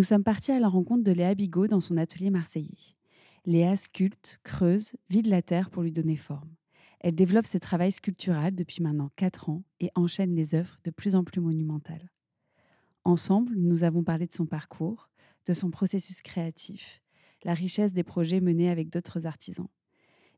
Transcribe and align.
Nous 0.00 0.06
sommes 0.06 0.24
partis 0.24 0.50
à 0.50 0.58
la 0.58 0.68
rencontre 0.70 1.04
de 1.04 1.12
Léa 1.12 1.34
Bigot 1.34 1.66
dans 1.66 1.78
son 1.78 1.98
atelier 1.98 2.30
marseillais. 2.30 2.96
Léa 3.44 3.76
sculpte, 3.76 4.40
creuse, 4.44 4.96
vide 5.10 5.26
la 5.26 5.42
terre 5.42 5.68
pour 5.68 5.82
lui 5.82 5.92
donner 5.92 6.16
forme. 6.16 6.48
Elle 7.00 7.14
développe 7.14 7.44
ce 7.44 7.58
travail 7.58 7.92
sculptural 7.92 8.54
depuis 8.54 8.82
maintenant 8.82 9.10
4 9.16 9.50
ans 9.50 9.62
et 9.78 9.90
enchaîne 9.94 10.34
les 10.34 10.54
œuvres 10.54 10.78
de 10.84 10.90
plus 10.90 11.14
en 11.14 11.22
plus 11.22 11.42
monumentales. 11.42 12.10
Ensemble, 13.04 13.54
nous 13.56 13.84
avons 13.84 14.02
parlé 14.02 14.26
de 14.26 14.32
son 14.32 14.46
parcours, 14.46 15.10
de 15.44 15.52
son 15.52 15.70
processus 15.70 16.22
créatif, 16.22 17.02
la 17.44 17.52
richesse 17.52 17.92
des 17.92 18.02
projets 18.02 18.40
menés 18.40 18.70
avec 18.70 18.88
d'autres 18.88 19.26
artisans, 19.26 19.68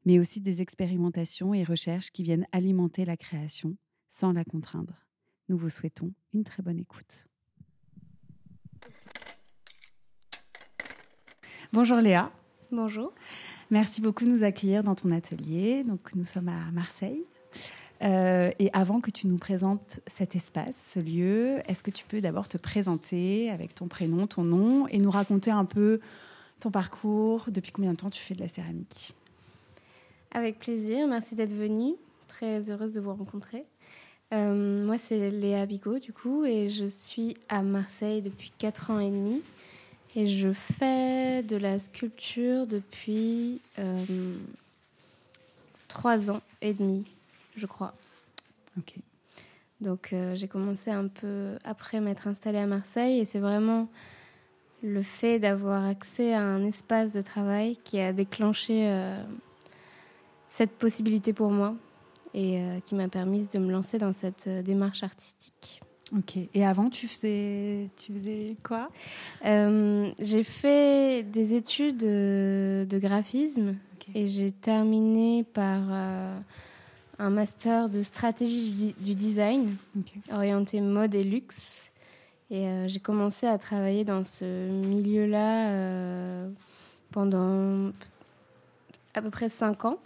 mais 0.05 0.19
aussi 0.19 0.41
des 0.41 0.61
expérimentations 0.61 1.55
et 1.55 1.63
recherches 1.63 2.11
qui 2.11 2.25
viennent 2.25 2.49
alimenter 2.51 3.05
la 3.05 3.17
création 3.17 3.77
sans 4.09 4.33
la 4.33 4.45
contraindre. 4.45 5.07
Nous 5.49 5.57
vous 5.57 5.69
souhaitons 5.69 6.13
une 6.33 6.43
très 6.43 6.65
bonne 6.65 6.81
écoute. 6.81 7.29
Bonjour 11.75 11.97
Léa. 11.97 12.31
Bonjour. 12.71 13.15
Merci 13.71 14.03
beaucoup 14.03 14.27
de 14.27 14.29
nous 14.29 14.45
accueillir 14.45 14.83
dans 14.83 14.95
ton 14.95 15.11
atelier. 15.11 15.85
Donc, 15.85 16.15
nous 16.15 16.27
sommes 16.27 16.51
à 16.51 16.71
Marseille. 16.71 17.25
Euh, 18.03 18.51
et 18.59 18.69
avant 18.75 19.01
que 19.01 19.11
tu 19.11 19.27
nous 19.27 19.39
présentes 19.39 20.01
cet 20.07 20.37
espace, 20.37 20.75
ce 20.93 21.01
lieu, 21.01 21.63
est-ce 21.67 21.83
que 21.83 21.91
tu 21.91 22.05
peux 22.05 22.21
d'abord 22.21 22.47
te 22.47 22.59
présenter 22.59 23.51
avec 23.51 23.75
ton 23.75 23.89
prénom, 23.89 24.27
ton 24.27 24.45
nom 24.45 24.87
et 24.89 24.99
nous 24.99 25.11
raconter 25.11 25.51
un 25.51 25.65
peu 25.65 26.01
ton 26.61 26.71
parcours, 26.71 27.47
depuis 27.49 27.73
combien 27.73 27.93
de 27.93 27.97
temps 27.97 28.11
tu 28.11 28.21
fais 28.21 28.35
de 28.35 28.41
la 28.41 28.49
céramique? 28.49 29.15
Avec 30.33 30.59
plaisir, 30.59 31.09
merci 31.09 31.35
d'être 31.35 31.55
venue. 31.55 31.95
Très 32.29 32.71
heureuse 32.71 32.93
de 32.93 33.01
vous 33.01 33.15
rencontrer. 33.15 33.65
Euh, 34.35 34.85
moi, 34.85 34.99
c'est 34.99 35.31
Léa 35.31 35.65
Bigot, 35.65 36.01
du 36.01 36.13
coup, 36.13 36.45
et 36.45 36.69
je 36.69 36.85
suis 36.85 37.35
à 37.49 37.63
Marseille 37.63 38.21
depuis 38.21 38.53
4 38.59 38.91
ans 38.91 39.01
et 39.01 39.11
demi. 39.11 39.41
Et 40.15 40.27
je 40.29 40.53
fais 40.53 41.43
de 41.43 41.57
la 41.57 41.79
sculpture 41.79 42.67
depuis 42.67 43.61
euh, 43.79 44.05
trois 45.89 46.31
ans 46.31 46.43
et 46.61 46.75
demi, 46.75 47.07
je 47.57 47.65
crois. 47.65 47.95
Ok. 48.77 48.95
Donc 49.81 50.13
euh, 50.13 50.37
j'ai 50.37 50.49
commencé 50.49 50.91
un 50.91 51.09
peu 51.09 51.57
après 51.65 52.01
m'être 52.01 52.29
installée 52.29 52.59
à 52.59 52.67
Marseille 52.67 53.21
et 53.21 53.25
c'est 53.25 53.39
vraiment 53.39 53.89
le 54.83 55.03
fait 55.03 55.39
d'avoir 55.39 55.85
accès 55.87 56.35
à 56.35 56.43
un 56.43 56.65
espace 56.65 57.13
de 57.13 57.23
travail 57.23 57.79
qui 57.83 57.99
a 57.99 58.13
déclenché 58.13 58.89
euh, 58.89 59.23
cette 60.49 60.73
possibilité 60.73 61.33
pour 61.33 61.51
moi 61.51 61.75
et 62.35 62.63
qui 62.87 62.95
m'a 62.95 63.09
permis 63.09 63.47
de 63.53 63.59
me 63.59 63.71
lancer 63.71 63.99
dans 63.99 64.15
cette 64.15 64.49
démarche 64.49 65.03
artistique. 65.03 65.83
Ok. 66.17 66.37
Et 66.53 66.65
avant, 66.65 66.91
tu 66.91 67.09
faisais, 67.09 67.89
tu 67.97 68.13
faisais 68.13 68.57
quoi? 68.63 68.91
Euh, 69.47 70.11
J'ai 70.19 70.45
fait 70.45 71.23
des 71.23 71.55
études 71.55 71.97
de, 71.99 72.99
graphisme 72.99 73.77
et 74.15 74.27
j'ai 74.27 74.53
terminé 74.53 75.45
par 75.55 75.81
euh, 75.91 76.39
un 77.19 77.31
master 77.31 77.89
de 77.89 78.03
stratégie 78.03 78.95
du, 78.99 79.15
design 79.15 79.77
orienté 80.31 80.83
mode 80.83 81.15
et 81.15 81.25
luxe. 81.25 81.91
Et 82.51 82.67
euh, 82.67 82.89
j'ai 82.89 83.01
commencé 83.01 83.47
à 83.47 83.57
travailler 83.57 84.05
dans 84.05 84.25
ce 84.25 84.45
milieu-là 84.69 86.47
pendant 87.11 87.91
à 89.15 89.23
peu 89.23 89.31
près 89.31 89.49
cinq 89.49 89.87
ans. 89.87 89.99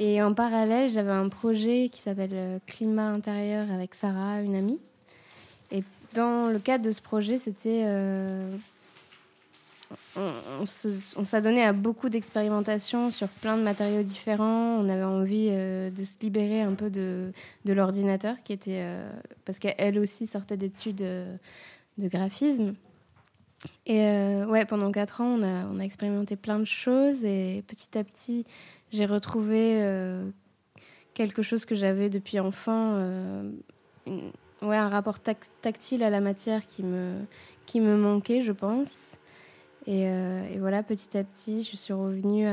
Et 0.00 0.22
en 0.22 0.32
parallèle, 0.32 0.88
j'avais 0.88 1.10
un 1.10 1.28
projet 1.28 1.88
qui 1.90 2.00
s'appelle 2.00 2.30
euh, 2.32 2.58
Climat 2.66 3.08
intérieur 3.08 3.70
avec 3.72 3.94
Sarah, 3.94 4.40
une 4.40 4.54
amie. 4.54 4.78
Et 5.72 5.82
dans 6.14 6.52
le 6.52 6.58
cadre 6.60 6.84
de 6.84 6.92
ce 6.92 7.02
projet, 7.02 7.38
c'était. 7.38 7.82
Euh, 7.86 8.56
on, 10.16 11.24
s'adonnait 11.24 11.64
à 11.64 11.72
beaucoup 11.72 12.10
d'expérimentations 12.10 13.10
sur 13.10 13.28
plein 13.28 13.56
de 13.56 13.62
matériaux 13.62 14.02
différents. 14.02 14.76
On 14.78 14.88
avait 14.88 15.02
envie 15.02 15.48
euh, 15.50 15.90
de 15.90 16.04
se 16.04 16.14
libérer 16.20 16.60
un 16.60 16.74
peu 16.74 16.90
de, 16.90 17.32
de 17.64 17.72
l'ordinateur, 17.72 18.36
qui 18.44 18.52
était. 18.52 18.84
parce 19.44 19.58
qu'elle 19.58 19.98
aussi 19.98 20.26
sortait 20.26 20.56
d'études 20.56 20.96
de 20.96 22.08
graphisme. 22.08 22.74
Et 23.86 24.00
ouais, 24.46 24.64
pendant 24.66 24.92
quatre 24.92 25.20
ans, 25.20 25.38
on 25.38 25.42
a, 25.42 25.66
on 25.72 25.80
a 25.80 25.82
expérimenté 25.82 26.36
plein 26.36 26.58
de 26.58 26.64
choses 26.64 27.24
et 27.24 27.64
petit 27.66 27.98
à 27.98 28.04
petit, 28.04 28.44
j'ai 28.90 29.06
retrouvé 29.06 29.82
euh, 29.82 30.24
quelque 31.14 31.42
chose 31.42 31.64
que 31.64 31.74
j'avais 31.74 32.08
depuis 32.08 32.40
enfant, 32.40 32.94
euh, 32.94 33.50
ouais, 34.62 34.76
un 34.76 34.88
rapport 34.88 35.18
tactile 35.20 36.02
à 36.02 36.10
la 36.10 36.20
matière 36.20 36.66
qui 36.66 36.82
me, 36.82 37.14
qui 37.66 37.80
me 37.80 37.96
manquait, 37.96 38.40
je 38.40 38.52
pense. 38.52 39.16
Et, 39.86 40.06
euh, 40.06 40.42
voilà, 40.58 40.82
petit 40.82 41.16
à 41.16 41.24
petit, 41.24 41.68
je 41.70 41.76
suis 41.76 41.92
revenue 41.92 42.46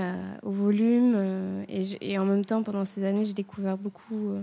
au 0.44 0.51
volume. 0.51 1.66
Et, 1.68 2.18
en 2.18 2.25
même 2.25 2.45
temps, 2.45 2.63
pendant 2.63 2.85
ces 2.85 3.03
années, 3.03 3.25
j'ai 3.25 3.34
découvert 3.34 3.78
beaucoup 3.78 4.35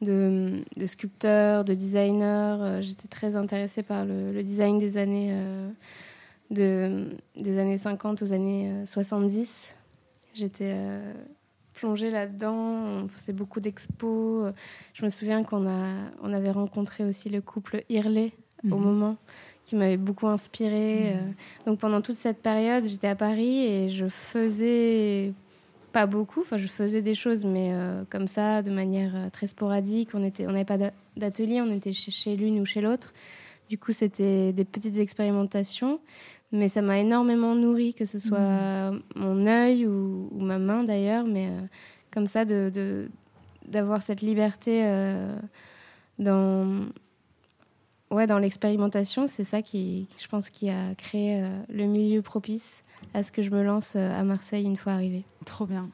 de, 0.00 0.64
sculpteurs, 0.86 1.64
de 1.64 1.74
designers. 1.74 2.80
J'étais 2.80 3.08
très 3.08 3.36
intéressée 3.36 3.84
par 3.84 4.04
le, 4.04 4.42
design 4.42 4.78
des 4.78 4.96
années, 4.96 5.32
de, 6.50 7.10
des 7.36 7.58
années 7.60 7.78
50 7.78 8.22
aux 8.22 8.32
années 8.32 8.72
70. 8.86 9.75
J'étais 10.36 10.72
euh, 10.74 11.14
plongée 11.72 12.10
là-dedans. 12.10 12.54
On 13.04 13.08
faisait 13.08 13.32
beaucoup 13.32 13.58
d'expos. 13.58 14.52
Je 14.92 15.04
me 15.04 15.08
souviens 15.08 15.42
qu'on 15.44 15.66
a, 15.66 16.10
on 16.22 16.32
avait 16.32 16.50
rencontré 16.50 17.04
aussi 17.04 17.30
le 17.30 17.40
couple 17.40 17.84
Irley 17.88 18.32
au 18.64 18.76
mhm. 18.76 18.84
moment, 18.84 19.16
qui 19.64 19.76
m'avait 19.76 19.96
beaucoup 19.96 20.26
inspirée. 20.26 21.14
Mhm. 21.14 21.20
Euh. 21.20 21.32
Donc 21.64 21.78
pendant 21.78 22.02
toute 22.02 22.18
cette 22.18 22.42
période, 22.42 22.84
j'étais 22.84 23.08
à 23.08 23.16
Paris 23.16 23.64
et 23.64 23.88
je 23.88 24.08
faisais 24.08 25.32
pas 25.92 26.04
beaucoup. 26.04 26.42
Enfin, 26.42 26.58
je 26.58 26.66
faisais 26.66 27.00
des 27.00 27.14
choses, 27.14 27.46
mais 27.46 27.70
euh, 27.72 28.04
comme 28.10 28.28
ça, 28.28 28.60
de 28.60 28.70
manière 28.70 29.30
très 29.32 29.46
sporadique. 29.46 30.10
On 30.12 30.22
était, 30.22 30.46
on 30.46 30.52
n'avait 30.52 30.66
pas 30.66 30.78
d'atelier, 31.16 31.62
on 31.62 31.72
était 31.72 31.94
chez, 31.94 32.10
chez 32.10 32.36
l'une 32.36 32.60
ou 32.60 32.66
chez 32.66 32.82
l'autre. 32.82 33.14
Du 33.70 33.78
coup, 33.78 33.92
c'était 33.92 34.52
des 34.52 34.64
petites 34.64 34.98
expérimentations 34.98 35.98
mais 36.52 36.68
ça 36.68 36.82
m'a 36.82 36.98
énormément 36.98 37.54
nourri, 37.54 37.94
que 37.94 38.04
ce 38.04 38.18
soit 38.18 38.90
mm. 38.90 39.02
mon 39.16 39.46
œil 39.46 39.86
ou, 39.86 40.28
ma 40.32 40.58
main 40.58 40.84
d'ailleurs, 40.84 41.24
mais 41.24 41.48
euh, 41.48 41.60
comme 42.12 42.26
ça, 42.26 42.44
de, 42.44 43.08
d'avoir 43.66 44.02
cette 44.02 44.20
liberté 44.20 44.82
euh, 44.84 45.36
dans, 46.18 46.86
ouais, 48.10 48.26
dans 48.26 48.38
l'expérimentation, 48.38 49.26
c'est 49.26 49.44
ça 49.44 49.62
qui, 49.62 50.08
je 50.18 50.28
pense, 50.28 50.50
qui 50.50 50.70
a 50.70 50.94
créé 50.96 51.42
euh, 51.42 51.48
le 51.68 51.84
milieu 51.84 52.22
propice 52.22 52.84
à 53.12 53.22
ce 53.22 53.32
que 53.32 53.42
je 53.42 53.50
me 53.50 53.62
lance 53.62 53.94
à 53.94 54.22
Marseille 54.24 54.64
une 54.64 54.76
fois 54.76 54.92
arrivée. 54.92 55.24
Trop 55.44 55.66
bien. 55.66 55.90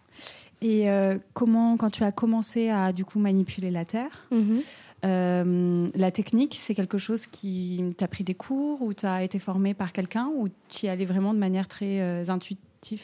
Et 0.61 0.87
comment, 1.35 1.77
quand 1.77 1.91
tu 1.91 2.05
as 2.05 2.13
commencé 2.13 2.71
à 2.71 2.93
du 2.93 3.05
coup 3.05 3.19
manipuler 3.19 3.73
la 3.73 3.85
terre, 3.85 4.29
mm-hmm. 4.31 4.63
Euh, 5.05 5.89
la 5.95 6.11
technique, 6.11 6.55
c'est 6.57 6.75
quelque 6.75 6.99
chose 6.99 7.27
qui 7.27 7.83
t'a 7.97 8.07
pris 8.07 8.23
des 8.23 8.35
cours 8.35 8.83
ou 8.83 8.95
t'as 8.95 9.23
été 9.23 9.39
formé 9.39 9.75
par 9.75 9.93
quelqu'un 9.93 10.31
ou 10.37 10.49
tu 10.69 10.87
y 10.87 10.89
allais 10.89 11.05
vraiment 11.05 11.35
de 11.35 11.39
manière 11.39 11.67
très 11.67 12.01
euh, 12.01 12.25
intuitive 12.29 13.03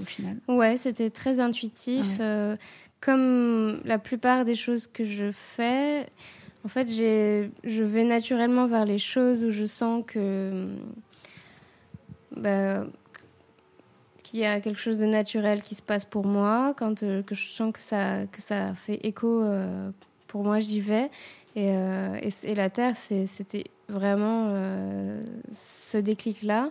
au 0.00 0.04
final? 0.04 0.36
Ouais, 0.46 0.76
c'était 0.76 1.10
très 1.10 1.40
intuitif. 1.40 2.04
Euh, 2.20 2.56
comme 3.00 3.80
la 3.84 3.98
plupart 3.98 4.44
des 4.44 4.54
choses 4.54 4.86
que 4.86 5.04
je 5.04 5.32
fais, 5.32 6.06
en 6.64 6.68
fait, 6.68 6.88
je 6.90 7.82
vais 7.82 8.04
naturellement 8.04 8.66
vers 8.66 8.84
les 8.84 8.98
choses 8.98 9.44
où 9.44 9.50
je 9.50 9.64
sens 9.64 10.04
que. 10.06 10.68
Bah, 12.36 12.86
qu'il 14.22 14.40
y 14.40 14.44
a 14.44 14.60
quelque 14.60 14.78
chose 14.78 14.98
de 14.98 15.06
naturel 15.06 15.62
qui 15.62 15.74
se 15.74 15.80
passe 15.80 16.04
pour 16.04 16.26
moi, 16.26 16.74
quand 16.76 17.00
que 17.00 17.34
je 17.34 17.46
sens 17.46 17.72
que 17.72 17.80
ça, 17.80 18.26
que 18.26 18.42
ça 18.42 18.74
fait 18.74 19.00
écho 19.02 19.42
pour 20.28 20.44
moi, 20.44 20.60
j'y 20.60 20.80
vais. 20.80 21.10
Et, 21.56 21.72
euh, 21.72 22.20
et, 22.44 22.54
la 22.54 22.70
Terre, 22.70 22.94
c'était 22.96 23.64
vraiment 23.88 24.48
euh, 24.50 25.20
ce 25.52 25.98
déclic-là. 25.98 26.70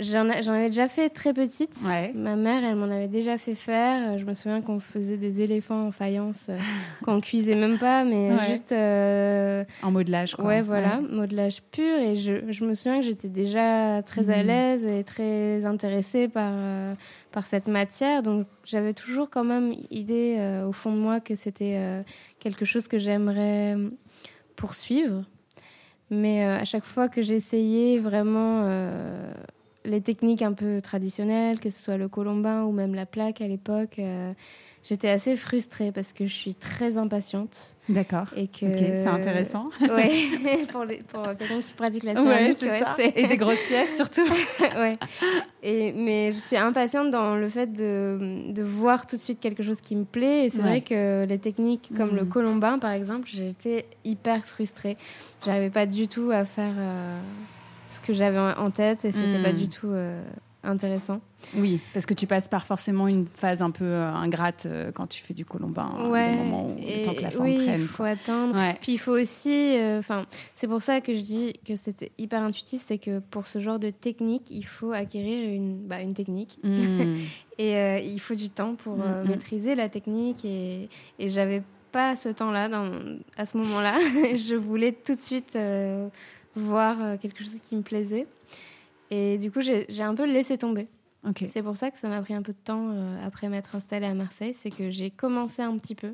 J'en 0.00 0.28
avais 0.28 0.68
déjà 0.68 0.86
fait 0.86 1.08
très 1.08 1.32
petite. 1.34 1.76
Ouais. 1.84 2.12
Ma 2.14 2.36
mère, 2.36 2.62
elle 2.62 2.76
m'en 2.76 2.84
avait 2.90 3.08
déjà 3.08 3.36
fait 3.36 3.56
faire. 3.56 4.16
Je 4.16 4.24
me 4.24 4.32
souviens 4.32 4.60
qu'on 4.62 4.78
faisait 4.78 5.16
des 5.16 5.40
éléphants 5.42 5.88
en 5.88 5.90
faïence, 5.90 6.46
euh, 6.48 6.56
qu'on 7.04 7.20
cuisait 7.20 7.56
même 7.56 7.78
pas, 7.78 8.04
mais 8.04 8.30
Ouais. 8.32 8.46
juste. 8.50 8.70
euh, 8.70 9.64
En 9.82 9.90
modelage, 9.90 10.36
quoi. 10.36 10.44
Ouais, 10.44 10.62
voilà, 10.62 11.00
modelage 11.00 11.62
pur. 11.72 11.96
Et 11.98 12.16
je, 12.16 12.34
je 12.48 12.64
me 12.64 12.74
souviens 12.74 13.00
que 13.00 13.06
j'étais 13.06 13.28
déjà 13.28 14.00
très 14.04 14.30
à 14.30 14.38
Mhm. 14.40 14.46
l'aise 14.46 14.86
et 14.86 15.02
très 15.02 15.64
intéressée 15.64 16.28
par, 16.28 16.52
euh, 16.54 16.94
par 17.32 17.44
cette 17.46 17.66
matière. 17.66 18.22
Donc 18.22 18.46
j'avais 18.64 18.94
toujours 18.94 19.28
quand 19.30 19.44
même 19.44 19.72
idée 19.90 20.36
euh, 20.38 20.68
au 20.68 20.72
fond 20.72 20.92
de 20.92 20.98
moi 20.98 21.18
que 21.18 21.34
c'était 21.34 21.74
euh, 21.76 22.02
quelque 22.38 22.64
chose 22.64 22.86
que 22.86 22.98
j'aimerais 22.98 23.74
poursuivre. 24.54 25.24
Mais 26.10 26.46
euh, 26.46 26.56
à 26.58 26.64
chaque 26.64 26.84
fois 26.84 27.08
que 27.08 27.20
j'essayais 27.20 27.98
vraiment 27.98 28.62
euh, 28.64 29.32
les 29.88 30.00
techniques 30.00 30.42
un 30.42 30.52
peu 30.52 30.80
traditionnelles, 30.80 31.58
que 31.58 31.70
ce 31.70 31.82
soit 31.82 31.96
le 31.96 32.08
colombin 32.08 32.62
ou 32.64 32.72
même 32.72 32.94
la 32.94 33.06
plaque 33.06 33.40
à 33.40 33.48
l'époque, 33.48 33.98
euh, 33.98 34.32
j'étais 34.84 35.08
assez 35.08 35.36
frustrée 35.36 35.90
parce 35.92 36.12
que 36.12 36.26
je 36.26 36.32
suis 36.34 36.54
très 36.54 36.96
impatiente 36.98 37.74
D'accord. 37.88 38.26
et 38.36 38.48
que 38.48 38.66
c'est 38.76 39.06
intéressant. 39.06 39.64
ouais, 39.88 40.10
pour, 40.70 40.84
les- 40.84 41.02
pour 41.02 41.24
quelqu'un 41.38 41.60
qui 41.62 41.72
pratique 41.72 42.02
la 42.04 42.12
Ouais, 42.14 42.22
céramique, 42.22 42.56
c'est 42.60 42.70
ouais, 42.70 42.80
ça. 42.80 42.96
Et 43.16 43.26
des 43.26 43.36
grosses 43.38 43.64
pièces, 43.66 43.96
surtout. 43.96 44.26
ouais. 44.76 44.98
Et, 45.62 45.92
mais 45.92 46.30
je 46.32 46.38
suis 46.38 46.56
impatiente 46.56 47.10
dans 47.10 47.34
le 47.36 47.48
fait 47.48 47.72
de, 47.72 48.52
de 48.52 48.62
voir 48.62 49.06
tout 49.06 49.16
de 49.16 49.20
suite 49.22 49.40
quelque 49.40 49.62
chose 49.62 49.80
qui 49.80 49.96
me 49.96 50.04
plaît. 50.04 50.46
Et 50.46 50.50
c'est 50.50 50.58
Ouais. 50.58 50.62
vrai 50.64 50.80
que 50.82 51.24
les 51.26 51.38
techniques 51.38 51.90
comme 51.96 52.14
le 52.14 52.24
Mhm. 52.24 52.28
colombin, 52.28 52.78
par 52.78 52.90
exemple, 52.92 53.26
j'étais 53.30 53.86
hyper 54.04 54.44
frustrée. 54.44 54.96
J'arrivais 55.44 55.70
pas 55.70 55.86
du 55.86 56.08
tout 56.08 56.30
à 56.30 56.44
faire 56.44 56.74
euh, 56.76 57.18
ce 58.00 58.06
que 58.06 58.12
j'avais 58.12 58.38
en 58.38 58.70
tête 58.70 59.04
et 59.04 59.12
c'était 59.12 59.38
Mhm. 59.38 59.42
pas 59.42 59.52
du 59.52 59.68
tout 59.68 59.88
euh, 59.90 60.22
intéressant. 60.64 61.20
Oui, 61.56 61.80
parce 61.94 62.04
que 62.04 62.14
tu 62.14 62.26
passes 62.26 62.48
par 62.48 62.66
forcément 62.66 63.06
une 63.06 63.26
phase 63.26 63.62
un 63.62 63.70
peu 63.70 63.84
euh, 63.84 64.10
ingrate 64.12 64.66
euh, 64.66 64.90
quand 64.92 65.06
tu 65.06 65.22
fais 65.22 65.32
du 65.34 65.44
colombin. 65.44 65.88
hein, 65.96 66.10
ouais. 66.10 66.30
Des 66.32 66.36
moments 66.36 66.66
où 66.66 66.76
le 66.76 67.04
temps 67.04 67.14
que 67.14 67.20
la 67.22 67.28
et 67.28 67.30
forme 67.30 67.46
oui, 67.46 67.64
il 67.68 67.78
faut 67.78 67.96
quoi. 67.98 68.08
attendre. 68.08 68.54
Ouais. 68.56 68.76
Puis 68.80 68.92
il 68.92 68.98
faut 68.98 69.12
aussi, 69.18 69.76
enfin, 69.98 70.26
c'est 70.56 70.66
pour 70.66 70.82
ça 70.82 71.00
que 71.00 71.14
je 71.14 71.20
dis 71.20 71.52
que 71.64 71.74
c'était 71.76 72.10
hyper 72.18 72.42
intuitif, 72.42 72.82
c'est 72.84 72.98
que 72.98 73.20
pour 73.20 73.46
ce 73.46 73.60
genre 73.60 73.78
de 73.78 73.90
technique, 73.90 74.50
il 74.50 74.64
faut 74.64 74.90
acquérir 74.92 75.54
une, 75.54 75.78
bah, 75.86 76.00
une 76.00 76.14
technique. 76.14 76.58
Mm. 76.64 77.14
Et 77.60 78.04
il 78.06 78.18
faut 78.20 78.34
du 78.34 78.50
temps 78.50 78.74
pour 78.74 78.94
euh, 79.00 79.22
Mm, 79.22 79.26
mm. 79.26 79.28
maîtriser 79.30 79.74
la 79.74 79.88
technique. 79.88 80.44
Et, 80.44 80.88
et 81.18 81.28
j'avais 81.28 81.62
pas 81.92 82.16
ce 82.16 82.28
temps-là 82.28 82.68
à 83.36 83.46
ce 83.46 83.56
moment-là. 83.58 83.94
je 84.36 84.54
voulais 84.54 84.92
tout 84.92 85.14
de 85.14 85.20
suite 85.20 85.56
voir 86.58 87.02
euh, 87.02 87.16
quelque 87.16 87.38
chose 87.42 87.58
qui 87.68 87.76
me 87.76 87.82
plaisait. 87.82 88.26
Et 89.10 89.38
du 89.38 89.50
coup, 89.50 89.60
j'ai 89.62 90.02
un 90.02 90.14
peu 90.14 90.24
laissé 90.26 90.58
tomber. 90.58 90.86
C'est 91.52 91.62
pour 91.62 91.76
ça 91.76 91.90
que 91.90 91.98
ça 91.98 92.08
m'a 92.08 92.22
pris 92.22 92.32
un 92.34 92.42
peu 92.42 92.52
de 92.52 92.58
temps 92.64 92.90
euh, 92.90 93.26
après 93.26 93.48
m'être 93.48 93.74
installée 93.74 94.06
à 94.06 94.14
Marseille. 94.14 94.54
C'est 94.54 94.70
que 94.70 94.88
j'ai 94.90 95.10
commencé 95.10 95.60
un 95.62 95.76
petit 95.78 95.94
peu. 95.94 96.12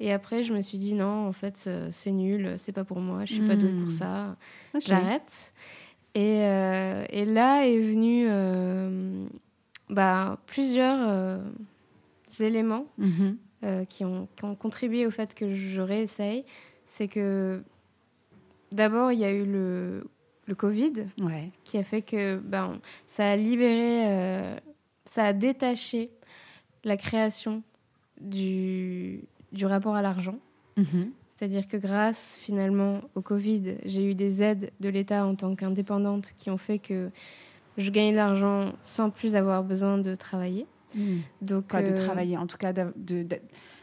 Et 0.00 0.12
après, 0.12 0.42
je 0.42 0.52
me 0.54 0.62
suis 0.62 0.78
dit 0.78 0.94
non, 0.94 1.26
en 1.28 1.32
fait, 1.32 1.64
euh, 1.66 1.88
c'est 1.92 2.12
nul, 2.12 2.54
c'est 2.58 2.72
pas 2.72 2.84
pour 2.84 3.00
moi, 3.00 3.24
je 3.24 3.34
suis 3.34 3.42
pas 3.42 3.56
douée 3.56 3.72
pour 3.72 3.88
Mm. 3.88 3.90
ça 3.90 4.36
j'arrête. 4.80 5.52
Et, 6.14 6.42
euh, 6.44 7.04
et 7.10 7.24
là 7.24 7.66
est 7.66 7.78
venu 7.78 8.26
euh, 8.28 9.26
bah, 9.90 10.38
plusieurs 10.46 11.40
éléments 12.40 12.86
Mhm. 12.98 13.36
qui, 13.88 14.04
ont, 14.04 14.28
qui 14.36 14.44
ont 14.44 14.54
contribué 14.54 15.06
au 15.06 15.10
fait 15.10 15.34
que 15.34 15.52
je 15.52 15.80
réessaye. 15.80 16.44
C'est 16.86 17.08
que 17.08 17.62
d'abord, 18.72 19.12
il 19.12 19.18
y 19.18 19.24
a 19.24 19.32
eu 19.32 19.44
le, 19.44 20.04
le 20.46 20.54
Covid 20.54 20.92
Ouais. 21.22 21.50
qui 21.64 21.78
a 21.78 21.84
fait 21.84 22.02
que 22.02 22.36
ben, 22.36 22.78
ça 23.06 23.30
a 23.30 23.36
libéré, 23.36 24.06
euh, 24.08 24.56
ça 25.04 25.26
a 25.26 25.32
détaché 25.32 26.10
la 26.84 26.96
création 26.96 27.62
du, 28.20 29.20
du 29.52 29.66
rapport 29.66 29.94
à 29.94 30.02
l'argent. 30.02 30.38
Mhm. 30.76 31.10
C'est-à-dire 31.36 31.68
que 31.68 31.76
grâce 31.76 32.36
finalement 32.40 33.00
au 33.14 33.20
Covid, 33.22 33.76
j'ai 33.84 34.04
eu 34.04 34.14
des 34.14 34.42
aides 34.42 34.72
de 34.80 34.88
l'État 34.88 35.24
en 35.24 35.36
tant 35.36 35.54
qu'indépendante 35.54 36.32
qui 36.36 36.50
ont 36.50 36.58
fait 36.58 36.80
que 36.80 37.10
je 37.76 37.90
gagnais 37.90 38.10
de 38.10 38.16
l'argent 38.16 38.72
sans 38.82 39.10
plus 39.10 39.36
avoir 39.36 39.62
besoin 39.62 39.98
de 39.98 40.16
travailler. 40.16 40.66
Mm. 40.96 41.18
Donc, 41.42 41.68
Quoi, 41.68 41.82
de 41.82 41.90
euh, 41.90 41.94
travailler, 41.94 42.36
en 42.36 42.48
tout 42.48 42.56
cas, 42.56 42.72
de- 42.72 42.92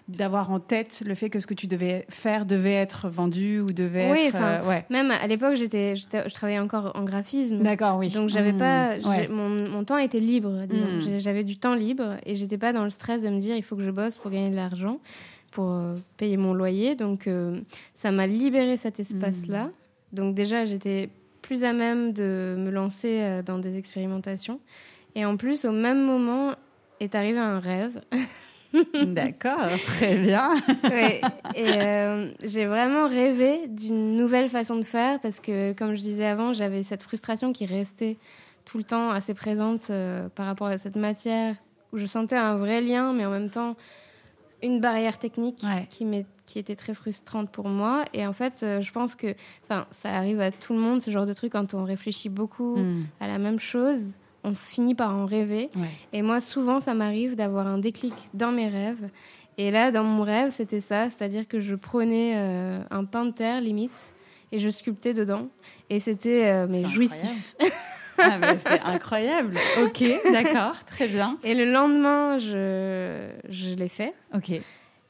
d'avoir 0.07 0.51
en 0.51 0.59
tête 0.59 1.01
le 1.05 1.15
fait 1.15 1.29
que 1.31 1.39
ce 1.39 1.47
que 1.47 1.55
tu 1.55 1.65
devais 1.65 2.05
faire 2.09 2.45
devait 2.45 2.73
être 2.73 3.09
vendu 3.09 3.59
ou 3.59 3.65
devait 3.65 4.11
Oui, 4.11 4.19
être. 4.27 4.37
euh, 4.39 4.61
ouais. 4.69 4.85
Même 4.91 5.09
à 5.09 5.25
l'époque, 5.25 5.55
j'étais, 5.55 5.95
je 5.95 6.33
travaillais 6.33 6.59
encore 6.59 6.91
en 6.95 7.03
graphisme. 7.03 7.59
D'accord, 7.63 7.97
oui. 7.97 8.09
Donc 8.09 8.29
j'avais 8.29 8.53
Mm. 8.53 8.57
pas, 8.59 8.97
Ouais. 9.03 9.27
mon, 9.29 9.49
mon 9.49 9.83
temps 9.83 9.97
était 9.97 10.19
libre, 10.19 10.65
disons. 10.69 10.85
Mm. 10.97 11.01
J'ai- 11.01 11.19
J'avais 11.19 11.43
du 11.43 11.57
temps 11.57 11.73
libre 11.73 12.17
et 12.25 12.35
j'étais 12.35 12.59
pas 12.59 12.71
dans 12.71 12.83
le 12.83 12.91
stress 12.91 13.23
de 13.23 13.29
me 13.29 13.39
dire 13.39 13.55
il 13.55 13.63
faut 13.63 13.75
que 13.75 13.81
je 13.81 13.89
bosse 13.89 14.17
pour 14.19 14.29
gagner 14.29 14.51
de 14.51 14.55
l'argent, 14.55 14.99
pour 15.51 15.71
euh, 15.71 15.95
payer 16.17 16.37
mon 16.37 16.53
loyer. 16.53 16.93
Donc 16.95 17.25
euh, 17.27 17.59
ça 17.95 18.11
m'a 18.11 18.27
libéré 18.27 18.77
cet 18.77 18.99
espace-là. 18.99 19.71
Donc 20.13 20.35
déjà 20.35 20.65
j'étais 20.65 21.09
plus 21.41 21.63
à 21.63 21.73
même 21.73 22.13
de 22.13 22.55
me 22.59 22.69
lancer 22.69 23.21
euh, 23.21 23.41
dans 23.41 23.57
des 23.57 23.75
expérimentations. 23.77 24.59
Et 25.15 25.25
en 25.25 25.35
plus 25.35 25.65
au 25.65 25.71
même 25.71 26.03
moment 26.05 26.51
est 26.99 27.15
arrivé 27.15 27.39
un 27.39 27.57
rêve. 27.59 28.01
D'accord, 29.05 29.67
très 29.85 30.17
bien. 30.17 30.49
Ouais. 30.83 31.21
Et 31.55 31.65
euh, 31.69 32.31
j'ai 32.43 32.65
vraiment 32.65 33.07
rêvé 33.07 33.67
d'une 33.67 34.15
nouvelle 34.15 34.49
façon 34.49 34.75
de 34.75 34.83
faire 34.83 35.19
parce 35.19 35.39
que, 35.39 35.73
comme 35.73 35.95
je 35.95 36.01
disais 36.01 36.25
avant, 36.25 36.53
j'avais 36.53 36.83
cette 36.83 37.03
frustration 37.03 37.53
qui 37.53 37.65
restait 37.65 38.17
tout 38.65 38.77
le 38.77 38.83
temps 38.83 39.11
assez 39.11 39.33
présente 39.33 39.89
euh, 39.89 40.27
par 40.29 40.45
rapport 40.45 40.67
à 40.67 40.77
cette 40.77 40.95
matière 40.95 41.55
où 41.93 41.97
je 41.97 42.05
sentais 42.05 42.35
un 42.35 42.55
vrai 42.55 42.81
lien, 42.81 43.13
mais 43.13 43.25
en 43.25 43.29
même 43.31 43.49
temps 43.49 43.75
une 44.63 44.79
barrière 44.79 45.19
technique 45.19 45.61
Ouais. 45.63 45.87
qui, 46.45 46.57
était 46.59 46.75
très 46.75 46.93
frustrante 46.93 47.51
pour 47.51 47.67
moi. 47.69 48.03
Et 48.13 48.25
en 48.25 48.33
fait, 48.33 48.61
euh, 48.63 48.81
je 48.81 48.91
pense 48.91 49.13
que 49.13 49.35
ça 49.67 49.85
arrive 50.09 50.39
à 50.41 50.49
tout 50.51 50.73
le 50.73 50.79
monde, 50.79 51.01
ce 51.01 51.11
genre 51.11 51.25
de 51.25 51.33
truc, 51.33 51.51
quand 51.51 51.73
on 51.73 51.83
réfléchit 51.83 52.29
beaucoup 52.29 52.77
Mm. 52.77 53.03
à 53.19 53.27
la 53.27 53.37
même 53.37 53.59
chose, 53.59 53.99
on 54.45 54.53
finit 54.53 54.95
par 54.95 55.15
en 55.15 55.25
rêver. 55.25 55.69
Ouais. 55.75 55.87
Et 56.13 56.21
moi, 56.21 56.39
souvent, 56.39 56.79
ça 56.79 56.93
m'arrive 56.93 57.35
d'avoir 57.35 57.67
un 57.67 57.77
déclic 57.77 58.13
dans 58.33 58.51
mes 58.51 58.69
rêves. 58.69 59.09
Et 59.57 59.71
là, 59.71 59.91
dans 59.91 60.03
mon 60.03 60.23
rêve, 60.23 60.51
c'était 60.51 60.81
ça, 60.81 61.09
c'est-à-dire 61.09 61.47
que 61.47 61.59
je 61.59 61.75
prenais 61.75 62.33
euh, 62.35 62.79
un 62.91 63.05
pain 63.05 63.25
de 63.25 63.31
terre, 63.31 63.61
limite, 63.61 64.13
et 64.51 64.59
je 64.59 64.69
sculptais 64.69 65.13
dedans. 65.13 65.47
Et 65.89 65.99
c'était 65.99 66.45
euh, 66.45 66.67
mais 66.69 66.85
jouissif. 66.85 67.55
Ah, 68.17 68.37
mais 68.37 68.57
c'est 68.59 68.79
incroyable. 68.79 69.57
Ok, 69.83 70.03
d'accord, 70.31 70.85
très 70.85 71.07
bien. 71.07 71.37
Et 71.43 71.53
le 71.53 71.69
lendemain, 71.69 72.37
je, 72.37 73.29
je 73.49 73.75
l'ai 73.75 73.89
fait. 73.89 74.13
Ok. 74.33 74.51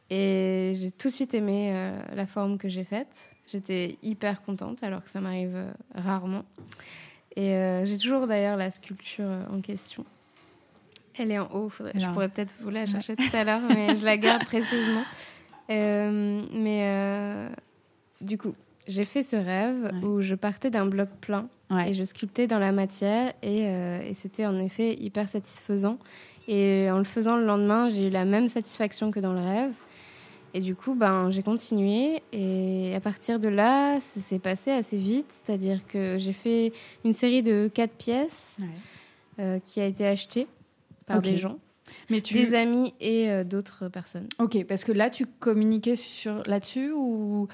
Et 0.09 0.73
j'ai 0.79 0.91
tout 0.91 1.09
de 1.09 1.13
suite 1.13 1.33
aimé 1.33 1.71
euh, 1.71 1.99
la 2.15 2.25
forme 2.25 2.57
que 2.57 2.67
j'ai 2.67 2.83
faite. 2.83 3.35
J'étais 3.47 3.97
hyper 4.01 4.41
contente, 4.41 4.81
alors 4.83 5.03
que 5.03 5.09
ça 5.09 5.21
m'arrive 5.21 5.65
rarement. 5.93 6.45
Et 7.35 7.53
euh, 7.53 7.85
j'ai 7.85 7.97
toujours 7.97 8.27
d'ailleurs 8.27 8.57
la 8.57 8.71
sculpture 8.71 9.25
euh, 9.27 9.43
en 9.53 9.61
question. 9.61 10.05
Elle 11.17 11.31
est 11.31 11.39
en 11.39 11.49
haut, 11.53 11.69
faudrait- 11.69 11.93
je 11.99 12.07
pourrais 12.07 12.29
peut-être 12.29 12.53
vous 12.61 12.69
la 12.69 12.85
chercher 12.85 13.15
tout 13.15 13.23
à 13.33 13.43
l'heure, 13.43 13.61
mais 13.69 13.95
je 13.95 14.03
la 14.05 14.17
garde 14.17 14.43
précieusement. 14.45 15.03
Euh, 15.69 16.41
mais 16.53 16.81
euh, 16.83 17.49
du 18.21 18.37
coup, 18.37 18.53
j'ai 18.87 19.05
fait 19.05 19.23
ce 19.23 19.35
rêve 19.35 19.91
Ouais. 20.01 20.05
où 20.07 20.21
je 20.21 20.35
partais 20.35 20.69
d'un 20.69 20.85
bloc 20.85 21.09
plein 21.21 21.47
Ouais. 21.71 21.89
et 21.89 21.93
je 21.93 22.03
sculptais 22.03 22.45
dans 22.47 22.59
la 22.59 22.71
matière 22.71 23.33
et, 23.41 23.61
et 23.63 24.13
c'était 24.21 24.45
en 24.45 24.57
effet 24.59 24.93
hyper 24.93 25.27
satisfaisant. 25.29 25.97
Et 26.47 26.89
en 26.91 26.99
le 26.99 27.03
faisant 27.05 27.37
le 27.37 27.45
lendemain, 27.45 27.89
j'ai 27.89 28.07
eu 28.07 28.09
la 28.11 28.23
même 28.25 28.47
satisfaction 28.49 29.09
que 29.09 29.19
dans 29.19 29.33
le 29.33 29.41
rêve. 29.41 29.71
Et 30.57 30.61
du 30.61 30.73
coup, 30.73 30.95
ben, 30.95 31.31
j'ai 31.31 31.43
continué 31.43 32.21
et 32.31 32.93
à 32.95 33.01
partir 33.01 33.41
de 33.41 33.49
là, 33.49 33.99
ça 33.99 34.21
s'est 34.21 34.39
passé 34.39 34.71
assez 34.71 34.95
vite. 34.95 35.27
C'est-à-dire 35.43 35.85
que 35.85 36.15
j'ai 36.17 36.31
fait 36.31 36.71
une 37.03 37.11
série 37.11 37.43
de 37.43 37.67
quatre 37.67 37.91
pièces 37.91 38.59
Ouais. 38.61 38.67
euh, 39.43 39.59
qui 39.59 39.81
a 39.81 39.85
été 39.85 40.07
achetée 40.07 40.47
par 41.07 41.21
des 41.21 41.35
gens, 41.35 41.59
Mais 42.09 42.21
tu. 42.21 42.35
des 42.35 42.53
amis 42.55 42.93
et 43.01 43.29
euh, 43.29 43.43
d'autres 43.43 43.89
personnes. 43.89 44.29
Ok, 44.39 44.63
parce 44.63 44.85
que 44.85 44.93
là, 44.93 45.09
tu 45.09 45.25
communiquais 45.25 45.97
sur 45.97 46.41
là-dessus 46.47 46.93
ou 46.93 47.49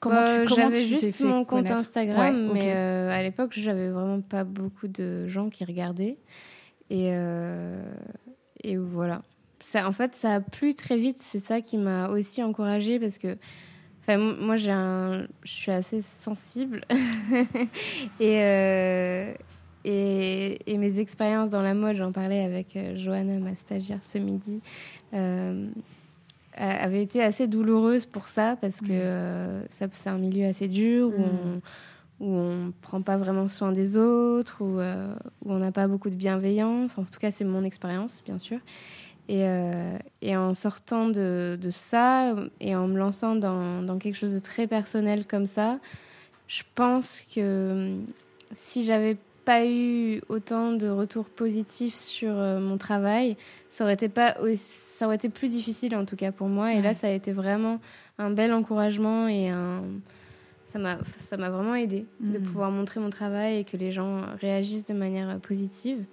comment 0.00 0.16
Bah, 0.16 0.40
tu 0.40 0.48
comment 0.48 0.70
J'avais 0.70 0.86
juste 0.86 1.12
fait 1.12 1.24
mon 1.24 1.44
compte 1.44 1.70
Instagram, 1.70 2.48
Ouais, 2.48 2.54
mais 2.54 2.72
euh, 2.74 3.10
à 3.10 3.22
l'époque, 3.22 3.52
j'avais 3.52 3.88
vraiment 3.90 4.22
pas 4.22 4.44
beaucoup 4.44 4.88
de 4.88 5.28
gens 5.28 5.50
qui 5.50 5.62
regardaient. 5.66 6.16
Et, 6.88 7.12
et 8.64 8.76
voilà. 8.78 9.20
Ça, 9.68 9.88
en 9.88 9.92
fait, 9.92 10.14
ça 10.14 10.34
a 10.36 10.40
plu 10.40 10.74
très 10.74 10.96
vite. 10.96 11.18
C'est 11.20 11.44
ça 11.44 11.60
qui 11.60 11.76
m'a 11.76 12.08
aussi 12.08 12.40
encouragée 12.42 13.00
parce 13.00 13.18
que 13.18 13.36
enfin, 14.02 14.16
moi, 14.16 14.54
j'ai 14.56 14.70
un, 14.70 15.26
je 15.42 15.50
suis 15.50 15.72
assez 15.72 16.02
sensible. 16.02 16.82
et, 18.20 18.42
euh, 18.42 19.32
et, 19.84 20.58
et 20.72 20.78
mes 20.78 20.98
expériences 21.00 21.50
dans 21.50 21.62
la 21.62 21.74
mode, 21.74 21.96
j'en 21.96 22.12
parlais 22.12 22.44
avec 22.44 22.76
euh, 22.76 22.96
Johanna, 22.96 23.38
ma 23.38 23.56
stagiaire, 23.56 23.98
ce 24.02 24.18
midi. 24.18 24.60
euh, 25.14 25.68
a- 26.56 26.82
avait 26.84 27.02
été 27.02 27.20
assez 27.22 27.48
douloureuse 27.48 28.06
pour 28.06 28.26
ça 28.26 28.56
parce 28.60 28.76
que 28.80 28.86
euh, 28.92 29.62
ça 29.68 29.86
c'est 29.92 30.08
un 30.08 30.18
milieu 30.18 30.46
assez 30.46 30.68
dur 30.68 31.08
où, 31.08 31.22
Mhm. 31.22 31.60
où 32.20 32.26
on 32.34 32.72
prend 32.82 33.02
pas 33.02 33.18
vraiment 33.18 33.46
soin 33.48 33.72
des 33.72 33.96
autres, 33.98 34.62
où, 34.62 34.78
où 34.80 35.52
on 35.52 35.58
n'a 35.58 35.72
pas 35.72 35.86
beaucoup 35.86 36.08
de 36.08 36.14
bienveillance. 36.14 36.96
En 36.96 37.04
tout 37.04 37.18
cas, 37.20 37.30
c'est 37.30 37.44
mon 37.44 37.62
expérience, 37.64 38.22
bien 38.24 38.38
sûr. 38.38 38.58
Et, 39.28 39.44
et, 40.22 40.36
en 40.36 40.54
sortant 40.54 41.08
de, 41.08 41.58
de, 41.60 41.70
ça 41.70 42.34
et 42.60 42.76
en 42.76 42.86
me 42.86 42.96
lançant 42.96 43.34
dans, 43.34 43.82
dans, 43.82 43.98
quelque 43.98 44.14
chose 44.14 44.32
de 44.32 44.38
très 44.38 44.68
personnel 44.68 45.26
comme 45.26 45.46
ça, 45.46 45.80
je 46.46 46.62
pense 46.76 47.22
que 47.34 47.96
si 48.54 48.84
j'avais 48.84 49.16
pas 49.46 49.64
eu 49.64 50.20
autant 50.28 50.72
de 50.72 50.88
retours 50.88 51.26
positifs 51.26 51.94
sur 51.94 52.32
euh, 52.32 52.58
mon 52.58 52.78
travail, 52.78 53.36
ça 53.70 53.84
aurait 53.84 53.94
été 53.94 54.08
pas 54.08 54.36
ça 54.56 55.06
aurait 55.06 55.14
été 55.14 55.28
plus 55.28 55.48
difficile 55.48 55.94
en 55.94 56.04
tout 56.04 56.16
cas 56.16 56.32
pour 56.32 56.48
moi. 56.48 56.72
Et 56.72 56.82
là, 56.82 56.94
ça 56.94 57.06
a 57.06 57.10
été 57.10 57.32
vraiment 57.32 57.80
un 58.18 58.30
bel 58.30 58.52
encouragement 58.52 59.28
et 59.28 59.48
un 59.48 59.84
ça 60.64 60.80
m'a 60.80 60.98
ça 61.16 61.36
m'a 61.36 61.48
vraiment 61.48 61.76
aidé 61.76 62.06
de 62.18 62.38
mm. 62.38 62.42
pouvoir 62.42 62.72
montrer 62.72 62.98
mon 62.98 63.08
travail 63.08 63.58
et 63.58 63.64
que 63.64 63.76
les 63.76 63.92
gens 63.92 64.20
réagissent 64.40 64.84
de 64.84 64.94
manière 64.94 65.38
positive. 65.38 66.04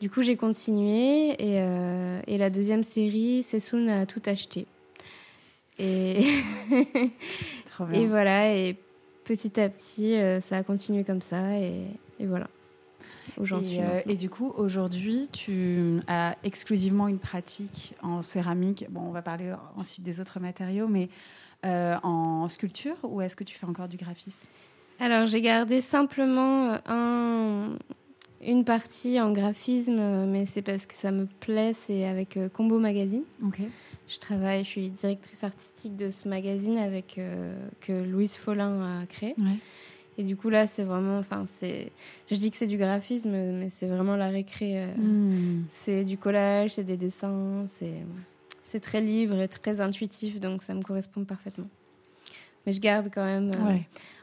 Du 0.00 0.08
coup, 0.08 0.22
j'ai 0.22 0.36
continué 0.36 1.30
et, 1.32 1.60
euh, 1.60 2.20
et, 2.26 2.38
la 2.38 2.50
deuxième 2.50 2.84
série, 2.84 3.42
Sessoun 3.42 3.88
a 3.88 4.06
tout 4.06 4.22
acheté. 4.26 4.66
Et, 5.78 6.24
et 7.92 8.06
voilà, 8.06 8.54
et 8.56 8.76
petit 9.24 9.60
à 9.60 9.68
petit, 9.68 10.14
euh, 10.16 10.40
ça 10.40 10.56
a 10.56 10.62
continué 10.62 11.04
comme 11.04 11.20
ça 11.20 11.58
et, 11.58 11.84
et 12.18 12.26
voilà. 12.26 12.48
Euh, 13.38 14.02
et, 14.06 14.16
du 14.16 14.28
coup, 14.28 14.52
aujourd'hui, 14.56 15.28
tu 15.32 16.00
as 16.06 16.36
exclusivement 16.44 17.08
une 17.08 17.18
pratique 17.18 17.94
en 18.02 18.22
céramique. 18.22 18.86
Bon, 18.90 19.02
on 19.02 19.10
va 19.10 19.22
parler 19.22 19.52
ensuite 19.76 20.04
des 20.04 20.20
autres 20.20 20.40
matériaux, 20.40 20.88
mais 20.88 21.08
euh, 21.64 21.96
en 22.02 22.48
sculpture 22.48 22.96
ou 23.02 23.20
est-ce 23.20 23.36
que 23.36 23.44
tu 23.44 23.56
fais 23.56 23.66
encore 23.66 23.88
du 23.88 23.96
graphisme? 23.96 24.48
Alors, 24.98 25.26
j'ai 25.26 25.40
gardé 25.40 25.80
simplement 25.80 26.78
un, 26.86 27.76
une 28.44 28.64
partie 28.64 29.20
en 29.20 29.32
graphisme, 29.32 30.26
mais 30.26 30.46
c'est 30.46 30.62
parce 30.62 30.86
que 30.86 30.94
ça 30.94 31.10
me 31.10 31.26
plaît. 31.26 31.72
C'est 31.86 32.06
avec 32.06 32.38
Combo 32.52 32.78
Magazine. 32.78 33.22
Ok. 33.44 33.60
Je 34.08 34.18
travaille, 34.18 34.64
je 34.64 34.68
suis 34.68 34.90
directrice 34.90 35.44
artistique 35.44 35.96
de 35.96 36.10
ce 36.10 36.26
magazine 36.28 36.78
avec 36.78 37.20
que 37.80 37.92
Louise 37.92 38.34
Follin 38.36 39.02
a 39.02 39.06
créé. 39.06 39.34
Ouais. 39.38 39.56
Et 40.20 40.22
du 40.22 40.36
coup, 40.36 40.50
là, 40.50 40.66
c'est 40.66 40.82
vraiment. 40.82 41.18
Enfin, 41.18 41.46
c'est. 41.58 41.92
Je 42.30 42.34
dis 42.34 42.50
que 42.50 42.58
c'est 42.58 42.66
du 42.66 42.76
graphisme, 42.76 43.30
mais 43.30 43.70
c'est 43.78 43.86
vraiment 43.86 44.16
la 44.16 44.28
récré. 44.28 44.82
Euh, 44.84 44.94
hmm. 44.94 45.64
C'est 45.72 46.04
du 46.04 46.18
collage, 46.18 46.72
c'est 46.72 46.84
des 46.84 46.98
dessins, 46.98 47.64
c'est. 47.68 47.94
C'est 48.62 48.80
très 48.80 49.00
libre 49.00 49.40
et 49.40 49.48
très 49.48 49.80
intuitif, 49.80 50.38
donc 50.38 50.62
ça 50.62 50.74
me 50.74 50.82
correspond 50.82 51.24
parfaitement. 51.24 51.68
Mais 52.66 52.72
je 52.72 52.80
garde 52.82 53.10
quand 53.12 53.24
même. 53.24 53.50
Euh, 53.54 53.76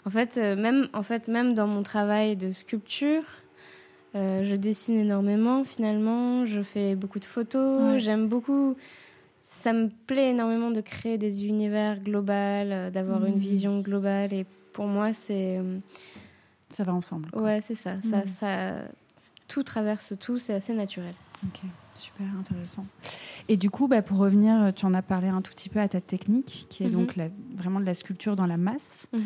en 0.05 0.09
fait, 0.11 0.37
euh, 0.37 0.55
même 0.55 0.87
en 0.93 1.01
fait, 1.01 1.27
même 1.27 1.55
dans 1.55 1.65
mon 1.65 1.81
travail 1.81 2.35
de 2.35 2.51
sculpture, 2.51 3.23
je 4.15 4.55
dessine 4.55 4.97
énormément. 4.97 5.63
Finalement, 5.63 6.45
je 6.45 6.61
fais 6.61 6.95
beaucoup 6.95 7.19
de 7.19 7.25
photos. 7.25 7.97
J'aime 7.99 8.27
beaucoup 8.27 8.75
ça 9.47 9.73
me 9.73 9.89
plaît 9.89 10.29
énormément 10.29 10.71
de 10.71 10.81
créer 10.81 11.17
des 11.17 11.45
univers 11.45 11.99
globaux, 11.99 12.91
d'avoir 12.91 13.25
une 13.25 13.35
hmm. 13.35 13.39
vision 13.39 13.79
globale 13.79 14.33
et 14.33 14.45
pour 14.73 14.85
moi, 14.85 15.13
c'est. 15.13 15.57
Euh, 15.57 15.79
ça 16.69 16.83
va 16.83 16.93
ensemble. 16.93 17.29
Ouais, 17.33 17.61
c'est 17.61 17.75
ça. 17.75 17.95
Ça, 18.09 18.27
ça. 18.27 18.75
Tout 19.47 19.63
traverse 19.63 20.13
tout, 20.19 20.37
c'est 20.37 20.53
assez 20.53 20.73
naturel. 20.73 21.13
Ok, 21.45 21.61
super 21.95 22.25
intéressant. 22.39 22.85
Et 23.47 23.57
du 23.57 23.69
coup, 23.69 23.87
bah, 23.87 24.01
pour 24.01 24.17
revenir, 24.17 24.73
tu 24.75 24.85
en 24.85 24.93
as 24.93 25.03
parlé 25.03 25.27
un 25.27 25.41
tout 25.41 25.51
petit 25.51 25.69
peu 25.69 25.79
à 25.79 25.87
ta 25.87 26.01
technique, 26.01 26.65
qui 26.69 26.83
est 26.83 26.89
donc 26.89 27.15
mm-hmm. 27.15 27.29
vraiment 27.55 27.79
de 27.79 27.85
la 27.85 27.93
sculpture 27.93 28.35
dans 28.35 28.47
la 28.47 28.57
masse. 28.57 29.07
Mm-hmm. 29.13 29.19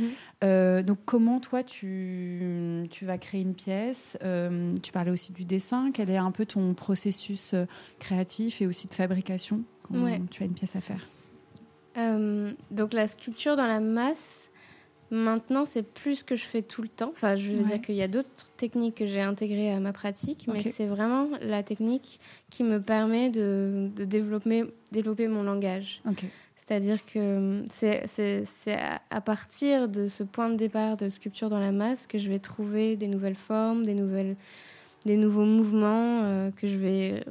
Euh, 0.44 0.82
donc, 0.82 1.00
comment 1.06 1.40
toi, 1.40 1.64
tu, 1.64 2.88
tu 2.92 3.06
vas 3.06 3.18
créer 3.18 3.42
une 3.42 3.56
pièce 3.56 4.18
euh, 4.24 4.76
Tu 4.84 4.92
parlais 4.92 5.12
aussi 5.12 5.32
du 5.32 5.46
dessin. 5.46 5.92
Quel 5.94 6.10
est 6.10 6.18
un 6.18 6.32
peu 6.32 6.46
ton 6.46 6.74
processus 6.74 7.56
créatif 8.00 8.62
et 8.62 8.68
aussi 8.68 8.88
de 8.88 8.94
fabrication 8.94 9.62
quand 9.88 10.30
tu 10.30 10.44
as 10.44 10.46
une 10.46 10.54
pièce 10.54 10.76
à 10.76 10.82
faire? 10.82 11.08
Donc, 12.72 12.94
la 12.94 13.08
sculpture 13.08 13.56
dans 13.56 13.68
la 13.68 13.80
masse, 13.80 14.51
Maintenant, 15.12 15.66
c'est 15.66 15.84
plus 15.84 16.16
ce 16.16 16.24
que 16.24 16.38
je 16.38 16.46
fais 16.46 16.62
tout 16.62 16.82
le 16.82 16.88
temps. 16.88 17.12
Enfin, 17.12 17.36
je 17.36 17.52
veux 17.52 17.66
dire 17.66 17.82
qu'il 17.82 17.96
y 17.96 18.02
a 18.02 18.08
d'autres 18.08 18.50
techniques 18.56 18.96
que 18.96 19.06
j'ai 19.06 19.20
intégrées 19.20 19.70
à 19.70 19.80
ma 19.82 19.92
pratique, 19.92 20.48
mais 20.52 20.62
c'est 20.62 20.86
vraiment 20.86 21.28
la 21.42 21.64
technique 21.64 22.22
qui 22.50 22.64
me 22.64 22.82
permet 22.82 23.30
de, 23.30 23.90
développer, 23.98 24.64
développer 24.94 25.28
mon 25.28 25.44
langage. 25.44 26.02
C'est-à-dire 26.56 27.04
que 27.06 27.64
c'est 27.70 28.78
à 29.10 29.22
partir 29.22 29.90
de 29.90 30.08
ce 30.08 30.24
point 30.24 30.50
de 30.50 30.56
départ 30.56 30.96
de 30.96 31.10
sculpture 31.10 31.50
dans 31.50 31.60
la 31.60 31.74
masse 31.74 32.08
que 32.08 32.18
je 32.18 32.30
vais 32.30 32.40
trouver 32.40 32.96
des 32.96 33.08
nouvelles 33.08 33.36
formes, 33.36 33.84
des, 33.84 33.94
nouvelles, 33.94 34.38
des 35.06 35.18
nouveaux 35.18 35.44
mouvements, 35.44 36.22
euh, 36.24 36.52
que 36.52 36.70
je 36.70 36.78
vais 36.78 37.26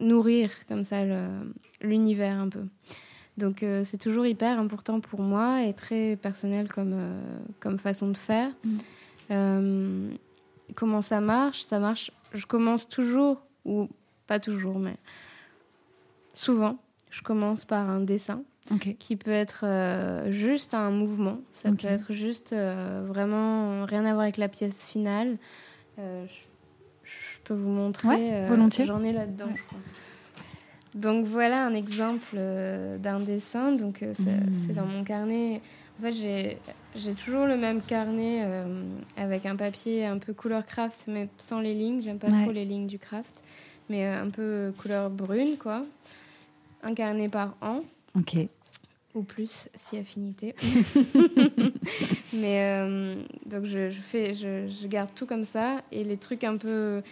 nourrir 0.00 0.50
comme 0.68 0.84
ça 0.84 1.02
l'univers 1.82 2.38
un 2.38 2.48
peu. 2.48 2.64
Donc 3.36 3.62
euh, 3.62 3.82
c'est 3.84 3.98
toujours 3.98 4.26
hyper 4.26 4.58
important 4.58 5.00
pour 5.00 5.20
moi 5.20 5.62
et 5.62 5.74
très 5.74 6.16
personnel 6.16 6.68
comme, 6.68 6.94
euh, 6.94 7.20
comme 7.60 7.78
façon 7.78 8.08
de 8.08 8.16
faire. 8.16 8.50
Mm. 8.64 8.78
Euh, 9.30 10.10
comment 10.74 11.02
ça 11.02 11.20
marche? 11.20 11.62
Ça 11.62 11.78
marche, 11.78 12.10
je 12.32 12.46
commence 12.46 12.88
toujours, 12.88 13.42
ou 13.64 13.88
pas 14.26 14.40
toujours, 14.40 14.78
mais 14.78 14.96
souvent, 16.32 16.78
je 17.10 17.22
commence 17.22 17.64
par 17.64 17.88
un 17.90 18.00
dessin. 18.00 18.42
qui 18.98 19.14
peut 19.14 19.30
être 19.30 19.64
juste 20.28 20.74
un 20.74 20.90
mouvement. 20.90 21.38
Ça 21.52 21.70
peut 21.70 21.86
être 21.86 22.12
juste 22.12 22.52
vraiment 22.52 23.84
rien 23.84 24.04
à 24.04 24.12
voir 24.12 24.22
avec 24.22 24.38
la 24.38 24.48
pièce 24.48 24.84
finale. 24.84 25.36
Je, 25.98 27.38
peux 27.44 27.54
vous 27.54 27.70
montrer. 27.70 28.44
volontiers. 28.48 28.86
J'en 28.86 29.04
ai 29.04 29.12
là-dedans. 29.12 29.52
Donc 30.96 31.26
voilà 31.26 31.66
un 31.66 31.74
exemple 31.74 32.34
euh, 32.36 32.96
d'un 32.96 33.20
dessin. 33.20 33.72
Donc 33.72 34.02
euh, 34.02 34.12
c'est 34.14 34.72
dans 34.72 34.86
mon 34.86 35.04
carnet. 35.04 35.60
En 35.98 36.02
fait, 36.02 36.58
j'ai 36.94 37.14
toujours 37.14 37.46
le 37.46 37.56
même 37.56 37.82
carnet 37.82 38.40
euh, 38.44 38.82
avec 39.16 39.46
un 39.46 39.56
papier 39.56 40.06
un 40.06 40.18
peu 40.18 40.32
couleur 40.32 40.64
craft, 40.64 41.04
mais 41.06 41.28
sans 41.38 41.60
les 41.60 41.74
lignes. 41.74 42.02
J'aime 42.02 42.18
pas 42.18 42.30
trop 42.30 42.50
les 42.50 42.64
lignes 42.64 42.86
du 42.86 42.98
craft, 42.98 43.44
mais 43.90 44.06
un 44.06 44.30
peu 44.30 44.72
couleur 44.78 45.10
brune, 45.10 45.56
quoi. 45.58 45.84
Un 46.82 46.94
carnet 46.94 47.28
par 47.28 47.54
an. 47.60 47.82
Ok. 48.18 48.36
Ou 49.14 49.22
plus, 49.22 49.68
si 49.74 49.96
affinité. 49.96 50.54
mais 52.34 53.16
donc 53.46 53.64
je, 53.64 53.90
fais, 53.90 54.34
je, 54.34 54.68
je, 54.68 54.86
garde 54.86 55.10
tout 55.14 55.24
comme 55.24 55.44
ça. 55.44 55.80
Et 55.92 56.04
les 56.04 56.18
trucs 56.18 56.44
un 56.44 56.58
peu 56.58 57.02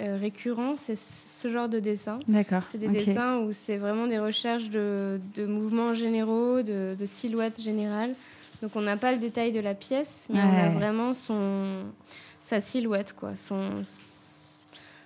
récurrent, 0.00 0.74
c'est 0.76 0.98
ce 0.98 1.48
genre 1.48 1.68
de 1.68 1.80
dessin. 1.80 2.18
D'accord. 2.28 2.62
C'est 2.72 2.78
des 2.78 2.88
dessins 2.88 3.38
où 3.38 3.52
c'est 3.52 3.76
vraiment 3.76 4.06
des 4.06 4.18
recherches 4.18 4.68
de, 4.70 5.20
mouvements 5.38 5.94
généraux, 5.94 6.62
de, 6.62 6.96
silhouettes 7.06 7.60
générales. 7.60 8.14
Donc 8.62 8.76
on 8.76 8.80
n'a 8.80 8.96
pas 8.96 9.12
le 9.12 9.18
détail 9.18 9.52
de 9.52 9.60
la 9.60 9.74
pièce, 9.74 10.26
mais 10.30 10.40
on 10.40 10.56
a 10.56 10.68
vraiment 10.68 11.14
son, 11.14 11.84
sa 12.40 12.60
silhouette, 12.60 13.14
quoi, 13.14 13.36
son, 13.36 13.82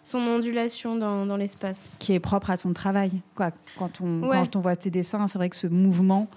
son 0.09 0.21
ondulation 0.21 0.97
dans, 0.97 1.27
dans 1.27 1.37
l'espace. 1.37 1.97
Qui 1.99 2.15
est 2.15 2.21
propre 2.21 2.49
à 2.50 2.57
son 2.57 2.73
travail. 2.73 3.11
Quoi. 3.35 3.50
Quand, 3.79 4.00
on, 4.00 4.23
quand 4.23 4.57
on 4.57 4.61
voit 4.61 4.75
tes 4.75 4.88
dessins, 4.88 5.27
c'est 5.27 5.37
vrai 5.37 5.50
que 5.50 5.57
ce 5.57 5.67
mouvement 5.67 6.29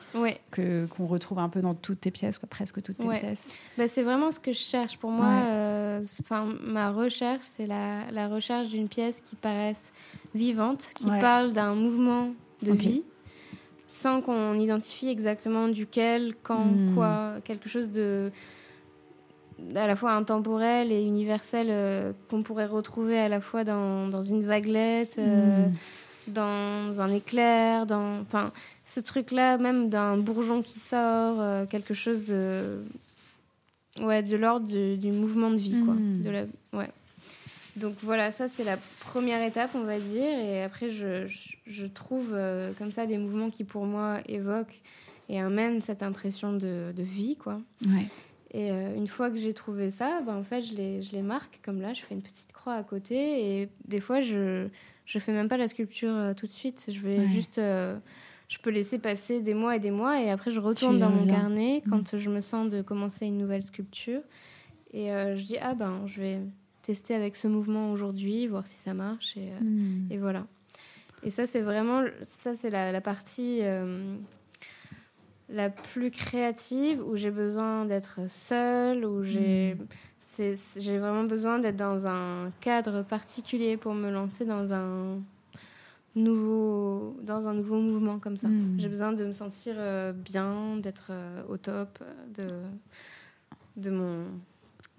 que, 0.52 0.88
qu'on 0.88 1.08
retrouve 1.08 1.40
un 1.40 1.48
peu 1.48 1.62
dans 1.62 1.74
toutes 1.74 2.02
tes 2.02 2.12
pièces, 2.12 2.38
quoi, 2.38 2.50
presque 2.50 2.82
toutes 2.82 2.98
tes 2.98 3.08
pièces. 3.08 3.56
Bah, 3.78 3.88
c'est 3.88 4.04
vraiment 4.04 4.30
ce 4.32 4.42
que 4.42 4.52
je 4.52 4.60
cherche. 4.60 4.98
Pour 4.98 5.10
moi, 5.10 5.26
euh, 5.46 6.04
enfin 6.20 6.50
ma 6.66 6.92
recherche, 6.92 7.44
c'est 7.44 7.66
la, 7.66 8.12
la 8.12 8.28
recherche 8.28 8.68
d'une 8.68 8.90
pièce 8.90 9.22
qui 9.24 9.38
paraisse 9.38 9.94
vivante, 10.36 10.92
qui 10.94 11.06
parle 11.06 11.54
d'un 11.54 11.74
mouvement 11.74 12.32
de 12.62 12.74
vie, 12.74 13.04
sans 13.88 14.22
qu'on 14.22 14.60
identifie 14.60 15.08
exactement 15.08 15.70
duquel, 15.70 16.36
quand, 16.44 16.66
hmm. 16.66 16.96
quoi, 16.96 17.36
quelque 17.46 17.70
chose 17.70 17.90
de 17.90 18.34
à 19.76 19.88
la 19.88 19.96
fois 19.96 20.14
intemporel 20.14 20.92
et 20.92 21.04
universel 21.04 21.68
euh, 21.70 22.12
qu'on 22.30 22.44
pourrait 22.44 22.66
retrouver 22.66 23.20
à 23.20 23.30
la 23.30 23.42
fois 23.42 23.64
dans, 23.64 24.08
dans 24.08 24.22
une 24.22 24.44
vaguelette, 24.44 25.18
euh, 25.20 25.68
hmm. 25.68 25.74
dans 26.28 27.02
un 27.02 27.14
éclair, 27.14 27.86
dans 27.86 28.20
enfin 28.22 28.52
ce 28.84 29.00
truc-là 29.00 29.58
même 29.58 29.90
d'un 29.90 30.18
bourgeon 30.18 30.62
qui 30.62 30.80
sort, 30.80 31.38
euh, 31.40 31.66
quelque 31.66 31.94
chose 31.94 32.26
de 32.26 32.82
ouais 34.02 34.24
de 34.24 34.38
l'ordre 34.38 34.68
du, 34.68 35.12
mouvement 35.12 35.52
de 35.52 35.58
vie 35.58 35.80
quoi. 35.84 35.94
Hmm. 35.94 36.22
De 36.22 36.30
la, 36.30 36.42
ouais. 36.74 36.90
Donc 37.78 37.96
voilà, 38.04 38.32
ça 38.32 38.50
c'est 38.50 38.66
la 38.66 38.78
première 39.00 39.42
étape 39.42 39.72
on 39.76 39.84
va 39.84 40.00
dire 40.00 40.38
et 40.40 40.64
après 40.64 40.92
je, 40.92 41.28
je, 41.68 41.86
trouve 41.86 42.38
comme 42.78 42.92
ça 42.92 43.06
des 43.06 43.18
mouvements 43.18 43.50
qui 43.50 43.64
pour 43.64 43.86
moi 43.86 44.18
évoquent 44.28 44.82
et 45.30 45.40
amènent 45.40 45.80
cette 45.82 46.04
impression 46.04 46.52
de, 46.52 46.92
de 46.96 47.04
vie 47.04 47.38
quoi. 47.38 47.62
Ouais. 47.86 48.08
Et 48.54 48.70
euh, 48.70 48.96
une 48.96 49.08
fois 49.08 49.30
que 49.30 49.38
j'ai 49.38 49.54
trouvé 49.54 49.92
ça, 49.92 50.22
ben, 50.22 50.36
en 50.36 50.44
fait, 50.44 50.62
je 50.62 50.76
les, 50.76 51.02
je 51.02 51.14
les 51.14 51.22
marque 51.22 51.62
comme 51.64 51.82
là, 51.82 51.94
je 51.94 52.02
fais 52.02 52.14
une 52.14 52.22
petite 52.22 52.52
croix 52.52 52.74
à 52.74 52.84
côté. 52.84 53.62
Et 53.62 53.70
des 53.86 54.02
fois, 54.02 54.20
je 54.20 54.66
ne 54.66 55.20
fais 55.20 55.32
même 55.32 55.48
pas 55.48 55.58
la 55.58 55.68
sculpture 55.68 56.14
euh, 56.14 56.34
tout 56.34 56.48
de 56.48 56.52
suite. 56.52 56.90
Je 56.92 57.00
vais 57.00 57.28
juste. 57.30 57.58
Euh, 57.58 57.98
je 58.50 58.58
peux 58.58 58.70
laisser 58.70 59.00
passer 59.00 59.40
des 59.40 59.54
mois 59.54 59.78
et 59.78 59.80
des 59.80 59.92
mois. 59.92 60.22
Et 60.22 60.30
après, 60.30 60.52
je 60.52 60.60
retourne 60.60 61.00
dans 61.00 61.10
mon 61.10 61.26
carnet 61.26 61.82
mm. 61.86 61.90
quand 61.90 62.18
je 62.18 62.30
me 62.30 62.42
sens 62.42 62.70
de 62.70 62.82
commencer 62.82 63.26
une 63.26 63.38
nouvelle 63.38 63.64
sculpture. 63.64 64.20
Et 64.94 65.08
je 65.08 65.42
dis, 65.42 65.58
ah 65.62 65.74
ben, 65.74 66.02
je 66.06 66.20
vais 66.20 66.40
tester 66.82 67.16
avec 67.16 67.38
ce 67.38 67.48
mouvement 67.48 67.94
aujourd'hui, 67.94 68.48
voir 68.48 68.68
si 68.68 68.76
ça 68.76 68.94
marche. 68.94 69.38
Et, 69.38 69.54
et 70.14 70.18
voilà. 70.18 70.46
Et 71.24 71.30
ça, 71.30 71.48
c'est 71.48 71.62
vraiment 71.62 72.04
ça, 72.24 72.54
c'est 72.54 72.70
la, 72.70 72.92
la, 72.92 73.00
partie 73.00 73.62
la 75.52 75.70
plus 75.70 76.12
créative 76.12 77.04
où 77.06 77.16
j'ai 77.18 77.32
besoin 77.32 77.86
d'être 77.86 78.20
seule, 78.30 79.06
où 79.06 79.24
j'ai 79.24 79.76
hmm. 79.76 80.56
j'ai 80.78 80.98
vraiment 80.98 81.26
besoin 81.26 81.60
d'être 81.60 81.76
dans 81.76 82.08
un 82.08 82.52
cadre 82.62 83.04
particulier 83.04 83.78
pour 83.78 83.94
me 83.94 84.12
lancer 84.12 84.46
dans 84.46 84.74
un 84.74 85.20
nouveau 86.16 87.18
dans 87.24 87.48
un 87.48 87.54
nouveau 87.54 87.80
mouvement 87.80 88.20
comme 88.20 88.38
ça. 88.38 88.48
Hmm. 88.48 88.78
J'ai 88.78 88.90
besoin 88.90 89.14
de 89.14 89.26
me 89.26 89.34
sentir 89.34 89.76
euh, 89.78 90.12
bien, 90.14 90.78
d'être 90.78 91.08
euh, 91.12 91.44
au 91.50 91.58
top, 91.58 92.00
de 92.38 92.46
de 93.78 93.90
mon 93.90 94.26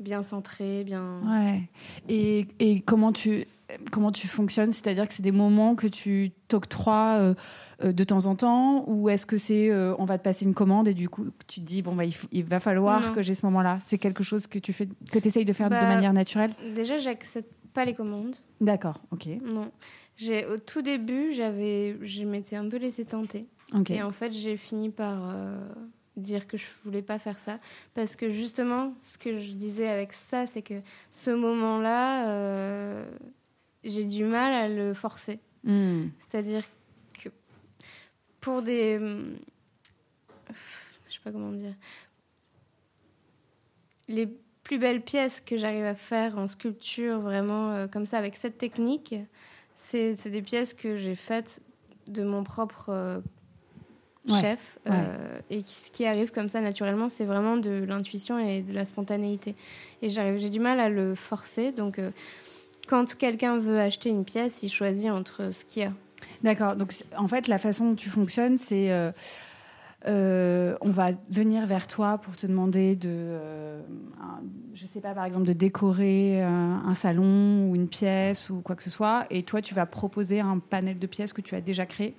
bien 0.00 0.22
centré, 0.22 0.84
bien. 0.84 1.20
Ouais. 1.24 1.62
Et, 2.08 2.46
et 2.58 2.80
comment 2.80 3.12
tu 3.12 3.46
comment 3.90 4.12
tu 4.12 4.28
fonctionnes 4.28 4.72
C'est-à-dire 4.72 5.06
que 5.08 5.14
c'est 5.14 5.22
des 5.22 5.32
moments 5.32 5.74
que 5.74 5.86
tu 5.86 6.32
t'octroies 6.48 7.16
euh, 7.18 7.34
euh, 7.84 7.92
de 7.92 8.04
temps 8.04 8.26
en 8.26 8.34
temps 8.34 8.84
Ou 8.88 9.08
est-ce 9.08 9.26
que 9.26 9.36
c'est 9.36 9.70
euh, 9.70 9.94
on 9.98 10.04
va 10.04 10.18
te 10.18 10.22
passer 10.22 10.44
une 10.44 10.54
commande 10.54 10.88
et 10.88 10.94
du 10.94 11.08
coup 11.08 11.26
tu 11.46 11.60
te 11.60 11.66
dis 11.66 11.82
bon 11.82 11.94
bah, 11.94 12.04
il, 12.32 12.44
va 12.44 12.60
falloir 12.60 13.14
que 13.14 13.22
j'ai 13.22 13.34
ce 13.34 13.46
moment-là 13.46 13.78
C'est 13.80 13.98
quelque 13.98 14.22
chose 14.22 14.46
que 14.46 14.58
tu 14.58 14.72
fais 14.72 14.88
que 15.10 15.18
essayes 15.26 15.44
de 15.44 15.52
faire 15.52 15.68
de 15.68 15.74
bah, 15.74 15.86
manière 15.86 16.12
naturelle? 16.12 16.52
Déjà, 16.74 16.98
j'accepte 16.98 17.52
pas 17.72 17.84
les 17.84 17.94
commandes. 17.94 18.36
D'accord, 18.60 19.00
ok. 19.10 19.28
Non. 19.44 19.70
Au 20.50 20.56
tout 20.58 20.82
début, 20.82 21.32
j'avais, 21.32 21.96
je 22.02 22.24
m'étais 22.24 22.56
un 22.56 22.68
peu 22.68 22.76
laissé 22.76 23.04
tenter. 23.04 23.46
Et 23.88 24.02
en 24.02 24.12
fait, 24.12 24.30
j'ai 24.32 24.58
fini 24.58 24.90
par 24.90 25.34
dire 26.16 26.46
que 26.46 26.58
je 26.58 26.66
voulais 26.84 27.00
pas 27.00 27.18
faire 27.18 27.38
ça 27.38 27.56
parce 27.94 28.16
que 28.16 28.28
justement 28.28 28.92
ce 29.02 29.16
que 29.16 29.40
je 29.40 29.52
disais 29.52 29.88
avec 29.88 30.12
ça 30.12 30.46
c'est 30.46 30.60
que 30.60 30.74
ce 31.10 31.30
moment 31.30 31.78
là 31.78 32.26
j'ai 33.84 34.04
du 34.04 34.24
mal 34.24 34.52
à 34.52 34.68
le 34.68 34.94
forcer. 34.94 35.40
Hmm. 35.64 36.08
C'est-à-dire 36.20 36.64
que 37.22 37.28
pour 38.40 38.62
des. 38.62 38.98
Je 40.48 41.14
sais 41.14 41.20
pas 41.22 41.32
comment 41.32 41.52
dire. 41.52 41.74
Les 44.08 44.28
plus 44.62 44.78
belles 44.78 45.02
pièces 45.02 45.40
que 45.40 45.56
j'arrive 45.56 45.84
à 45.84 45.94
faire 45.94 46.38
en 46.38 46.46
sculpture, 46.46 47.18
vraiment 47.20 47.70
euh, 47.70 47.86
comme 47.86 48.06
ça, 48.06 48.18
avec 48.18 48.36
cette 48.36 48.58
technique, 48.58 49.14
c'est 49.74 50.28
des 50.28 50.42
pièces 50.42 50.74
que 50.74 50.96
j'ai 50.96 51.14
faites 51.14 51.60
de 52.06 52.22
mon 52.22 52.44
propre. 52.44 52.86
Euh, 52.88 53.20
chef 54.40 54.78
euh, 54.88 55.40
et 55.50 55.64
ce 55.66 55.90
qui 55.90 56.06
arrive 56.06 56.30
comme 56.30 56.48
ça 56.48 56.60
naturellement 56.60 57.08
c'est 57.08 57.24
vraiment 57.24 57.56
de 57.56 57.84
l'intuition 57.84 58.38
et 58.38 58.62
de 58.62 58.72
la 58.72 58.84
spontanéité 58.84 59.56
et 60.00 60.10
j'ai 60.10 60.48
du 60.48 60.60
mal 60.60 60.78
à 60.78 60.88
le 60.88 61.16
forcer 61.16 61.72
donc 61.72 61.98
quand 62.88 63.14
quelqu'un 63.16 63.58
veut 63.58 63.78
acheter 63.78 64.10
une 64.10 64.24
pièce, 64.24 64.62
il 64.62 64.70
choisit 64.70 65.10
entre 65.10 65.52
ce 65.52 65.64
qu'il 65.64 65.82
y 65.82 65.86
a. 65.86 65.92
D'accord. 66.42 66.76
Donc, 66.76 66.92
en 67.16 67.28
fait, 67.28 67.48
la 67.48 67.58
façon 67.58 67.90
dont 67.90 67.94
tu 67.94 68.10
fonctionnes, 68.10 68.58
c'est. 68.58 68.90
Euh, 68.90 69.12
euh, 70.08 70.76
on 70.80 70.90
va 70.90 71.10
venir 71.30 71.64
vers 71.64 71.86
toi 71.86 72.18
pour 72.18 72.36
te 72.36 72.44
demander 72.48 72.96
de, 72.96 73.08
euh, 73.08 73.80
je 74.74 74.84
sais 74.86 75.00
pas, 75.00 75.14
par 75.14 75.24
exemple, 75.24 75.46
de 75.46 75.52
décorer 75.52 76.42
un 76.42 76.94
salon 76.96 77.70
ou 77.70 77.76
une 77.76 77.86
pièce 77.86 78.50
ou 78.50 78.62
quoi 78.62 78.74
que 78.74 78.82
ce 78.82 78.90
soit, 78.90 79.26
et 79.30 79.44
toi, 79.44 79.62
tu 79.62 79.74
vas 79.74 79.86
proposer 79.86 80.40
un 80.40 80.58
panel 80.58 80.98
de 80.98 81.06
pièces 81.06 81.32
que 81.32 81.40
tu 81.40 81.54
as 81.54 81.60
déjà 81.60 81.86
créé. 81.86 82.16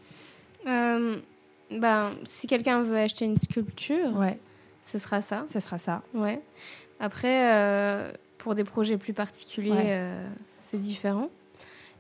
ben, 0.65 2.12
si 2.24 2.48
quelqu'un 2.48 2.84
veut 2.84 2.98
acheter 2.98 3.25
une 3.25 3.38
sculpture, 3.38 4.15
ouais. 4.15 4.39
ce 4.82 4.98
sera 4.98 5.22
ça. 5.22 5.43
Ce 5.50 5.60
sera 5.60 5.77
ça. 5.77 6.03
Ouais. 6.13 6.41
Après, 7.01 8.13
pour 8.38 8.55
des 8.55 8.63
projets 8.63 8.96
plus 8.96 9.13
particuliers, 9.13 10.10
c'est 10.74 10.79
différent. 10.79 11.29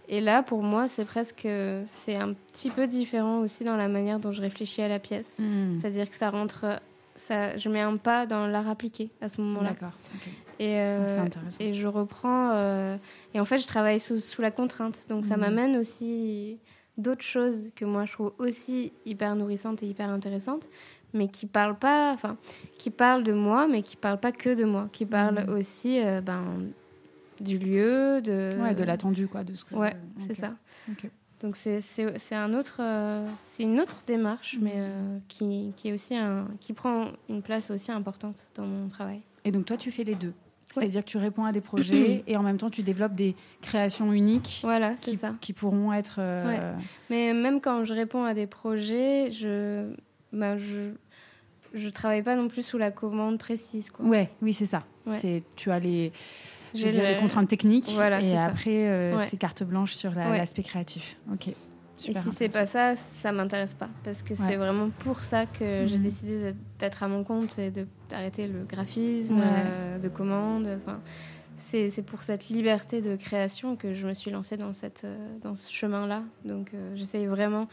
Et 0.09 0.19
là, 0.19 0.43
pour 0.43 0.63
moi, 0.63 0.87
c'est 0.87 1.05
presque, 1.05 1.47
c'est 1.87 2.15
un 2.15 2.33
petit 2.33 2.69
peu 2.69 2.87
différent 2.87 3.39
aussi 3.39 3.63
dans 3.63 3.77
la 3.77 3.87
manière 3.87 4.19
dont 4.19 4.31
je 4.31 4.41
réfléchis 4.41 4.81
à 4.81 4.87
la 4.87 4.99
pièce. 4.99 5.37
Hmm. 5.39 5.79
C'est-à-dire 5.79 6.09
que 6.09 6.15
ça 6.15 6.29
rentre, 6.29 6.81
ça, 7.15 7.55
je 7.57 7.69
mets 7.69 7.81
un 7.81 7.97
pas 7.97 8.25
dans 8.25 8.47
l'art 8.47 8.67
appliqué 8.67 9.09
à 9.21 9.29
ce 9.29 9.41
moment-là. 9.41 9.69
D'accord. 9.69 9.93
Et, 10.59 10.79
euh, 10.79 11.27
et 11.59 11.73
je 11.73 11.87
reprends. 11.87 12.51
Euh, 12.53 12.97
et 13.33 13.39
en 13.39 13.45
fait, 13.45 13.59
je 13.59 13.67
travaille 13.67 13.99
sous, 13.99 14.19
sous 14.19 14.41
la 14.41 14.51
contrainte. 14.51 15.01
Donc, 15.07 15.25
ça 15.25 15.37
hmm. 15.37 15.41
m'amène 15.41 15.77
aussi 15.77 16.57
d'autres 16.97 17.23
choses 17.23 17.71
que 17.75 17.85
moi, 17.85 18.05
je 18.05 18.13
trouve 18.13 18.33
aussi 18.39 18.91
hyper 19.05 19.35
nourrissantes 19.35 19.83
et 19.83 19.87
hyper 19.87 20.09
intéressantes, 20.09 20.67
mais 21.13 21.27
qui 21.27 21.45
parlent 21.45 21.77
pas, 21.77 22.11
enfin, 22.11 22.37
qui 22.77 22.89
parlent 22.89 23.23
de 23.23 23.33
moi, 23.33 23.67
mais 23.67 23.83
qui 23.83 23.95
parlent 23.95 24.19
pas 24.19 24.31
que 24.31 24.53
de 24.53 24.65
moi, 24.65 24.89
qui 24.91 25.05
parlent 25.05 25.45
hmm. 25.47 25.53
aussi, 25.53 26.01
euh, 26.03 26.21
ben 26.21 26.43
du 27.39 27.57
lieu, 27.57 28.21
de 28.21 28.57
ouais, 28.61 28.75
de 28.75 28.83
l'attendu 28.83 29.27
quoi, 29.27 29.43
de 29.43 29.55
ce 29.55 29.65
que. 29.65 29.75
Ouais, 29.75 29.95
c'est 30.19 30.33
ça. 30.33 30.53
Donc 31.41 31.57
c'est 31.57 31.81
c'est 31.81 32.35
un 32.35 32.53
autre 32.53 32.77
euh, 32.79 33.25
c'est 33.37 33.63
une 33.63 33.79
autre 33.81 33.97
démarche, 34.07 34.57
mais 34.61 34.75
euh, 34.75 35.17
qui, 35.27 35.73
qui 35.75 35.89
est 35.89 35.93
aussi 35.93 36.15
un 36.15 36.47
qui 36.61 36.71
prend 36.71 37.07
une 37.27 37.41
place 37.41 37.69
aussi 37.69 37.91
importante 37.91 38.45
dans 38.55 38.65
mon 38.65 38.87
travail. 38.87 39.19
Et 39.43 39.51
donc 39.51 39.65
toi 39.65 39.75
tu 39.75 39.91
fais 39.91 40.05
les 40.05 40.15
deux. 40.15 40.33
C'est-à-dire 40.71 41.03
que 41.03 41.09
tu 41.09 41.17
réponds 41.17 41.43
à 41.43 41.51
des 41.51 41.61
projets 41.61 42.23
et 42.27 42.37
en 42.37 42.43
même 42.43 42.57
temps 42.57 42.69
tu 42.69 42.81
développes 42.81 43.13
des 43.13 43.35
créations 43.61 44.13
uniques. 44.13 44.61
Voilà, 44.63 44.95
c'est 45.01 45.17
ça. 45.17 45.35
Qui 45.41 45.51
pourront 45.51 45.91
être. 45.91 46.15
Euh, 46.19 46.73
mais 47.09 47.33
même 47.33 47.59
quand 47.59 47.83
je 47.83 47.93
réponds 47.93 48.23
à 48.23 48.33
des 48.33 48.47
projets, 48.47 49.29
je 49.31 49.93
bah, 50.31 50.57
je 50.57 50.91
je 51.73 51.89
travaille 51.89 52.23
pas 52.23 52.35
non 52.35 52.47
plus 52.47 52.61
sous 52.61 52.77
la 52.77 52.91
commande 52.91 53.37
précise. 53.37 53.89
Quoi. 53.89 54.05
Ouais, 54.05 54.29
oui, 54.41 54.53
c'est 54.53 54.65
ça. 54.65 54.83
C'est 55.17 55.43
tu 55.57 55.71
as 55.71 55.79
les 55.79 56.13
j'ai 56.73 56.91
les 56.91 57.17
contraintes 57.17 57.47
techniques. 57.47 57.89
et 57.89 58.37
après, 58.37 58.87
euh, 58.87 59.17
c'est 59.29 59.37
carte 59.37 59.63
blanche 59.63 59.93
sur 59.93 60.11
l'aspect 60.11 60.63
créatif. 60.63 61.17
Ok. 61.31 61.49
et 61.49 61.53
si 61.97 62.13
c'est 62.35 62.49
pas 62.49 62.65
ça, 62.65 62.95
ça 62.95 63.31
m'intéresse 63.31 63.73
pas. 63.73 63.89
Parce 64.03 64.23
que 64.23 64.35
c'est 64.35 64.55
vraiment 64.55 64.89
pour 64.99 65.19
ça 65.19 65.45
que 65.45 65.85
j'ai 65.87 65.97
mhm. 65.97 66.03
décidé 66.03 66.53
d'être 66.79 67.03
à 67.03 67.07
mon 67.07 67.23
compte 67.23 67.57
et 67.59 67.71
d'arrêter 68.09 68.47
le 68.47 68.63
graphisme, 68.63 69.41
euh, 69.43 69.99
de 69.99 70.09
commande. 70.09 70.67
Enfin, 70.81 70.99
c'est 71.57 72.05
pour 72.05 72.23
cette 72.23 72.49
liberté 72.49 73.01
de 73.01 73.15
création 73.15 73.75
que 73.75 73.93
je 73.93 74.05
me 74.07 74.13
suis 74.13 74.31
lancée 74.31 74.57
dans, 74.57 74.73
cette, 74.73 75.03
euh, 75.05 75.37
dans 75.41 75.55
ce 75.55 75.71
chemin-là. 75.71 76.23
Donc 76.45 76.71
j'essaye 76.95 77.25
vraiment. 77.25 77.67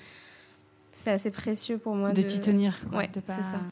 C'est 0.93 1.11
assez 1.11 1.31
précieux 1.31 1.79
pour 1.79 1.95
moi 1.95 2.13
de, 2.13 2.21
t'y 2.21 2.41
tenir. 2.41 2.79
ouais, 2.93 3.09
c'est 3.15 3.27
ça. 3.27 3.63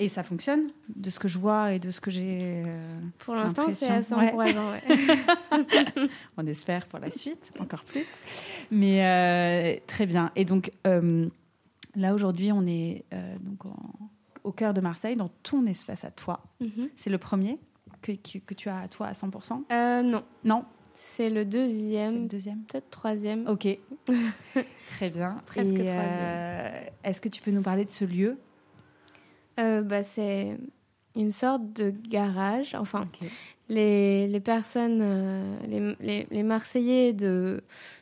Et 0.00 0.08
ça 0.08 0.22
fonctionne, 0.22 0.68
de 0.94 1.10
ce 1.10 1.18
que 1.18 1.26
je 1.26 1.38
vois 1.38 1.72
et 1.72 1.78
de 1.78 1.90
ce 1.90 2.00
que 2.00 2.10
j'ai. 2.10 2.38
Euh, 2.42 2.78
pour 3.18 3.34
l'instant, 3.34 3.66
c'est 3.74 3.88
assez 3.88 4.14
encourageant. 4.14 4.72
On 6.36 6.46
espère 6.46 6.86
pour 6.86 7.00
la 7.00 7.10
suite, 7.10 7.52
encore 7.58 7.84
plus. 7.84 8.08
Mais 8.70 9.04
euh, 9.04 9.80
très 9.86 10.06
bien. 10.06 10.30
Et 10.36 10.44
donc, 10.44 10.70
euh, 10.86 11.26
là, 11.96 12.14
aujourd'hui, 12.14 12.52
on 12.52 12.64
est 12.66 13.04
donc 13.40 13.72
au 14.44 14.52
cœur 14.52 14.72
de 14.72 14.80
Marseille, 14.80 15.16
dans 15.16 15.30
ton 15.42 15.66
espace 15.66 16.04
à 16.04 16.10
toi. 16.10 16.40
Mhm. 16.60 16.90
C'est 16.96 17.10
le 17.10 17.18
premier 17.18 17.58
que, 18.00 18.12
que, 18.12 18.54
tu 18.54 18.68
as 18.68 18.78
à 18.78 18.88
toi 18.88 19.08
à 19.08 19.12
100% 19.12 20.02
Non. 20.04 20.22
Non 20.44 20.64
c'est 21.00 21.30
le 21.30 21.44
deuxième. 21.44 22.22
Le 22.22 22.26
deuxième 22.28 22.58
Peut-être 22.64 22.90
troisième. 22.90 23.46
Ok. 23.46 23.68
Très 24.90 25.10
bien. 25.10 25.40
Presque 25.46 25.72
troisième. 25.72 26.72
Est-ce 27.04 27.20
que 27.20 27.28
tu 27.28 27.40
peux 27.40 27.52
nous 27.52 27.62
parler 27.62 27.84
de 27.84 27.90
ce 27.90 28.04
lieu? 28.04 28.36
Euh, 29.58 29.82
bah, 29.82 30.02
C'est 30.04 30.56
une 31.16 31.32
sorte 31.32 31.72
de 31.74 31.92
garage. 32.08 32.74
Enfin, 32.74 33.08
les, 33.68 34.28
les, 34.28 34.40
personnes, 34.40 35.00
euh, 35.02 35.56
les, 35.66 35.96
les, 36.00 36.26
les, 36.30 36.42
Marseillais 36.42 37.12
de, 37.12 37.60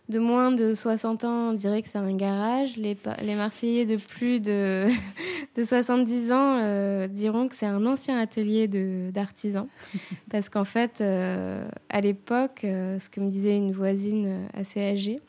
de 0.09 0.19
moins 0.19 0.53
de 0.53 0.75
60 0.75 1.25
ans 1.25 1.53
diraient 1.53 1.83
que 1.83 1.89
c'est 1.89 1.99
un 1.99 2.15
garage. 2.15 2.77
Les, 2.77 2.97
les 3.23 3.35
Marseillais 3.35 3.87
de 3.87 3.97
plus 3.97 4.41
de, 4.41 4.87
de 5.57 5.65
70 5.65 6.33
ans 6.33 6.61
euh, 6.63 7.07
diront 7.09 7.49
que 7.49 7.57
c'est 7.57 7.67
un 7.67 7.87
ancien 7.87 8.19
atelier 8.19 8.69
d'artisans. 9.13 9.69
Parce 10.31 10.49
qu'en 10.49 10.65
fait, 10.65 11.01
à 11.01 12.01
l'époque, 12.01 12.61
ce 12.63 13.09
que 13.09 13.21
me 13.21 13.31
disait 13.31 13.57
une 13.57 13.73
voisine 13.73 14.49
assez 14.53 14.81
âgée, 14.81 15.21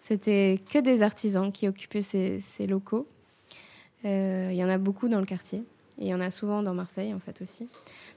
c'était 0.00 0.58
que 0.72 0.78
des 0.78 1.02
artisans 1.02 1.52
qui 1.52 1.68
occupaient 1.68 2.02
ces, 2.02 2.40
ces 2.40 2.66
locaux. 2.66 3.06
Euh, 4.04 4.48
il 4.50 4.56
y 4.56 4.64
en 4.64 4.68
a 4.68 4.78
beaucoup 4.78 5.08
dans 5.08 5.20
le 5.20 5.26
quartier. 5.26 5.64
Et 5.98 6.06
il 6.06 6.08
y 6.08 6.14
en 6.14 6.20
a 6.20 6.30
souvent 6.30 6.62
dans 6.62 6.72
Marseille, 6.72 7.12
en 7.12 7.20
fait, 7.20 7.42
aussi. 7.42 7.68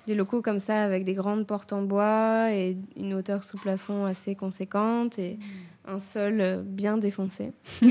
Des 0.07 0.15
locaux 0.15 0.41
comme 0.41 0.59
ça, 0.59 0.83
avec 0.83 1.03
des 1.03 1.13
grandes 1.13 1.45
portes 1.45 1.73
en 1.73 1.81
bois 1.81 2.51
et 2.51 2.77
une 2.95 3.13
hauteur 3.13 3.43
sous 3.43 3.57
plafond 3.57 4.05
assez 4.05 4.35
conséquente 4.35 5.19
et 5.19 5.37
un 5.85 5.99
sol 5.99 6.63
bien 6.65 6.97
défoncé. 6.97 7.51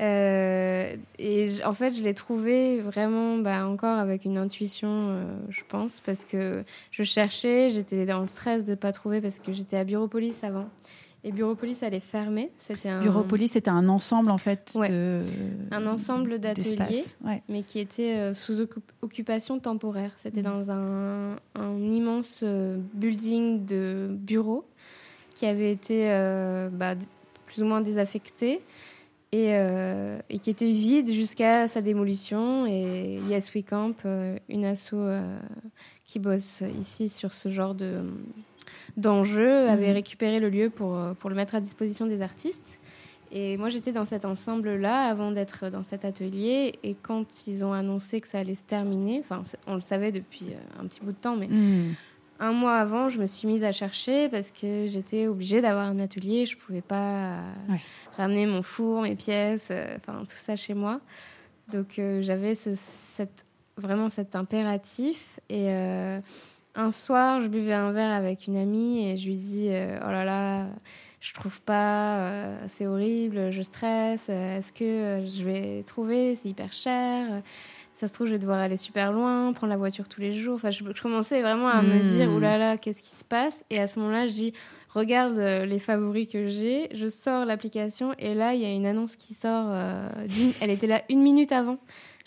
euh, 0.00 0.96
et 1.18 1.48
en 1.64 1.74
fait, 1.74 1.92
je 1.92 2.02
l'ai 2.02 2.14
trouvé 2.14 2.80
vraiment, 2.80 3.36
bah, 3.36 3.66
encore 3.66 3.98
avec 3.98 4.24
une 4.24 4.38
intuition, 4.38 4.88
euh, 4.90 5.36
je 5.50 5.60
pense, 5.68 6.00
parce 6.00 6.24
que 6.24 6.64
je 6.90 7.02
cherchais, 7.02 7.68
j'étais 7.68 8.06
dans 8.06 8.22
le 8.22 8.28
stress 8.28 8.64
de 8.64 8.70
ne 8.70 8.76
pas 8.76 8.92
trouver 8.92 9.20
parce 9.20 9.40
que 9.40 9.52
j'étais 9.52 9.76
à 9.76 9.84
Bureaupolis 9.84 10.42
avant. 10.42 10.70
Et 11.22 11.32
Bureaupolis, 11.32 11.76
elle 11.82 11.92
est 11.92 12.00
fermée. 12.00 12.50
C'était 12.58 12.88
un... 12.88 13.02
Bureaupolis, 13.02 13.48
c'était 13.48 13.70
un 13.70 13.88
ensemble, 13.88 14.30
en 14.30 14.38
fait, 14.38 14.72
de... 14.74 15.20
Un 15.70 15.86
ensemble 15.86 16.38
d'ateliers, 16.38 17.04
mais 17.48 17.62
qui 17.62 17.78
était 17.78 18.16
euh, 18.16 18.34
sous 18.34 18.66
occupation 19.02 19.58
temporaire. 19.58 20.12
C'était 20.16 20.40
mm. 20.40 20.44
dans 20.44 20.70
un, 20.70 21.36
un 21.56 21.78
immense 21.78 22.40
euh, 22.42 22.78
building 22.94 23.66
de 23.66 24.08
bureaux 24.10 24.64
qui 25.34 25.44
avait 25.44 25.72
été 25.72 26.10
euh, 26.10 26.70
bah, 26.70 26.94
plus 27.46 27.62
ou 27.62 27.66
moins 27.66 27.82
désaffecté 27.82 28.62
et, 29.32 29.50
et 30.28 30.38
qui 30.40 30.50
était 30.50 30.72
vide 30.72 31.12
jusqu'à 31.12 31.68
sa 31.68 31.82
démolition. 31.82 32.66
Et 32.66 33.20
Yes 33.28 33.54
We 33.54 33.64
Camp, 33.64 33.94
une 34.48 34.64
asso 34.64 34.94
qui 36.10 36.18
bosse 36.18 36.62
ici 36.78 37.08
sur 37.08 37.32
ce 37.32 37.48
genre 37.48 37.74
de 37.74 38.02
d'enjeux, 38.96 39.68
avait 39.68 39.88
mhm. 39.88 39.94
récupéré 39.94 40.40
le 40.40 40.48
lieu 40.48 40.70
pour, 40.70 40.96
euh, 40.96 41.14
pour 41.14 41.30
le 41.30 41.36
mettre 41.36 41.54
à 41.54 41.60
disposition 41.60 42.06
des 42.06 42.22
artistes. 42.22 42.80
Et 43.32 43.56
moi, 43.56 43.68
j'étais 43.68 43.92
dans 43.92 44.04
cet 44.04 44.24
ensemble-là 44.24 45.04
avant 45.04 45.30
d'être 45.30 45.70
dans 45.70 45.84
cet 45.84 46.04
atelier. 46.04 46.74
Et 46.82 46.94
quand 46.94 47.46
ils 47.46 47.64
ont 47.64 47.72
annoncé 47.72 48.20
que 48.20 48.26
ça 48.26 48.40
allait 48.40 48.56
se 48.56 48.62
terminer, 48.62 49.20
enfin, 49.20 49.42
on 49.68 49.74
le 49.74 49.80
savait 49.80 50.10
depuis 50.10 50.46
euh, 50.50 50.82
un 50.82 50.86
petit 50.86 51.00
bout 51.00 51.12
de 51.12 51.16
temps, 51.16 51.36
mais 51.36 51.46
mhm. 51.46 51.94
un 52.40 52.52
mois 52.52 52.76
avant, 52.76 53.08
je 53.08 53.20
me 53.20 53.26
suis 53.26 53.46
mise 53.46 53.62
à 53.62 53.70
chercher 53.70 54.28
parce 54.28 54.50
que 54.50 54.86
j'étais 54.86 55.28
obligée 55.28 55.60
d'avoir 55.60 55.86
un 55.86 56.00
atelier. 56.00 56.44
Je 56.44 56.56
ne 56.56 56.60
pouvais 56.60 56.82
pas 56.82 57.38
ramener 58.16 58.46
mon 58.46 58.62
four, 58.62 59.02
mes 59.02 59.14
pièces, 59.14 59.68
euh, 59.70 59.96
enfin, 59.96 60.24
tout 60.24 60.36
ça 60.44 60.56
chez 60.56 60.74
moi. 60.74 61.00
Donc, 61.70 62.00
j'avais 62.20 62.56
ce, 62.56 62.74
cette, 62.74 63.44
vraiment 63.76 64.10
cet 64.10 64.36
impératif. 64.36 65.40
Et 65.48 65.70
un 66.74 66.90
soir, 66.90 67.40
je 67.40 67.48
buvais 67.48 67.72
un 67.72 67.92
verre 67.92 68.12
avec 68.12 68.46
une 68.46 68.56
amie 68.56 69.08
et 69.08 69.16
je 69.16 69.26
lui 69.26 69.36
dis 69.36 69.68
euh, 69.70 69.98
Oh 70.02 70.10
là 70.10 70.24
là, 70.24 70.66
je 71.20 71.32
trouve 71.34 71.60
pas, 71.62 72.18
euh, 72.18 72.66
c'est 72.68 72.86
horrible, 72.86 73.50
je 73.50 73.62
stresse, 73.62 74.26
euh, 74.28 74.58
est-ce 74.58 74.72
que 74.72 75.26
je 75.28 75.44
vais 75.44 75.82
trouver 75.82 76.36
C'est 76.36 76.48
hyper 76.48 76.72
cher. 76.72 77.42
Ça 77.96 78.08
se 78.08 78.14
trouve, 78.14 78.28
je 78.28 78.32
vais 78.32 78.38
devoir 78.38 78.60
aller 78.60 78.78
super 78.78 79.12
loin, 79.12 79.52
prendre 79.52 79.70
la 79.70 79.76
voiture 79.76 80.08
tous 80.08 80.22
les 80.22 80.32
jours. 80.32 80.54
Enfin, 80.54 80.70
je, 80.70 80.82
commençais 81.02 81.42
vraiment 81.42 81.68
à 81.68 81.82
me 81.82 82.16
dire, 82.16 82.30
oh 82.34 82.38
là 82.38 82.56
là, 82.56 82.78
qu'est-ce 82.78 83.02
qui 83.02 83.14
se 83.14 83.24
passe? 83.24 83.62
Et 83.68 83.78
à 83.78 83.86
ce 83.86 83.98
moment-là, 83.98 84.26
je 84.26 84.32
dis, 84.32 84.52
regarde 84.88 85.36
les 85.36 85.78
favoris 85.78 86.26
que 86.26 86.48
j'ai. 86.48 86.88
Je 86.96 87.08
sors 87.08 87.44
l'application 87.44 88.14
et 88.18 88.34
là, 88.34 88.54
il 88.54 88.62
y 88.62 88.64
a 88.64 88.72
une 88.72 88.86
annonce 88.86 89.16
qui 89.16 89.34
sort. 89.34 89.74
elle 90.62 90.70
était 90.70 90.86
là 90.86 91.02
une 91.10 91.20
minute 91.20 91.52
avant. 91.52 91.76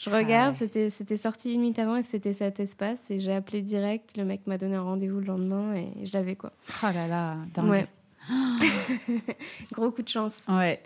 Je 0.03 0.09
regarde, 0.09 0.55
c'était, 0.57 0.89
c'était 0.89 1.17
sorti 1.17 1.53
une 1.53 1.61
minute 1.61 1.79
avant 1.79 1.95
et 1.95 2.03
c'était 2.03 2.33
cet 2.33 2.59
espace. 2.59 3.09
Et 3.09 3.19
j'ai 3.19 3.33
appelé 3.33 3.61
direct. 3.61 4.17
Le 4.17 4.25
mec 4.25 4.45
m'a 4.47 4.57
donné 4.57 4.75
un 4.75 4.81
rendez-vous 4.81 5.19
le 5.19 5.27
lendemain 5.27 5.73
et 5.75 6.05
je 6.05 6.11
l'avais 6.13 6.35
quoi. 6.35 6.51
Oh 6.83 6.87
là 6.93 7.07
là, 7.07 7.37
dingue. 7.53 7.87
Gros 9.71 9.91
coup 9.91 10.01
de 10.01 10.09
chance. 10.09 10.33
Ouais. 10.49 10.81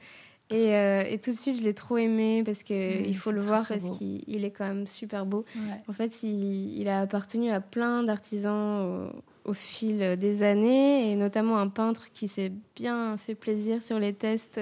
Et, 0.49 0.75
euh, 0.75 1.03
et, 1.09 1.19
tout 1.19 1.31
de 1.31 1.35
suite, 1.35 1.57
je 1.57 1.63
l'ai 1.63 1.73
trop 1.73 1.97
aimé 1.97 2.41
parce 2.45 2.63
que 2.63 3.05
il 3.05 3.17
faut 3.17 3.31
le 3.31 3.41
voir 3.41 3.67
parce 3.67 3.97
qu'il 3.97 4.45
est 4.45 4.51
quand 4.51 4.65
même 4.65 4.87
super 4.87 5.25
beau. 5.25 5.43
En 5.89 5.93
fait, 5.93 6.23
il, 6.23 6.79
il, 6.79 6.87
a 6.87 7.01
appartenu 7.01 7.49
à 7.49 7.59
plein 7.59 8.03
d'artisans 8.03 9.11
au 9.47 9.53
fil 9.53 10.17
des 10.17 10.43
années, 10.43 11.11
et 11.11 11.15
notamment 11.15 11.57
un 11.57 11.69
peintre 11.69 12.11
qui 12.13 12.27
s'est 12.27 12.51
bien 12.75 13.17
fait 13.17 13.33
plaisir 13.33 13.81
sur 13.81 13.97
les 13.97 14.13
tests 14.13 14.59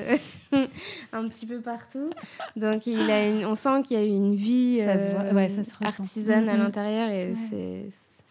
un 1.12 1.28
petit 1.28 1.45
peu 1.45 1.60
partout. 1.60 2.12
Donc 2.56 2.88
il 2.88 3.10
a 3.12 3.28
une, 3.28 3.45
on 3.45 3.56
sent 3.56 3.82
qu'il 3.84 3.98
y 3.98 4.00
a 4.00 4.04
eu 4.04 4.10
une 4.10 4.36
vie 4.36 4.78
euh, 4.82 5.48
artisane 5.82 6.48
à 6.48 6.56
mm-hmm. 6.56 6.58
l'intérieur 6.58 7.10
et 7.10 7.34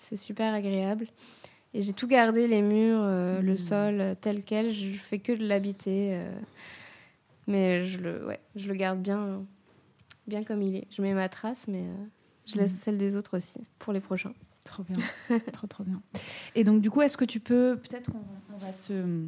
c'est 0.09 0.17
super 0.17 0.55
agréable. 0.55 1.09
Et 1.75 1.83
j'ai 1.83 1.93
tout 1.93 2.07
gardé, 2.07 2.47
les 2.47 2.63
murs, 2.63 3.01
euh, 3.03 3.43
le 3.43 3.55
mm. 3.55 3.57
sol 3.57 4.17
tel 4.21 4.45
quel. 4.45 4.73
Je 4.73 4.97
fais 4.97 5.19
que 5.19 5.33
de 5.33 5.45
l'habiter. 5.45 6.15
Euh, 6.15 6.33
mais 7.49 7.85
je 7.85 7.99
le, 7.99 8.27
ouais, 8.27 8.41
je 8.55 8.69
le 8.69 8.75
garde 8.75 9.01
bien, 9.01 9.45
bien 10.29 10.45
comme 10.45 10.63
il 10.63 10.77
est. 10.77 10.87
Je 10.91 11.03
mets 11.03 11.15
ma 11.15 11.29
trace, 11.29 11.67
mais 11.67 11.85
je 12.47 12.57
laisse 12.57 12.73
mm. 12.73 12.81
celle 12.85 12.99
des 12.99 13.17
autres 13.17 13.37
aussi 13.37 13.61
pour 13.81 13.93
les 13.93 14.01
prochains. 14.01 14.33
Trop 14.65 14.83
bien, 14.83 14.97
trop 15.53 15.67
trop 15.67 15.85
bien. 15.85 16.01
Et 16.55 16.65
donc 16.65 16.81
du 16.81 16.91
coup, 16.91 17.03
est-ce 17.03 17.17
que 17.17 17.25
tu 17.25 17.39
peux, 17.39 17.77
peut-être 17.77 18.11
qu'on 18.11 18.59
va 18.59 18.73
se, 18.73 19.27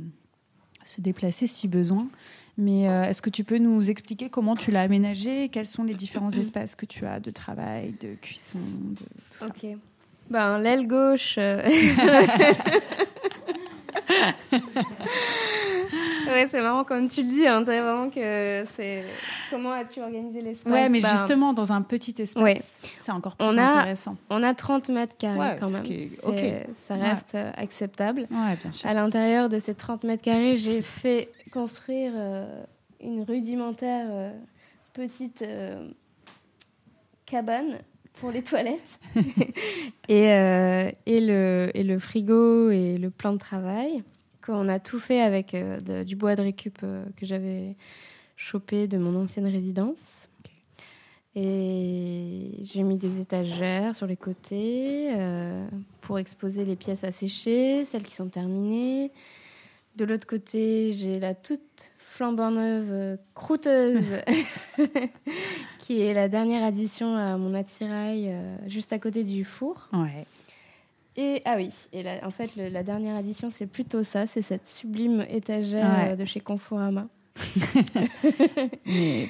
se 0.85 1.01
déplacer 1.01 1.46
si 1.46 1.68
besoin, 1.68 2.09
mais 2.57 2.88
euh, 2.88 3.05
est-ce 3.05 3.20
que 3.20 3.31
tu 3.31 3.44
peux 3.44 3.59
nous 3.59 3.90
expliquer 3.90 4.31
comment 4.31 4.57
tu 4.57 4.70
l'as 4.70 4.83
aménagé, 4.83 5.49
quels 5.51 5.66
sont 5.66 5.85
les 5.85 5.94
différents 5.94 6.31
espaces 6.38 6.75
que 6.75 6.87
tu 6.87 7.07
as 7.07 7.20
de 7.20 7.31
travail, 7.31 7.94
de 8.01 8.14
cuisson, 8.14 8.59
de 8.59 9.05
tout 9.31 9.38
ça? 9.38 9.46
Ok. 9.46 9.66
Ben, 10.31 10.59
l'aile 10.59 10.87
gauche. 10.88 11.38
Ouais, 16.37 16.49
c'est 16.51 16.61
marrant 16.61 16.85
comme 16.85 17.09
tu 17.09 17.22
le 17.22 17.29
dis. 17.29 17.46
Hein, 17.46 17.62
vraiment 17.62 18.11
que 18.11 18.64
c'est. 18.77 19.05
Comment 19.51 19.72
as-tu 19.72 20.03
organisé 20.03 20.42
l'espace? 20.42 20.70
Ouais, 20.70 20.88
mais 20.90 21.01
bah, 21.01 21.09
justement, 21.12 21.55
dans 21.55 21.72
un 21.72 21.81
petit 21.81 22.14
espace, 22.18 22.81
c'est 22.99 23.12
encore 23.12 23.37
plus 23.37 23.46
intéressant. 23.46 24.16
On 24.29 24.42
a 24.42 24.53
30 24.53 24.90
mètres 24.90 25.16
carrés 25.16 25.57
quand 25.59 25.70
même. 25.70 25.85
Ça 26.87 26.96
reste 26.96 27.35
euh, 27.35 27.51
acceptable. 27.57 28.27
Ouais, 28.31 28.57
bien 28.61 28.72
sûr. 28.72 28.88
À 28.88 28.92
l'intérieur 28.92 29.49
de 29.49 29.59
ces 29.59 29.75
30 29.75 30.05
mètres 30.05 30.22
carrés, 30.22 30.57
j'ai 30.57 30.83
fait 30.83 31.31
construire 31.53 32.12
euh, 32.14 32.62
une 33.01 33.22
rudimentaire 33.22 34.07
euh, 34.11 34.33
petite 34.92 35.42
cabane 37.25 37.79
pour 38.20 38.31
les 38.31 38.42
toilettes 38.42 38.99
et, 40.09 40.25
et, 41.07 41.20
le, 41.20 41.70
et 41.75 41.83
le 41.83 41.99
frigo 41.99 42.70
et 42.70 42.99
le 42.99 43.11
plan 43.11 43.33
de 43.33 43.38
travail. 43.38 44.03
On 44.48 44.68
a 44.68 44.78
tout 44.78 44.98
fait 44.98 45.20
avec 45.20 45.54
euh, 45.54 46.04
du 46.04 46.16
bois 46.16 46.37
de 46.37 46.42
récup 46.42 46.78
euh, 46.82 47.04
que 47.16 47.26
j'avais 47.26 47.76
chopé 48.37 48.87
de 48.87 48.98
mon 48.98 49.20
ancienne 49.20 49.46
résidence. 49.46 50.28
Et 51.35 52.52
j'ai 52.62 52.82
mis 52.82 52.96
des 52.96 53.20
étagères 53.20 53.94
sur 53.94 54.06
les 54.06 54.16
côtés 54.16 55.11
euh, 55.14 55.66
pour 56.00 56.18
exposer 56.18 56.64
les 56.64 56.76
pièces 56.76 57.04
à 57.04 57.12
sécher, 57.12 57.85
celles 57.85 58.04
qui 58.04 58.14
sont 58.14 58.28
terminées. 58.28 59.12
De 59.96 60.04
l'autre 60.04 60.26
côté, 60.26 60.92
j'ai 60.94 61.20
la 61.20 61.35
toute 61.35 61.90
flambant 61.98 62.50
neuve 62.50 63.18
croûteuse, 63.35 64.20
qui 65.78 66.00
est 66.00 66.14
la 66.14 66.28
dernière 66.28 66.64
addition 66.64 67.14
à 67.14 67.37
mon 67.37 67.52
attirail, 67.52 68.35
juste 68.66 68.94
à 68.94 68.98
côté 68.98 69.22
du 69.22 69.44
four. 69.44 69.88
Ouais. 69.92 70.24
Et 71.16 71.40
ah 71.44 71.55
oui, 71.57 71.70
et 71.92 72.05
en 72.22 72.31
fait, 72.31 72.50
la 72.57 72.83
dernière 72.83 73.16
édition, 73.18 73.50
c'est 73.50 73.66
plutôt 73.66 74.02
ça, 74.02 74.26
c'est 74.26 74.42
cette 74.42 74.68
sublime 74.68 75.24
étagère 75.31 76.16
de 76.16 76.24
chez 76.24 76.40
Conforama. 76.40 77.07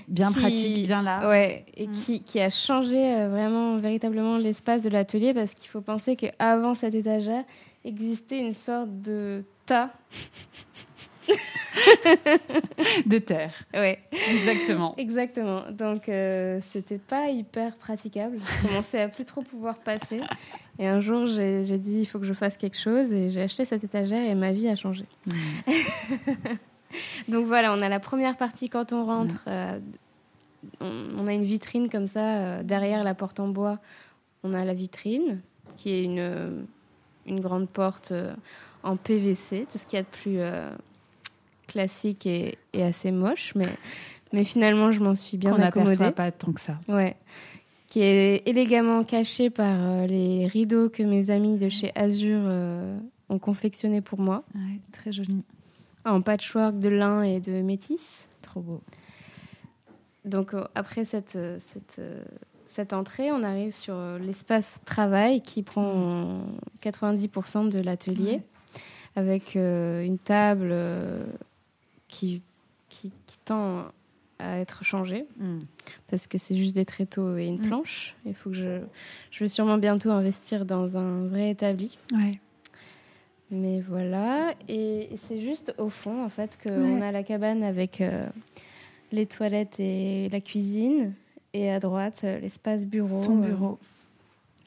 bien 0.09 0.33
pratique, 0.33 0.87
bien 0.87 1.03
là. 1.03 1.29
Ouais, 1.29 1.64
et 1.75 1.88
mm. 1.88 1.92
qui, 1.92 2.22
qui, 2.22 2.40
a 2.40 2.51
changé 2.51 3.14
euh, 3.14 3.29
vraiment, 3.29 3.77
véritablement 3.79 4.38
l'espace 4.38 4.83
de 4.83 4.88
l'atelier 4.88 5.35
parce 5.35 5.55
qu'il 5.55 5.68
faut 5.68 5.81
penser 5.81 6.16
qu'avant 6.16 6.75
cette 6.75 6.94
étagère 6.94 7.44
existait 7.85 8.38
une 8.38 8.55
sorte 8.55 9.01
de 9.03 9.44
tas 9.64 9.90
de 13.07 13.19
terre. 13.19 13.53
Ouais. 13.75 14.01
Exactement. 14.12 14.95
Exactement. 14.97 15.62
Donc, 15.71 16.09
euh, 16.09 16.61
c'était 16.73 16.99
pas 16.99 17.29
hyper 17.29 17.77
praticable. 17.77 18.39
Je 18.45 18.69
commençais 18.69 19.01
à 19.01 19.09
plus 19.09 19.25
trop 19.25 19.43
pouvoir 19.43 19.77
passer. 19.77 20.21
Et 20.79 20.87
un 20.87 21.01
jour, 21.01 21.27
j'ai 21.27 21.79
dit, 21.79 22.01
il 22.01 22.07
faut 22.07 22.19
que 22.19 22.27
je 22.27 22.33
fasse 22.33 22.57
quelque 22.57 22.79
chose. 22.79 23.12
Et 23.12 23.31
j'ai 23.31 23.43
acheté 23.43 23.65
cette 23.65 23.85
étagère 23.85 24.23
et 24.23 24.35
ma 24.35 24.53
vie 24.53 24.69
a 24.69 24.75
changé. 24.75 25.05
Hmm. 25.27 25.33
Donc 27.29 27.47
voilà, 27.47 27.75
on 27.75 27.83
a 27.83 27.89
la 27.89 28.01
première 28.01 28.37
partie 28.37 28.69
quand 28.69 28.93
on 28.93 29.05
rentre. 29.05 29.45
Hmm. 29.47 29.49
Euh, 29.49 29.79
on, 30.81 31.27
a 31.27 31.33
une 31.33 31.45
vitrine 31.45 31.89
comme 31.91 32.07
ça. 32.07 32.39
Euh, 32.39 32.62
derrière 32.62 33.05
la 33.05 33.15
porte 33.15 33.41
en 33.41 33.49
bois, 33.49 33.79
on 34.43 34.53
a 34.55 34.65
la 34.65 34.75
vitrine, 34.75 35.41
qui 35.77 35.91
est 35.91 36.05
une, 36.05 36.67
une 37.27 37.41
grande 37.41 37.69
porte 37.69 38.12
en 38.83 38.97
PVC, 38.97 39.67
tout 39.71 39.79
ce 39.79 39.87
qu'il 39.87 39.97
y 39.97 40.01
a 40.01 40.03
de 40.03 40.09
plus 40.09 40.41
classique 41.66 42.26
et, 42.26 42.57
assez 42.74 43.11
moche, 43.11 43.52
mais, 43.55 43.68
mais 44.33 44.44
finalement, 44.44 44.92
je 44.92 45.00
m'en 45.00 45.14
suis 45.14 45.37
bien 45.37 45.55
accommodée. 45.55 46.11
pas 46.11 46.31
tant 46.31 46.52
que 46.52 46.61
ça. 46.61 46.79
Ouais. 46.88 47.16
Qui 47.88 48.02
est 48.02 48.46
élégamment 48.46 49.05
caché 49.05 49.48
par 49.48 49.76
euh, 49.79 50.07
les 50.07 50.46
rideaux 50.46 50.88
que 50.88 51.02
mes 51.02 51.31
amis 51.31 51.57
de 51.57 51.68
chez 51.68 51.92
Azur 51.94 52.40
euh, 52.42 52.98
ont 53.29 53.38
confectionnés 53.38 54.00
pour 54.00 54.20
moi. 54.20 54.44
Ouais, 54.55 54.81
très 54.92 55.12
joli. 55.12 55.42
En 56.05 56.20
patchwork 56.20 56.79
de 56.79 56.88
lin 56.88 57.22
et 57.22 57.40
de 57.40 57.62
métis. 57.62 58.29
Trop 58.42 58.61
beau. 58.61 58.83
Donc, 60.24 60.55
euh, 60.55 60.64
après 60.74 61.05
cette, 61.05 61.38
cette, 61.59 62.00
cette 62.66 62.92
entrée, 62.92 63.31
on 63.31 63.42
arrive 63.42 63.74
sur 63.74 63.96
l'espace 64.18 64.81
travail 64.85 65.40
qui 65.40 65.62
prend 65.62 66.40
90% 66.83 67.68
de 67.68 67.79
l'atelier. 67.79 68.42
avec 69.14 69.55
une 69.55 70.18
table 70.18 70.74
qui, 72.18 72.42
qui, 72.88 73.12
tend 73.44 73.85
à 74.38 74.59
être 74.59 74.85
changé 74.85 75.24
hmm. 75.38 75.59
parce 76.09 76.26
que 76.26 76.37
c'est 76.37 76.57
juste 76.57 76.74
des 76.74 76.85
tréteaux 76.85 77.37
et 77.37 77.46
une 77.46 77.59
hmm. 77.59 77.68
planche. 77.68 78.14
Il 78.26 78.35
faut 78.35 78.50
que 78.50 78.57
je, 78.57 78.81
je 79.31 79.44
vais 79.44 79.48
sûrement 79.48 79.79
bientôt 79.79 80.11
investir 80.11 80.64
dans 80.64 80.96
un 80.96 81.26
vrai 81.26 81.50
établi. 81.50 81.96
Ouais. 82.12 82.40
Mais 83.50 83.81
voilà, 83.81 84.55
et 84.68 85.09
c'est 85.29 85.40
juste 85.40 85.72
au 85.79 85.88
fond 85.88 86.24
en 86.24 86.29
fait 86.29 86.59
qu'on 86.61 86.96
Ouais. 86.96 87.02
a 87.02 87.12
la 87.12 87.22
cabane 87.22 87.62
avec 87.62 88.00
euh, 88.00 88.26
les 89.12 89.26
toilettes 89.26 89.79
et 89.79 90.29
la 90.31 90.40
cuisine, 90.40 91.14
et 91.52 91.70
à 91.70 91.79
droite 91.79 92.22
euh, 92.24 92.40
l'espace 92.40 92.87
bureau, 92.87 93.22
Ton 93.22 93.42
euh, 93.42 93.74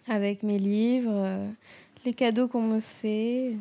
avec 0.07 0.43
mes 0.43 0.59
livres, 0.59 1.11
euh, 1.13 1.49
les 2.05 2.13
cadeaux 2.13 2.47
qu'on 2.47 2.63
me 2.63 2.79
fait. 2.79 3.55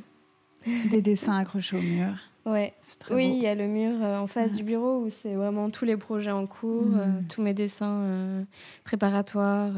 Des 0.91 1.03
dessins 1.03 1.37
accrochés 1.37 1.77
au 1.77 1.83
mur. 1.83 2.15
Ouais. 2.51 2.73
Oui, 3.11 3.27
il 3.37 3.43
y 3.43 3.47
a 3.47 3.55
le 3.55 3.67
mur 3.67 3.93
euh, 4.03 4.19
en 4.19 4.27
face 4.27 4.51
Ouais. 4.53 4.57
du 4.57 4.63
bureau 4.63 5.05
où 5.05 5.11
c'est 5.23 5.35
vraiment 5.35 5.71
tous 5.71 5.85
les 5.85 5.97
projets 5.97 6.31
en 6.31 6.47
cours, 6.47 6.87
euh, 6.97 7.07
tous 7.29 7.43
mes 7.43 7.53
dessins 7.55 8.01
euh, 8.03 8.43
préparatoires. 8.85 9.73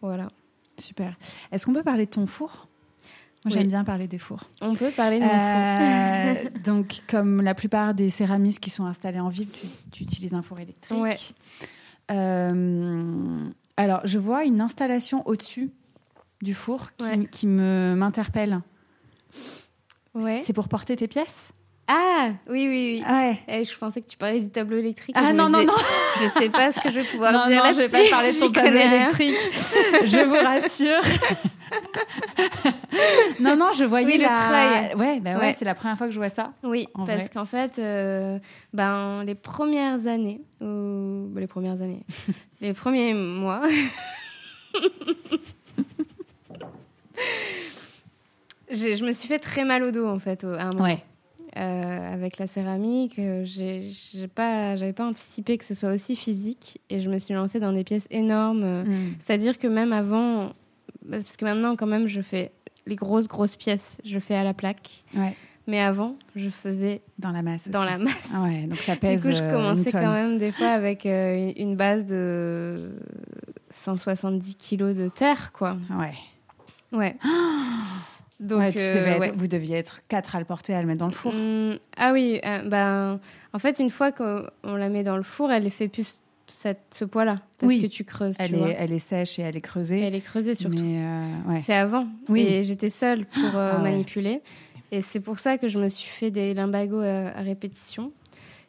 voilà. 0.00 0.28
Super. 0.78 1.16
Est-ce 1.52 1.66
qu'on 1.66 1.72
peut 1.72 1.82
parler 1.82 2.06
de 2.06 2.10
ton 2.10 2.26
four? 2.26 2.68
Moi, 3.44 3.46
Oui. 3.46 3.52
j'aime 3.52 3.68
bien 3.68 3.84
parler 3.84 4.06
des 4.08 4.18
fours. 4.18 4.44
On 4.60 4.74
peut 4.74 4.90
parler 4.90 5.18
de 5.20 5.24
mon 5.24 6.40
four. 6.42 6.50
Donc, 6.64 7.02
comme 7.08 7.40
la 7.42 7.54
plupart 7.54 7.94
des 7.94 8.10
céramistes 8.10 8.60
qui 8.60 8.70
sont 8.70 8.84
installés 8.84 9.20
en 9.20 9.28
ville, 9.28 9.48
tu, 9.50 9.66
tu 9.92 10.02
utilises 10.04 10.34
un 10.34 10.42
four 10.42 10.58
électrique. 10.60 10.98
Ouais. 10.98 11.16
Alors, 13.76 14.00
je 14.04 14.18
vois 14.18 14.44
une 14.44 14.60
installation 14.60 15.26
au-dessus 15.26 15.70
du 16.42 16.54
four 16.54 16.90
qui, 16.96 17.04
Ouais. 17.04 17.26
qui 17.30 17.46
me 17.46 17.94
m'interpelle. 17.96 18.60
Ouais. 20.18 20.42
C'est 20.44 20.52
pour 20.52 20.68
porter 20.68 20.96
tes 20.96 21.08
pièces 21.08 21.52
Ah, 21.86 22.30
oui, 22.48 22.66
oui, 22.68 23.02
oui. 23.02 23.04
Ouais. 23.12 23.38
Eh, 23.48 23.64
je 23.64 23.76
pensais 23.76 24.00
que 24.00 24.06
tu 24.06 24.16
parlais 24.16 24.40
du 24.40 24.50
tableau 24.50 24.76
électrique. 24.78 25.14
Ah 25.18 25.32
non, 25.32 25.48
non, 25.48 25.58
disais, 25.60 25.66
non, 25.66 25.74
Je 26.22 26.28
sais 26.40 26.50
pas 26.50 26.72
ce 26.72 26.80
que 26.80 26.90
je 26.90 27.00
vais 27.00 27.06
pouvoir 27.06 27.32
non, 27.32 27.46
dire 27.46 27.64
non, 27.64 27.70
je 27.72 27.76
vais 27.82 27.88
là-dessus. 27.88 28.10
pas 28.10 28.16
parler 28.16 28.32
de 28.32 28.38
ton 28.38 28.46
J'y 28.46 28.52
tableau 28.52 28.78
électrique. 28.78 29.36
je 30.04 30.24
vous 30.26 30.34
rassure. 30.34 31.02
non, 33.40 33.56
non, 33.56 33.72
je 33.76 33.84
voyais 33.84 34.06
Oui, 34.06 34.16
le 34.18 34.22
la... 34.22 34.28
treuil. 34.28 34.94
Ouais, 34.96 35.20
bah 35.20 35.32
ouais, 35.34 35.38
Ouais. 35.38 35.54
c'est 35.58 35.64
la 35.64 35.74
première 35.74 35.96
fois 35.98 36.06
que 36.06 36.12
je 36.12 36.18
vois 36.18 36.28
ça. 36.30 36.52
Oui, 36.62 36.86
En 36.94 37.04
parce 37.04 37.28
qu'en 37.28 37.44
fait, 37.46 37.78
euh, 37.78 38.38
ben, 38.72 39.22
les 39.24 39.34
premières 39.34 40.06
années, 40.06 40.40
ou 40.60 41.28
ben, 41.30 41.40
les 41.40 41.46
premières 41.46 41.80
années, 41.82 42.02
les 42.60 42.72
premiers 42.74 43.14
mois, 43.14 43.62
je 48.70 49.04
me 49.04 49.12
suis 49.12 49.28
fait 49.28 49.38
très 49.38 49.64
mal 49.64 49.82
au 49.82 49.90
dos 49.90 50.06
en 50.06 50.18
fait, 50.18 50.44
au- 50.44 50.52
à 50.54 50.62
un 50.62 50.70
moment. 50.70 50.84
Ouais. 50.84 51.02
Euh, 51.56 52.14
avec 52.14 52.38
la 52.38 52.46
céramique, 52.46 53.18
euh, 53.18 53.42
j'ai 53.44 53.90
pas, 54.34 54.76
j'avais 54.76 54.92
pas 54.92 55.06
anticipé 55.06 55.56
que 55.58 55.64
ce 55.64 55.74
soit 55.74 55.92
aussi 55.92 56.14
physique 56.14 56.80
et 56.90 57.00
je 57.00 57.08
me 57.10 57.18
suis 57.18 57.34
lancée 57.34 57.58
dans 57.58 57.72
des 57.72 57.84
pièces 57.84 58.06
énormes. 58.10 58.82
Mm. 58.84 59.14
C'est-à-dire 59.24 59.58
que 59.58 59.66
même 59.66 59.92
avant, 59.92 60.52
parce 61.10 61.36
que 61.36 61.44
maintenant 61.46 61.74
quand 61.74 61.86
même 61.86 62.06
je 62.06 62.20
fais 62.20 62.52
les 62.86 62.96
grosses 62.96 63.26
grosses 63.28 63.56
pièces, 63.56 63.96
je 64.04 64.18
fais 64.18 64.34
à 64.36 64.44
la 64.44 64.54
plaque. 64.54 65.04
Ouais. 65.16 65.34
Mais 65.66 65.80
avant, 65.80 66.14
je 66.36 66.48
faisais 66.48 67.02
Dans 67.18 67.30
la 67.32 67.42
masse. 67.42 67.68
dans 67.68 67.80
aussi. 67.80 67.90
la 67.90 67.98
masse. 67.98 68.30
Ah 68.34 68.42
ouais, 68.42 68.62
donc 68.66 68.78
ça 68.78 68.94
Du 68.94 69.00
pèse. 69.00 69.22
coup, 69.22 69.32
je 69.32 69.42
euh, 69.42 69.52
commençais 69.52 69.90
quand 69.92 70.12
même 70.12 70.38
des 70.38 70.52
fois 70.52 70.68
avec 70.68 71.04
euh, 71.06 71.50
une 71.56 71.76
base 71.76 72.06
de 72.06 72.90
170 73.70 74.54
kilos 74.54 74.94
de 74.96 75.08
terre, 75.08 75.50
quoi. 75.52 75.76
Ouais. 75.98 76.14
Ouais. 76.92 77.16
Donc, 78.40 78.60
Ouais, 78.60 78.72
tu 78.72 78.78
euh, 78.78 78.94
devais 78.94 79.10
être- 79.10 79.20
ouais. 79.20 79.32
Vous 79.36 79.48
deviez 79.48 79.76
être 79.76 80.00
quatre 80.08 80.36
à 80.36 80.38
le 80.38 80.44
porter, 80.44 80.72
à 80.74 80.80
le 80.80 80.86
mettre 80.86 81.00
dans 81.00 81.06
le 81.08 81.12
four. 81.12 81.34
Hum, 81.34 81.76
ah 81.96 82.12
oui, 82.12 82.40
euh, 82.44 82.62
ben, 82.68 83.18
en 83.52 83.58
fait, 83.58 83.78
une 83.80 83.90
fois 83.90 84.12
qu'on 84.12 84.44
on 84.62 84.76
la 84.76 84.88
met 84.88 85.02
dans 85.02 85.16
le 85.16 85.22
four, 85.24 85.50
elle 85.50 85.68
fait 85.70 85.88
plus 85.88 86.18
cette, 86.46 86.78
ce 86.94 87.04
poids-là. 87.04 87.40
Parce 87.58 87.72
Oui. 87.72 87.82
que 87.82 87.86
tu 87.88 88.04
creuses, 88.04 88.36
Elle 88.38 88.50
tu 88.50 88.56
vois. 88.56 88.70
est, 88.70 88.76
elle 88.78 88.92
est 88.92 88.98
sèche 89.00 89.38
et 89.38 89.42
elle 89.42 89.56
est 89.56 89.60
creusée. 89.60 90.00
Elle 90.00 90.14
est 90.14 90.20
creusée 90.20 90.54
surtout. 90.54 90.78
Euh, 90.78 91.20
ouais. 91.48 91.60
C'est 91.64 91.74
avant. 91.74 92.06
Oui. 92.28 92.42
Et 92.42 92.62
j'étais 92.62 92.90
seule 92.90 93.26
pour 93.26 93.56
euh, 93.56 93.72
Ah 93.74 93.82
ouais. 93.82 93.90
manipuler. 93.90 94.40
Et 94.92 95.02
c'est 95.02 95.20
pour 95.20 95.38
ça 95.38 95.58
que 95.58 95.68
je 95.68 95.78
me 95.78 95.88
suis 95.90 96.08
fait 96.08 96.30
des 96.30 96.54
limbagos 96.54 97.00
à, 97.00 97.36
à 97.36 97.42
répétition. 97.42 98.12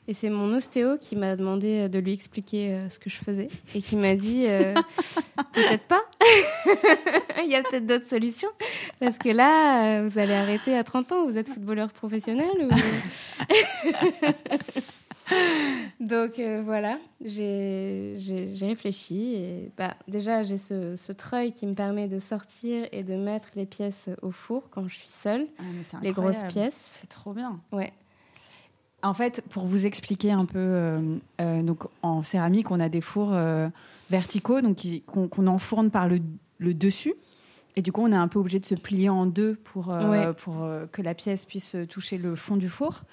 Et 0.10 0.16
c'est 0.16 0.32
mon 0.32 0.52
ostéo 0.56 0.98
qui 0.98 1.16
m'a 1.16 1.36
demandé 1.36 1.88
de 1.88 2.00
lui 2.00 2.14
expliquer 2.14 2.74
euh, 2.74 2.90
ce 2.90 2.98
que 2.98 3.12
je 3.12 3.18
faisais 3.18 3.48
et 3.76 3.82
qui 3.84 3.96
m'a 3.96 4.16
dit 4.16 4.46
euh, 4.48 4.74
peut-être 5.54 5.86
pas. 5.86 6.02
Il 7.44 7.48
y 7.48 7.54
a 7.54 7.62
peut-être 7.62 7.86
d'autres 7.86 8.08
solutions. 8.08 8.50
Parce 9.00 9.20
que 9.20 9.30
là, 9.30 10.00
euh, 10.00 10.10
vous 10.10 10.18
allez 10.18 10.34
arrêter 10.34 10.76
à 10.76 10.84
30 10.84 11.12
ans. 11.12 11.26
Vous 11.28 11.38
êtes 11.38 11.50
footballeur 11.50 11.92
professionnel 11.92 12.50
ou... 12.60 12.70
Donc 16.00 16.40
euh, 16.40 16.64
voilà, 16.66 16.98
j'ai 17.24 18.16
réfléchi 18.62 19.36
et 19.36 19.72
bah, 19.78 19.94
déjà 20.08 20.42
j'ai 20.42 20.58
ce, 20.58 20.96
ce 20.96 21.12
treuil 21.12 21.52
qui 21.52 21.68
me 21.68 21.76
permet 21.76 22.08
de 22.08 22.18
sortir 22.18 22.88
et 22.92 23.04
de 23.04 23.14
mettre 23.14 23.50
les 23.56 23.68
pièces 23.68 24.10
au 24.24 24.32
four 24.32 24.72
quand 24.72 24.88
je 24.88 24.96
suis 24.96 25.12
seule, 25.12 25.46
Ah, 25.60 25.98
les 26.02 26.14
grosses 26.14 26.42
pièces. 26.50 26.98
C'est 27.02 27.10
trop 27.10 27.34
bien. 27.34 27.60
Ouais. 27.72 27.94
En 29.02 29.14
fait, 29.14 29.42
pour 29.50 29.66
vous 29.66 29.86
expliquer 29.86 30.32
un 30.32 30.46
peu, 30.46 30.58
euh, 30.60 31.18
euh, 31.40 31.62
donc 31.64 31.84
en 32.02 32.22
céramique, 32.24 32.70
on 32.72 32.80
a 32.80 32.90
des 32.90 33.02
fours 33.02 33.32
euh, 33.34 33.70
verticaux, 34.10 34.62
donc 34.62 34.78
qu'on 35.08 35.48
enfourne 35.48 35.90
par 35.90 36.08
le, 36.10 36.20
le 36.58 36.74
dessus. 36.74 37.14
Et 37.76 37.82
du 37.82 37.92
coup, 37.94 38.02
on 38.02 38.12
est 38.12 38.16
un 38.16 38.28
peu 38.28 38.40
obligé 38.40 38.60
de 38.60 38.66
se 38.66 38.76
plier 38.76 39.08
en 39.10 39.26
deux 39.26 39.56
pour, 39.56 39.88
Ouais. 39.88 40.34
pour 40.34 40.68
que 40.92 41.02
la 41.02 41.14
pièce 41.14 41.46
puisse 41.46 41.78
toucher 41.88 42.18
le 42.18 42.36
fond 42.36 42.58
du 42.58 42.68
four. 42.68 43.04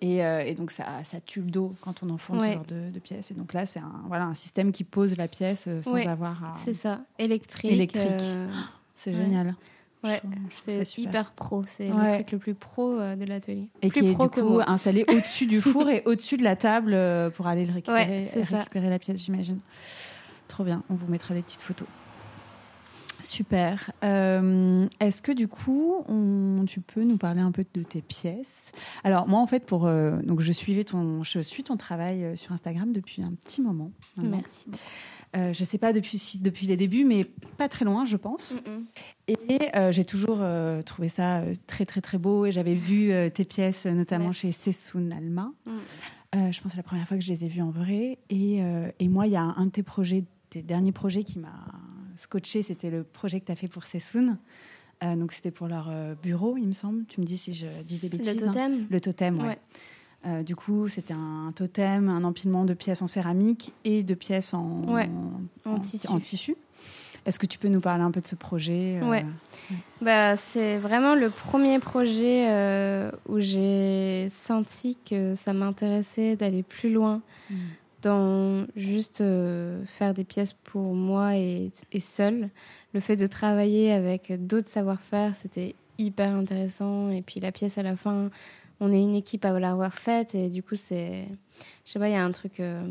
Et, 0.00 0.18
et 0.18 0.54
donc, 0.54 0.70
ça, 0.70 0.86
ça 1.04 1.18
tue 1.20 1.40
le 1.42 1.50
dos 1.50 1.74
quand 1.82 2.02
on 2.02 2.08
enfourne 2.10 2.38
Ouais. 2.40 2.50
ce 2.50 2.54
genre 2.54 2.64
de, 2.64 2.90
de 2.90 2.98
pièce. 3.00 3.30
Et 3.32 3.34
donc 3.34 3.52
là, 3.52 3.66
c'est 3.66 3.80
un, 3.80 3.92
voilà, 4.06 4.24
un 4.24 4.34
système 4.34 4.72
qui 4.72 4.84
pose 4.84 5.16
la 5.18 5.28
pièce 5.28 5.68
sans 5.82 5.92
Ouais, 5.92 6.06
avoir 6.06 6.42
à... 6.42 6.52
C'est 6.54 6.72
ça, 6.72 7.00
électrique. 7.18 7.70
Électrique. 7.72 8.22
C'est 8.94 9.12
génial. 9.12 9.54
Ouais, 10.04 10.20
c'est 10.64 10.84
super. 10.84 11.10
hyper 11.10 11.32
pro. 11.32 11.62
C'est 11.66 11.90
Ouais. 11.90 12.08
le 12.08 12.14
truc 12.14 12.32
le 12.32 12.38
plus 12.38 12.54
pro 12.54 12.92
euh, 12.98 13.16
de 13.16 13.24
l'atelier. 13.24 13.68
Et 13.82 13.88
Plus 13.88 14.00
qui 14.02 14.08
est 14.08 14.12
pro 14.12 14.24
du 14.24 14.30
que 14.30 14.40
coup 14.40 14.48
moi. 14.48 14.70
installé 14.70 15.04
au-dessus 15.08 15.46
du 15.46 15.60
four 15.60 15.88
et 15.88 16.02
au-dessus 16.06 16.36
de 16.36 16.44
la 16.44 16.56
table 16.56 16.92
euh, 16.94 17.30
pour 17.30 17.46
aller 17.46 17.64
le 17.66 17.72
récupérer, 17.72 17.98
Ouais, 18.22 18.30
c'est 18.32 18.44
ça. 18.44 18.58
récupérer 18.58 18.90
la 18.90 18.98
pièce, 18.98 19.22
j'imagine. 19.22 19.58
Trop 20.48 20.64
bien, 20.64 20.82
on 20.90 20.94
vous 20.94 21.06
mettra 21.08 21.34
des 21.34 21.42
petites 21.42 21.62
photos. 21.62 21.86
Super. 23.22 23.90
Euh, 24.04 24.86
Est-ce 25.00 25.22
que 25.22 25.32
du 25.32 25.48
coup, 25.48 26.04
on- 26.08 26.64
tu 26.66 26.80
peux 26.80 27.02
nous 27.02 27.16
parler 27.18 27.40
un 27.40 27.50
peu 27.52 27.64
de 27.74 27.82
tes 27.82 28.02
pièces? 28.02 28.72
Alors 29.04 29.26
moi, 29.28 29.40
en 29.40 29.46
fait, 29.46 29.64
pour 29.66 29.86
euh, 29.86 30.20
donc 30.22 30.40
je 30.40 30.52
suivais 30.52 30.84
ton, 30.84 31.22
je 31.22 31.40
suis 31.40 31.64
ton 31.64 31.76
travail 31.76 32.24
euh, 32.24 32.36
sur 32.36 32.52
Instagram 32.52 32.92
depuis 32.92 33.22
un 33.22 33.32
petit 33.32 33.60
moment. 33.62 33.90
maintenant. 34.16 34.36
Merci. 34.38 34.66
Euh, 35.36 35.52
je 35.52 35.62
sais 35.62 35.76
pas 35.76 35.92
depuis 35.92 36.16
si 36.18 36.38
depuis 36.38 36.66
les 36.66 36.76
débuts, 36.76 37.04
mais 37.04 37.24
pas 37.58 37.68
très 37.68 37.84
loin, 37.84 38.04
je 38.06 38.16
pense. 38.16 38.62
Mm, 38.66 38.70
mm. 38.70 38.84
Et 39.50 39.76
euh, 39.76 39.92
j'ai 39.92 40.04
toujours 40.06 40.38
euh, 40.40 40.80
trouvé 40.82 41.08
ça 41.10 41.42
très 41.66 41.84
très 41.84 42.00
très 42.00 42.16
beau 42.16 42.46
et 42.46 42.52
j'avais 42.52 42.74
vu 42.74 43.12
tes 43.34 43.44
pièces 43.44 43.84
notamment 43.86 44.26
Merci. 44.26 44.40
chez 44.40 44.52
Sessoun 44.72 45.12
Alma. 45.12 45.52
Mm. 45.66 45.70
Je 46.34 46.60
pense 46.60 46.62
que 46.62 46.68
c'est 46.70 46.76
la 46.78 46.82
première 46.82 47.06
fois 47.08 47.16
que 47.18 47.22
je 47.24 47.30
les 47.32 47.44
ai 47.44 47.48
vues 47.48 47.62
en 47.62 47.70
vrai. 47.70 48.18
Et, 48.30 48.60
et 48.98 49.08
moi, 49.08 49.26
il 49.26 49.32
y 49.32 49.36
a 49.36 49.42
un 49.42 49.66
de 49.66 49.70
tes 49.70 49.82
projets, 49.82 50.24
tes 50.50 50.62
derniers 50.62 50.92
projets 50.92 51.24
qui 51.24 51.38
m'a 51.38 51.64
scotché, 52.18 52.62
c'était 52.62 52.90
le 52.90 53.02
projet 53.04 53.40
que 53.40 53.46
tu 53.46 53.52
as 53.52 53.56
fait 53.56 53.68
pour 53.68 53.84
Sessoun. 53.84 54.38
Euh, 55.04 55.14
donc 55.14 55.32
c'était 55.32 55.52
pour 55.52 55.68
leur 55.68 55.88
euh, 55.90 56.14
bureau, 56.20 56.56
il 56.56 56.66
me 56.66 56.72
semble. 56.72 57.04
Tu 57.06 57.20
me 57.20 57.26
dis 57.26 57.38
si 57.38 57.54
je 57.54 57.66
dis 57.84 57.98
des 57.98 58.08
bêtises. 58.08 58.34
Le 58.40 58.42
hein. 58.48 58.52
totem 58.52 58.86
Le 58.90 59.00
totem, 59.00 59.38
ouais. 59.38 59.46
Ouais. 59.46 59.58
Euh, 60.26 60.42
du 60.42 60.56
coup, 60.56 60.88
c'était 60.88 61.14
un 61.14 61.52
totem, 61.54 62.08
un 62.08 62.24
empilement 62.24 62.64
de 62.64 62.74
pièces 62.74 63.02
en 63.02 63.06
céramique 63.06 63.72
et 63.84 64.02
de 64.02 64.14
pièces 64.14 64.52
en, 64.52 64.82
Ouais, 64.92 65.08
en, 65.64 65.74
en 65.74 65.78
tissu. 65.78 66.08
en 66.08 66.18
tissu. 66.18 66.56
Est-ce 67.24 67.38
que 67.38 67.46
tu 67.46 67.58
peux 67.58 67.68
nous 67.68 67.80
parler 67.80 68.02
un 68.02 68.10
peu 68.10 68.20
de 68.20 68.26
ce 68.26 68.34
projet 68.34 68.98
euh, 69.02 69.08
Ouais. 69.08 69.24
Bah, 70.00 70.36
c'est 70.36 70.78
vraiment 70.78 71.14
le 71.14 71.30
premier 71.30 71.78
projet 71.78 72.46
euh, 72.50 73.12
où 73.28 73.38
j'ai 73.38 74.28
senti 74.30 74.96
que 75.08 75.34
ça 75.36 75.52
m'intéressait 75.52 76.34
d'aller 76.36 76.62
plus 76.62 76.92
loin 76.92 77.22
Mm. 77.50 77.54
Dans 78.02 78.66
juste 78.76 79.20
euh, 79.20 79.84
faire 79.86 80.14
des 80.14 80.24
pièces 80.24 80.52
pour 80.52 80.94
moi 80.94 81.36
et, 81.36 81.70
et 81.92 82.00
seule. 82.00 82.50
Le 82.94 83.00
fait 83.00 83.16
de 83.16 83.26
travailler 83.26 83.92
avec 83.92 84.32
d'autres 84.46 84.68
savoir-faire, 84.68 85.34
c'était 85.36 85.74
hyper 85.98 86.32
intéressant. 86.32 87.10
Et 87.10 87.22
puis 87.22 87.40
la 87.40 87.52
pièce 87.52 87.78
à 87.78 87.82
la 87.82 87.96
fin, 87.96 88.30
on 88.80 88.92
est 88.92 89.02
une 89.02 89.14
équipe 89.14 89.44
à 89.44 89.58
l'avoir 89.58 89.94
faite 89.94 90.34
et 90.34 90.48
du 90.48 90.62
coup, 90.62 90.76
c'est. 90.76 91.26
Je 91.84 91.92
sais 91.92 91.98
pas, 91.98 92.08
il 92.08 92.12
y 92.12 92.16
a 92.16 92.24
un 92.24 92.30
truc. 92.32 92.60
euh, 92.60 92.82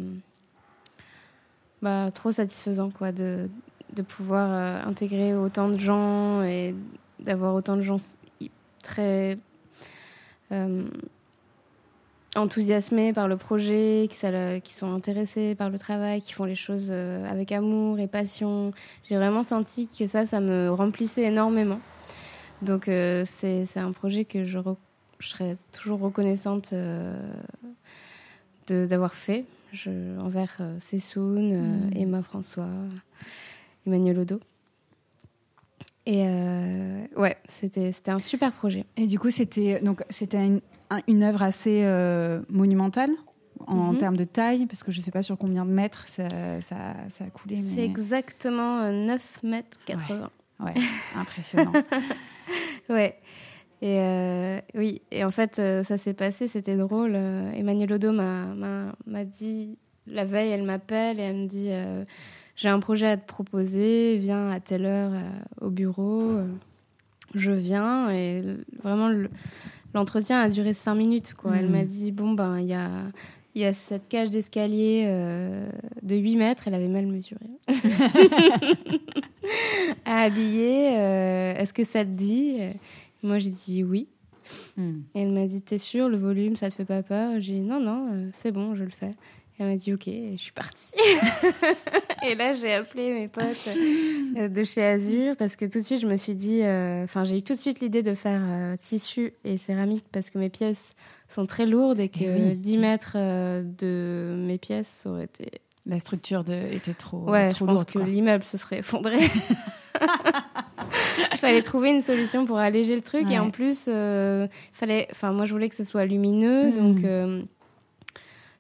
bah, 1.82 2.10
trop 2.12 2.32
satisfaisant, 2.32 2.90
quoi, 2.90 3.12
de, 3.12 3.50
de 3.96 4.02
pouvoir 4.02 4.50
euh, 4.52 4.90
intégrer 4.90 5.36
autant 5.36 5.70
de 5.70 5.78
gens 5.78 6.42
et 6.44 6.76
d'avoir 7.20 7.54
autant 7.54 7.78
de 7.78 7.84
gens 7.84 7.98
très 8.82 9.38
enthousiasmés 12.38 13.14
par 13.14 13.28
le 13.28 13.38
projet, 13.38 14.08
qui, 14.10 14.16
ça 14.16 14.32
le- 14.32 14.60
qui 14.60 14.74
sont 14.74 14.94
intéressés 14.94 15.56
par 15.56 15.70
le 15.70 15.78
travail, 15.80 16.22
qui 16.22 16.34
font 16.34 16.46
les 16.46 16.56
choses 16.56 16.88
euh, 16.92 17.30
avec 17.30 17.52
amour 17.52 18.00
et 18.00 18.08
passion. 18.08 18.72
J'ai 19.08 19.16
vraiment 19.18 19.44
senti 19.44 19.88
que 19.88 20.08
ça, 20.08 20.26
ça 20.26 20.40
me 20.40 20.70
remplissait 20.72 21.24
énormément. 21.24 21.80
Donc 22.62 22.88
euh, 22.88 23.24
c'est 23.40 23.68
un 23.78 23.92
projet 23.92 24.26
que 24.26 24.46
je, 24.46 24.58
re- 24.58 24.78
je 25.20 25.28
serais 25.28 25.58
toujours 25.72 26.00
reconnaissante 26.00 26.72
euh, 26.74 27.16
d'avoir 28.68 29.14
fait 29.14 29.46
je, 29.74 30.18
envers 30.20 30.56
euh, 30.62 30.78
Sessoun, 30.80 31.52
euh, 31.52 31.62
Mm. 31.62 31.98
Emma 31.98 32.24
François, 32.24 32.68
Emmanuel 33.86 34.20
Odo. 34.20 34.40
Et 36.10 36.24
euh, 36.26 37.06
ouais, 37.18 37.36
c'était 37.50 37.92
c'était 37.92 38.12
un 38.12 38.20
super 38.20 38.54
projet. 38.54 38.86
Et 38.96 39.08
du 39.08 39.20
coup, 39.20 39.30
c'était 39.30 39.80
donc 39.82 40.04
c'était 40.10 40.38
une, 40.46 40.62
une 41.08 41.22
œuvre 41.24 41.44
assez 41.44 41.82
euh, 41.84 42.40
monumentale 42.50 43.10
en 43.68 43.92
Mhm. 43.92 43.98
termes 43.98 44.16
de 44.16 44.24
taille, 44.24 44.68
parce 44.68 44.84
que 44.84 44.92
je 44.94 45.02
sais 45.02 45.12
pas 45.12 45.22
sur 45.22 45.38
combien 45.38 45.66
de 45.66 45.72
mètres 45.72 46.08
ça, 46.08 46.30
ça, 46.62 46.78
ça 47.10 47.26
a 47.26 47.30
coulé. 47.30 47.62
C'est 47.76 47.84
exactement 47.84 48.80
euh, 48.84 48.92
9 48.94 49.44
mètres 49.44 49.78
80. 49.86 50.30
Ouais, 50.62 50.74
impressionnant. 51.16 51.74
Ouais. 52.90 53.18
Et 53.82 54.00
euh, 54.00 54.60
oui, 54.76 55.02
et 55.12 55.26
en 55.26 55.30
fait, 55.32 55.60
euh, 55.60 55.84
ça 55.84 55.98
s'est 55.98 56.14
passé, 56.14 56.48
c'était 56.48 56.78
drôle. 56.78 57.12
euh, 57.16 57.52
Emmanuel 57.52 57.92
Odo 57.94 58.12
m'a- 58.14 59.26
dit, 59.26 59.78
la 60.08 60.24
veille, 60.24 60.52
elle 60.52 60.64
m'appelle 60.64 61.20
et 61.20 61.24
elle 61.24 61.36
me 61.36 61.48
dit 61.48 61.68
euh, 61.70 62.06
J'ai 62.58 62.70
un 62.70 62.80
projet 62.80 63.08
à 63.08 63.18
te 63.18 63.26
proposer, 63.28 64.18
viens 64.18 64.50
à 64.50 64.60
telle 64.60 64.86
heure 64.86 65.12
euh, 65.14 65.68
au 65.68 65.70
bureau. 65.70 66.32
euh, 66.32 66.48
Je 67.36 67.52
viens. 67.52 68.10
Et 68.12 68.42
vraiment, 68.84 69.10
le- 69.10 69.30
l'entretien 69.94 70.40
a 70.42 70.50
duré 70.50 70.74
cinq 70.74 70.96
minutes. 70.96 71.34
Quoi. 71.36 71.58
Elle 71.58 71.66
Mhm. 71.68 71.72
m'a 71.72 71.86
dit 71.86 72.12
Bon, 72.12 72.34
ben, 72.34 72.60
il 72.60 72.68
y 72.68 72.74
a. 72.74 72.90
Il 73.56 73.62
y 73.62 73.66
a 73.66 73.74
cette 73.74 74.08
cage 74.08 74.30
d'escalier 74.30 75.06
euh, 75.08 75.68
de 76.04 76.16
8 76.16 76.36
mètres, 76.36 76.68
elle 76.68 76.76
avait 76.76 76.88
mal 76.88 77.08
mesuré. 77.08 77.48
à 80.06 80.22
habiller, 80.22 80.98
euh, 80.98 81.56
est-ce 81.56 81.74
que 81.74 81.84
ça 81.84 82.04
te 82.06 82.10
dit? 82.10 82.58
Moi 83.24 83.40
j'ai 83.40 83.50
dit 83.50 83.84
oui. 83.84 84.08
Hmm. 84.78 85.00
Et 85.16 85.22
elle 85.22 85.32
m'a 85.32 85.48
dit 85.48 85.62
T'es 85.62 85.78
sûre, 85.80 86.08
le 86.08 86.18
volume, 86.18 86.56
ça 86.56 86.70
te 86.70 86.76
fait 86.76 86.86
pas 86.86 87.02
peur? 87.04 87.34
J'ai 87.40 87.54
dit 87.54 87.62
Non, 87.62 87.80
non, 87.80 88.08
euh, 88.14 88.30
c'est 88.36 88.52
bon, 88.52 88.76
je 88.76 88.84
le 88.84 88.90
fais. 88.92 89.12
Et 89.60 89.64
elle 89.64 89.70
m'a 89.70 89.76
dit 89.76 89.92
Ok, 89.94 90.08
et 90.08 90.34
je 90.38 90.42
suis 90.42 90.52
partie. 90.52 90.94
et 92.28 92.36
là, 92.36 92.54
j'ai 92.54 92.74
appelé 92.74 93.14
mes 93.14 93.28
potes 93.28 93.70
euh, 94.38 94.48
de 94.48 94.64
chez 94.64 94.84
Azur 94.84 95.36
parce 95.36 95.56
que 95.56 95.66
tout 95.66 95.80
de 95.80 95.84
suite, 95.86 96.00
je 96.02 96.08
me 96.08 96.16
suis 96.18 96.36
dit 96.36 96.62
euh, 96.64 97.04
Enfin, 97.04 97.26
j'ai 97.26 97.38
eu 97.40 97.42
tout 97.42 97.54
de 97.54 97.60
suite 97.60 97.80
l'idée 97.80 98.04
de 98.04 98.14
faire 98.14 98.42
euh, 98.46 98.76
tissu 98.80 99.34
et 99.44 99.58
céramique 99.58 100.06
parce 100.12 100.30
que 100.30 100.38
mes 100.38 100.50
pièces 100.50 100.94
sont 101.28 101.46
très 101.48 101.66
lourdes 101.66 102.00
et 102.00 102.10
que 102.10 102.20
Eh 102.24 102.50
oui. 102.50 102.56
10 102.56 102.78
mètres 102.78 103.14
euh, 103.16 103.64
de 103.64 104.36
mes 104.46 104.58
pièces 104.60 105.02
ça 105.04 105.10
aurait 105.10 105.24
été 105.26 105.50
La 105.88 105.98
structure 106.00 106.44
de, 106.44 106.54
était 106.72 106.94
trop, 106.94 107.28
Ouais, 107.30 107.50
trop 107.50 107.66
je 107.66 107.72
pense 107.72 107.74
lourde. 107.76 107.92
que 107.92 108.00
l'immeuble 108.12 108.44
se 108.44 108.58
serait 108.58 108.80
effondré. 108.80 109.18
Il 111.34 111.38
fallait 111.40 111.62
trouver 111.62 111.90
une 111.90 112.02
solution 112.02 112.46
pour 112.46 112.58
alléger 112.58 112.96
le 112.96 113.02
truc 113.02 113.30
et 113.32 113.40
en 113.40 113.50
plus, 113.52 113.86
fallait, 114.74 115.08
enfin 115.12 115.32
moi 115.32 115.46
je 115.46 115.52
voulais 115.52 115.70
que 115.70 115.76
ce 115.76 115.84
soit 115.84 116.06
lumineux, 116.06 116.70
Mm. 116.70 116.76
donc 116.76 117.04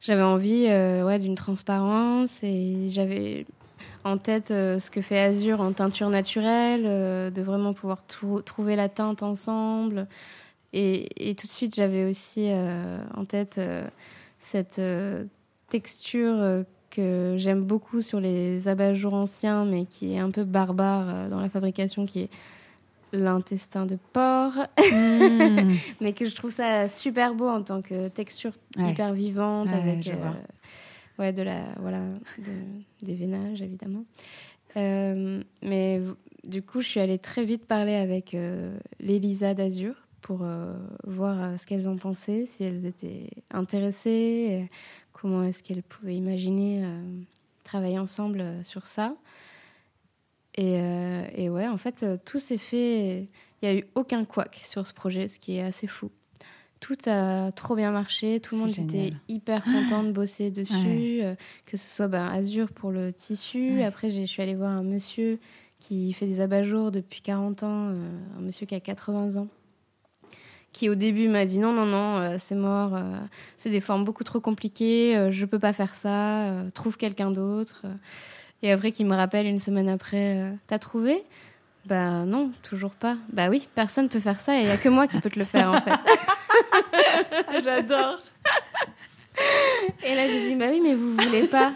j'avais 0.08 0.22
envie, 0.22 0.67
euh, 0.70 1.04
ouais, 1.04 1.20
d'une 1.20 1.36
transparence 1.36 2.32
et 2.41 2.88
j'avais 2.88 3.46
en 4.06 4.17
tête 4.17 4.52
euh, 4.52 4.80
ce 4.80 4.89
que 4.89 5.02
fait 5.02 5.20
Azur 5.20 5.60
en 5.60 5.74
teinture 5.74 6.10
naturelle, 6.10 6.84
euh, 6.86 7.30
de 7.30 7.41
vraiment 7.41 7.74
pouvoir 7.74 8.08
trou- 8.08 8.41
trouver 8.41 8.78
la 8.78 8.88
teinte 8.88 9.22
ensemble. 9.22 10.08
Et, 10.72 11.30
et 11.30 11.36
tout 11.36 11.46
de 11.46 11.52
suite, 11.52 11.76
j'avais 11.76 12.06
aussi 12.10 12.50
en 13.15 13.26
tête 13.26 13.60
cette 14.39 14.82
texture 15.70 16.65
que 16.91 17.36
j'aime 17.38 17.63
beaucoup 17.63 18.02
sur 18.02 18.20
les 18.20 18.67
abat-jours 18.67 19.13
anciens, 19.13 19.65
mais 19.65 19.86
qui 19.86 20.13
est 20.13 20.20
un 20.20 20.30
peu 20.30 20.43
barbare 20.43 21.30
dans 21.30 21.39
la 21.39 21.50
fabrication, 21.50 22.06
qui 22.06 22.30
l'intestin 23.17 23.86
de 23.86 23.97
porc, 24.13 24.53
Hmm. 24.91 25.69
mais 26.01 26.13
que 26.13 26.25
je 26.25 26.36
trouve 26.36 26.51
ça 26.51 26.88
super 26.89 27.34
beau 27.36 27.47
en 27.49 27.62
tant 27.63 27.82
que 27.82 28.08
texture 28.08 28.51
Ouais. 28.77 28.91
hyper 28.91 29.13
vivante, 29.13 29.69
Ouais, 29.69 29.75
avec 29.77 30.08
euh, 30.08 30.32
ouais, 31.19 31.34
de 31.34 31.41
la, 31.41 31.63
voilà, 31.80 32.01
de- 32.38 33.06
des 33.06 33.15
vénages, 33.15 33.62
évidemment. 33.62 34.06
Euh, 34.77 35.41
mais 35.63 36.01
du 36.47 36.62
coup, 36.62 36.82
je 36.82 36.88
suis 36.88 36.99
allée 36.99 37.17
très 37.17 37.43
vite 37.45 37.65
parler 37.65 37.95
avec 37.95 38.34
euh, 38.34 38.77
l'Elisa 38.99 39.53
d'Azur 39.53 39.95
pour 40.21 40.39
euh, 40.43 40.73
voir 41.06 41.60
ce 41.60 41.65
qu'elles 41.65 41.88
en 41.88 41.95
pensaient, 41.95 42.45
si 42.51 42.63
elles 42.63 42.86
étaient 42.86 43.30
intéressées, 43.51 44.67
comment 45.13 45.43
est-ce 45.43 45.63
qu'elles 45.63 45.84
pouvaient 45.84 46.15
imaginer 46.15 46.84
travailler 47.63 47.99
ensemble 47.99 48.43
sur 48.63 48.86
ça. 48.88 49.15
Et, 50.58 50.80
euh, 50.80 51.24
et 51.36 51.50
ouais, 51.50 51.67
en 51.67 51.78
fait, 51.78 52.04
euh, 52.04 52.17
tout 52.24 52.39
s'est 52.39 52.58
fait. 52.58 53.28
Il 53.62 53.70
n'y 53.70 53.76
a 53.76 53.80
eu 53.80 53.86
aucun 53.96 54.26
couac 54.26 54.62
sur 54.65 54.86
ce 54.86 54.93
projet, 54.93 55.28
ce 55.28 55.39
qui 55.39 55.58
est 55.58 55.63
assez 55.63 55.88
fou. 55.88 56.12
Tout 56.80 56.98
a 57.08 57.52
trop 57.54 57.76
bien 57.76 57.91
marché, 57.91 58.39
tout 58.39 58.56
le 58.56 58.62
monde 58.62 58.70
était 58.70 59.12
hyper 59.28 59.63
content 59.63 60.04
de 60.04 60.12
bosser 60.12 60.52
dessus, 60.52 61.22
euh, 61.24 61.34
que 61.65 61.76
ce 61.76 61.96
soit 61.96 62.08
ben, 62.08 62.28
Azur 62.28 62.72
pour 62.72 62.91
le 62.91 63.12
tissu. 63.12 63.78
Ouais. 63.78 63.84
Après, 63.84 64.12
je 64.12 64.24
suis 64.26 64.43
allée 64.43 64.54
voir 64.54 64.70
un 64.70 64.84
monsieur 64.84 65.39
qui 65.80 66.13
fait 66.13 66.28
des 66.28 66.39
abat-jours 66.39 66.91
depuis 66.91 67.22
40 67.22 67.63
ans, 67.63 67.89
euh, 67.89 68.10
un 68.38 68.41
monsieur 68.41 68.67
qui 68.67 68.76
a 68.76 68.80
80 68.80 69.38
ans, 69.41 69.48
qui 70.72 70.88
au 70.88 70.96
début 70.96 71.30
m'a 71.30 71.46
dit 71.46 71.58
non, 71.58 71.74
non, 71.74 71.88
non, 71.88 72.38
c'est 72.38 72.56
mort, 72.56 73.00
c'est 73.58 73.72
des 73.72 73.82
formes 73.82 74.06
beaucoup 74.06 74.24
trop 74.24 74.39
compliquées, 74.39 75.32
je 75.32 75.46
peux 75.46 75.60
pas 75.60 75.74
faire 75.74 75.96
ça, 75.96 76.63
trouve 76.76 76.98
quelqu'un 76.98 77.32
d'autre. 77.32 77.86
Et 78.63 78.72
après, 78.72 78.91
qui 78.91 79.06
me 79.06 79.15
rappelle 79.15 79.46
une 79.46 79.60
semaine 79.60 79.88
après, 79.89 80.38
euh, 80.38 80.52
t'as 80.67 80.80
trouvé? 80.80 81.24
Bah 81.86 82.26
non, 82.26 82.52
toujours 82.63 82.91
pas. 82.91 83.15
Bah 83.32 83.50
oui, 83.50 83.67
personne 83.76 84.10
peut 84.10 84.20
faire 84.20 84.39
ça 84.39 84.58
et 84.58 84.62
il 84.63 84.67
y 84.67 84.72
a 84.72 84.78
que 84.78 84.89
moi 84.89 85.08
qui 85.08 85.20
peux 85.22 85.30
te 85.30 85.39
le 85.39 85.46
faire 85.46 85.70
en 85.72 85.80
fait. 85.82 86.00
J'adore. 87.63 88.20
Et 90.04 90.15
là, 90.15 90.28
j'ai 90.28 90.50
dit, 90.50 90.56
bah 90.56 90.65
oui, 90.72 90.82
mais 90.84 90.96
vous 90.96 91.12
voulez 91.15 91.48
pas. 91.48 91.72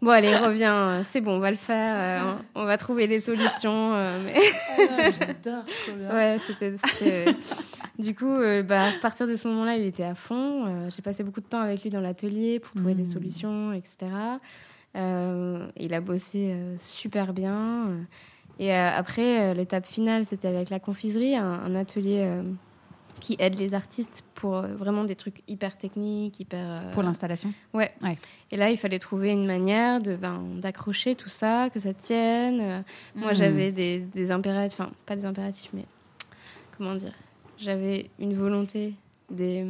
Bon, 0.00 0.10
allez, 0.10 0.34
reviens, 0.36 1.04
c'est 1.10 1.20
bon, 1.20 1.32
on 1.36 1.38
va 1.38 1.50
le 1.50 1.56
faire, 1.56 1.94
euh, 2.24 2.34
on 2.54 2.62
on 2.62 2.64
va 2.64 2.78
trouver 2.78 3.06
des 3.06 3.20
solutions. 3.20 3.92
euh, 3.94 4.24
mais... 4.24 4.40
J'adore. 5.18 5.64
trop 5.66 5.92
bien. 5.96 6.10
Ouais, 6.10 6.38
c'était. 6.46 6.74
Du 7.98 8.14
coup, 8.14 8.26
euh, 8.30 8.62
bah, 8.62 8.86
à 8.88 8.92
partir 9.00 9.26
de 9.26 9.36
ce 9.36 9.46
moment-là, 9.48 9.76
il 9.76 9.84
était 9.84 10.04
à 10.04 10.14
fond. 10.14 10.88
J'ai 10.88 11.02
passé 11.02 11.22
beaucoup 11.24 11.40
de 11.40 11.46
temps 11.46 11.60
avec 11.60 11.82
lui 11.82 11.90
dans 11.90 12.00
l'atelier 12.00 12.58
pour 12.60 12.74
trouver 12.74 12.94
des 12.94 13.02
Mm. 13.02 13.12
solutions, 13.12 13.72
etc. 13.72 13.96
Euh, 14.96 15.66
il 15.76 15.94
a 15.94 16.00
bossé 16.00 16.50
euh, 16.52 16.76
super 16.80 17.32
bien. 17.32 17.90
Et 18.58 18.72
euh, 18.72 18.90
après, 18.96 19.54
l'étape 19.54 19.86
finale, 19.86 20.26
c'était 20.26 20.48
avec 20.48 20.70
la 20.70 20.80
confiserie, 20.80 21.36
un, 21.36 21.44
un 21.44 21.74
atelier 21.74 22.28
qui 23.20 23.36
aide 23.40 23.56
les 23.58 23.74
artistes 23.74 24.24
pour 24.34 24.62
vraiment 24.62 25.02
des 25.04 25.16
trucs 25.16 25.42
hyper 25.48 25.76
techniques, 25.76 26.38
hyper. 26.40 26.58
euh, 26.80 26.92
Pour 26.94 27.02
l'installation. 27.02 27.52
Ouais. 27.74 27.92
Ouais. 28.02 28.16
Et 28.52 28.56
là, 28.56 28.70
il 28.70 28.78
fallait 28.78 28.98
trouver 29.00 29.30
une 29.30 29.44
manière 29.46 30.00
de 30.00 30.16
ben, 30.16 30.40
d'accrocher 30.56 31.14
tout 31.16 31.28
ça, 31.28 31.68
que 31.70 31.80
ça 31.80 31.92
tienne. 31.94 32.84
Moi, 33.14 33.32
Mm. 33.32 33.34
j'avais 33.34 33.72
des, 33.72 34.00
des 34.00 34.30
impératifs, 34.30 34.80
enfin, 34.80 34.90
pas 35.04 35.16
des 35.16 35.24
impératifs, 35.24 35.70
mais 35.74 35.84
comment 36.76 36.94
dire? 36.94 37.12
J'avais 37.58 38.08
une 38.20 38.34
volonté, 38.34 38.94
des, 39.30 39.64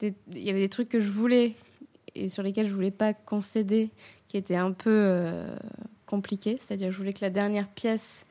des- 0.00 0.14
il 0.32 0.38
y 0.42 0.50
avait 0.50 0.60
des 0.60 0.68
trucs 0.68 0.90
que 0.90 1.00
je 1.00 1.10
voulais 1.10 1.54
et 2.16 2.28
sur 2.28 2.42
lesquels 2.42 2.66
je 2.68 2.74
voulais 2.74 2.90
pas 2.90 3.14
concéder, 3.14 3.90
qui 4.28 4.36
étaient 4.36 4.56
un 4.56 4.72
peu 4.72 4.90
euh, 4.90 5.46
compliqués. 6.06 6.58
C'est-à-dire, 6.58 6.90
je 6.90 6.96
voulais 6.96 7.12
que 7.12 7.20
la 7.22 7.30
dernière 7.30 7.68
pièce 7.68 8.26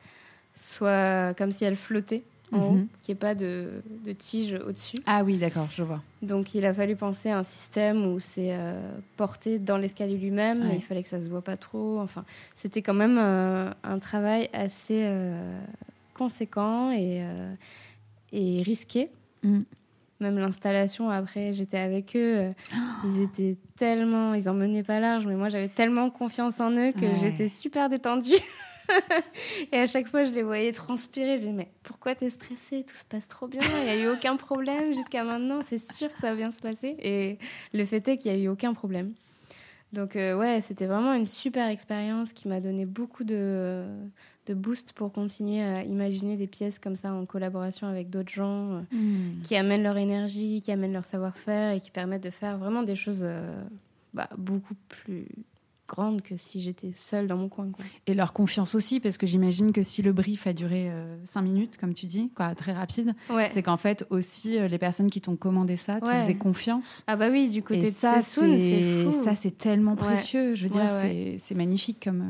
soit 0.54 1.34
comme 1.36 1.52
si 1.52 1.64
elle 1.64 1.76
flottait 1.76 2.22
en 2.52 2.60
haut, 2.60 2.72
Mhm. 2.74 2.88
qu'il 3.02 3.12
n'y 3.12 3.16
ait 3.18 3.20
pas 3.20 3.34
de, 3.34 3.82
de 4.04 4.12
tige 4.12 4.54
au-dessus. 4.54 4.96
Ah 5.04 5.24
oui, 5.24 5.36
d'accord, 5.36 5.68
je 5.70 5.82
vois. 5.82 6.00
Donc 6.22 6.54
il 6.54 6.64
a 6.64 6.72
fallu 6.72 6.94
penser 6.96 7.28
à 7.28 7.38
un 7.38 7.42
système 7.42 8.06
où 8.06 8.20
c'est 8.20 8.54
euh, 8.54 8.80
porté 9.16 9.58
dans 9.58 9.76
l'escalier 9.78 10.16
lui-même, 10.16 10.62
mais 10.64 10.76
il 10.76 10.80
fallait 10.80 11.02
que 11.02 11.08
ça 11.08 11.20
se 11.20 11.28
voit 11.28 11.42
pas 11.42 11.56
trop. 11.56 11.98
Enfin, 12.00 12.24
c'était 12.54 12.82
quand 12.82 12.94
même 12.94 13.18
euh, 13.18 13.70
un 13.82 13.98
travail 13.98 14.48
assez 14.52 15.02
euh, 15.04 15.58
conséquent 16.14 16.92
et, 16.92 17.20
et 18.32 18.62
risqué. 18.62 19.10
Mm. 19.42 19.58
Même 20.20 20.38
l'installation, 20.38 21.10
après, 21.10 21.52
j'étais 21.52 21.78
avec 21.78 22.16
eux. 22.16 22.36
euh, 22.36 22.52
Ils 23.04 23.20
étaient 23.22 23.56
tellement. 23.76 24.34
Ils 24.34 24.48
en 24.48 24.54
menaient 24.54 24.82
pas 24.82 24.98
large, 25.00 25.26
mais 25.26 25.34
moi, 25.36 25.48
j'avais 25.50 25.68
tellement 25.68 26.08
confiance 26.10 26.58
en 26.60 26.70
eux 26.72 26.92
que 26.92 27.04
Ouais. 27.06 27.16
j'étais 27.16 27.48
super 27.48 27.88
détendue. 27.88 28.32
et 29.72 29.78
à 29.78 29.86
chaque 29.86 30.06
fois, 30.08 30.24
je 30.24 30.30
les 30.30 30.42
voyais 30.42 30.72
transpirer. 30.72 31.38
J'ai 31.38 31.52
mais 31.52 31.68
pourquoi 31.82 32.14
t'es 32.14 32.30
stressée? 32.30 32.84
Tout 32.84 32.94
se 32.96 33.04
passe 33.04 33.28
trop 33.28 33.46
bien. 33.48 33.60
Il 33.80 33.84
n'y 33.84 33.90
a 33.90 34.04
eu 34.04 34.08
aucun 34.08 34.36
problème 34.36 34.94
jusqu'à 34.94 35.24
maintenant. 35.24 35.60
C'est 35.68 35.92
sûr 35.92 36.12
que 36.12 36.18
ça 36.20 36.30
va 36.30 36.34
bien 36.36 36.50
se 36.52 36.62
passer. 36.62 36.96
Et 37.00 37.38
le 37.74 37.84
fait 37.84 38.06
est 38.08 38.16
qu'il 38.16 38.32
n'y 38.32 38.38
a 38.38 38.40
eu 38.42 38.48
aucun 38.48 38.72
problème. 38.74 39.12
Donc, 39.92 40.16
euh, 40.16 40.36
ouais, 40.36 40.62
c'était 40.66 40.86
vraiment 40.86 41.14
une 41.14 41.26
super 41.26 41.68
expérience 41.68 42.32
qui 42.32 42.48
m'a 42.48 42.60
donné 42.60 42.86
beaucoup 42.86 43.24
de, 43.24 43.84
de 44.46 44.54
boost 44.54 44.92
pour 44.92 45.12
continuer 45.12 45.62
à 45.62 45.82
imaginer 45.84 46.36
des 46.36 46.46
pièces 46.46 46.78
comme 46.78 46.94
ça 46.96 47.12
en 47.12 47.26
collaboration 47.26 47.86
avec 47.86 48.10
d'autres 48.10 48.32
gens 48.32 48.72
euh, 48.72 48.80
Hmm. 48.92 49.42
qui 49.42 49.56
amènent 49.56 49.82
leur 49.82 49.96
énergie, 49.96 50.60
qui 50.62 50.70
amènent 50.72 50.92
leur 50.92 51.04
savoir-faire 51.06 51.72
et 51.72 51.80
qui 51.80 51.90
permettent 51.90 52.22
de 52.22 52.30
faire 52.30 52.56
vraiment 52.58 52.82
des 52.82 52.96
choses 52.96 53.22
euh, 53.24 53.60
bah, 54.14 54.28
beaucoup 54.38 54.74
plus 54.88 55.26
grande 55.88 56.22
que 56.22 56.36
si 56.36 56.60
j'étais 56.62 56.92
seule 56.94 57.26
dans 57.28 57.36
mon 57.36 57.48
coin. 57.48 57.70
Quoi. 57.70 57.84
Et 58.06 58.14
leur 58.14 58.32
confiance 58.32 58.74
aussi, 58.74 59.00
parce 59.00 59.18
que 59.18 59.26
j'imagine 59.26 59.72
que 59.72 59.82
si 59.82 60.02
le 60.02 60.12
brief 60.12 60.46
a 60.46 60.52
duré 60.52 60.90
euh, 60.90 61.16
cinq 61.24 61.42
minutes, 61.42 61.76
comme 61.76 61.94
tu 61.94 62.06
dis, 62.06 62.30
quoi, 62.34 62.54
très 62.54 62.72
rapide, 62.72 63.14
Ouais. 63.30 63.50
c'est 63.54 63.62
qu'en 63.62 63.76
fait 63.76 64.04
aussi 64.10 64.58
euh, 64.58 64.68
les 64.68 64.78
personnes 64.78 65.10
qui 65.10 65.20
t'ont 65.20 65.36
commandé 65.36 65.76
ça 65.76 66.00
te 66.00 66.06
Ouais. 66.08 66.20
faisaient 66.20 66.34
confiance. 66.34 67.04
Ah 67.06 67.16
bah 67.16 67.28
oui, 67.30 67.48
du 67.48 67.62
côté 67.62 67.86
Et 67.86 67.90
de 67.90 67.94
ça, 67.96 68.22
c'est 68.22 69.04
fou. 69.04 69.12
ça, 69.24 69.34
c'est 69.34 69.56
tellement 69.56 69.92
Ouais. 69.92 69.98
précieux. 69.98 70.54
Je 70.54 70.64
veux 70.64 70.70
dire, 70.70 70.90
c'est- 70.90 71.54
magnifique 71.54 72.02
comme. 72.04 72.20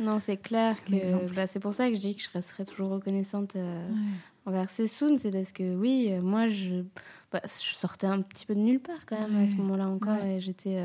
euh, 0.00 0.04
Non, 0.04 0.20
c'est 0.20 0.36
clair 0.36 0.76
que 0.84 1.34
bah, 1.34 1.46
c'est 1.46 1.60
pour 1.60 1.74
ça 1.74 1.88
que 1.88 1.94
je 1.96 2.00
dis 2.00 2.14
que 2.16 2.22
je 2.22 2.28
resterai 2.32 2.64
toujours 2.64 2.90
reconnaissante 2.90 3.56
euh, 3.56 3.88
envers 4.46 4.68
Sassoon. 4.70 5.18
C'est 5.20 5.30
parce 5.30 5.50
que 5.52 5.74
oui, 5.74 6.08
euh, 6.10 6.20
moi, 6.20 6.46
je, 6.48 6.82
bah, 7.32 7.40
je 7.44 7.74
sortais 7.74 8.06
un 8.06 8.20
petit 8.20 8.46
peu 8.46 8.54
de 8.54 8.60
nulle 8.60 8.80
part 8.80 9.06
quand 9.06 9.18
même 9.20 9.44
à 9.44 9.48
ce 9.48 9.54
moment-là 9.54 9.88
encore. 9.88 10.22
Et 10.24 10.40
j'étais. 10.40 10.76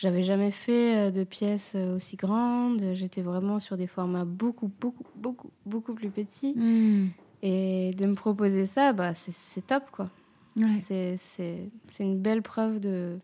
J'avais 0.00 0.22
jamais 0.22 0.52
fait 0.52 0.96
euh, 0.96 1.10
de 1.10 1.24
pièces 1.24 1.72
euh, 1.74 1.96
aussi 1.96 2.14
grandes. 2.14 2.80
J'étais 2.94 3.20
vraiment 3.20 3.58
sur 3.58 3.76
des 3.76 3.88
formats 3.88 4.24
beaucoup, 4.24 4.70
beaucoup, 4.80 5.02
beaucoup, 5.16 5.50
beaucoup 5.66 5.92
plus 5.92 6.08
petits. 6.10 6.54
Mm. 6.54 7.08
Et 7.42 7.94
de 7.98 8.06
me 8.06 8.14
proposer 8.14 8.64
ça, 8.66 8.92
bah, 8.92 9.14
c'est- 9.16 9.66
top, 9.66 9.90
quoi. 9.90 10.08
Ouais. 10.56 10.76
C'est- 10.86 11.16
C'est 11.18 11.68
c'est 11.90 12.04
une 12.04 12.18
belle 12.20 12.42
preuve 12.42 12.78
de, 12.78 13.18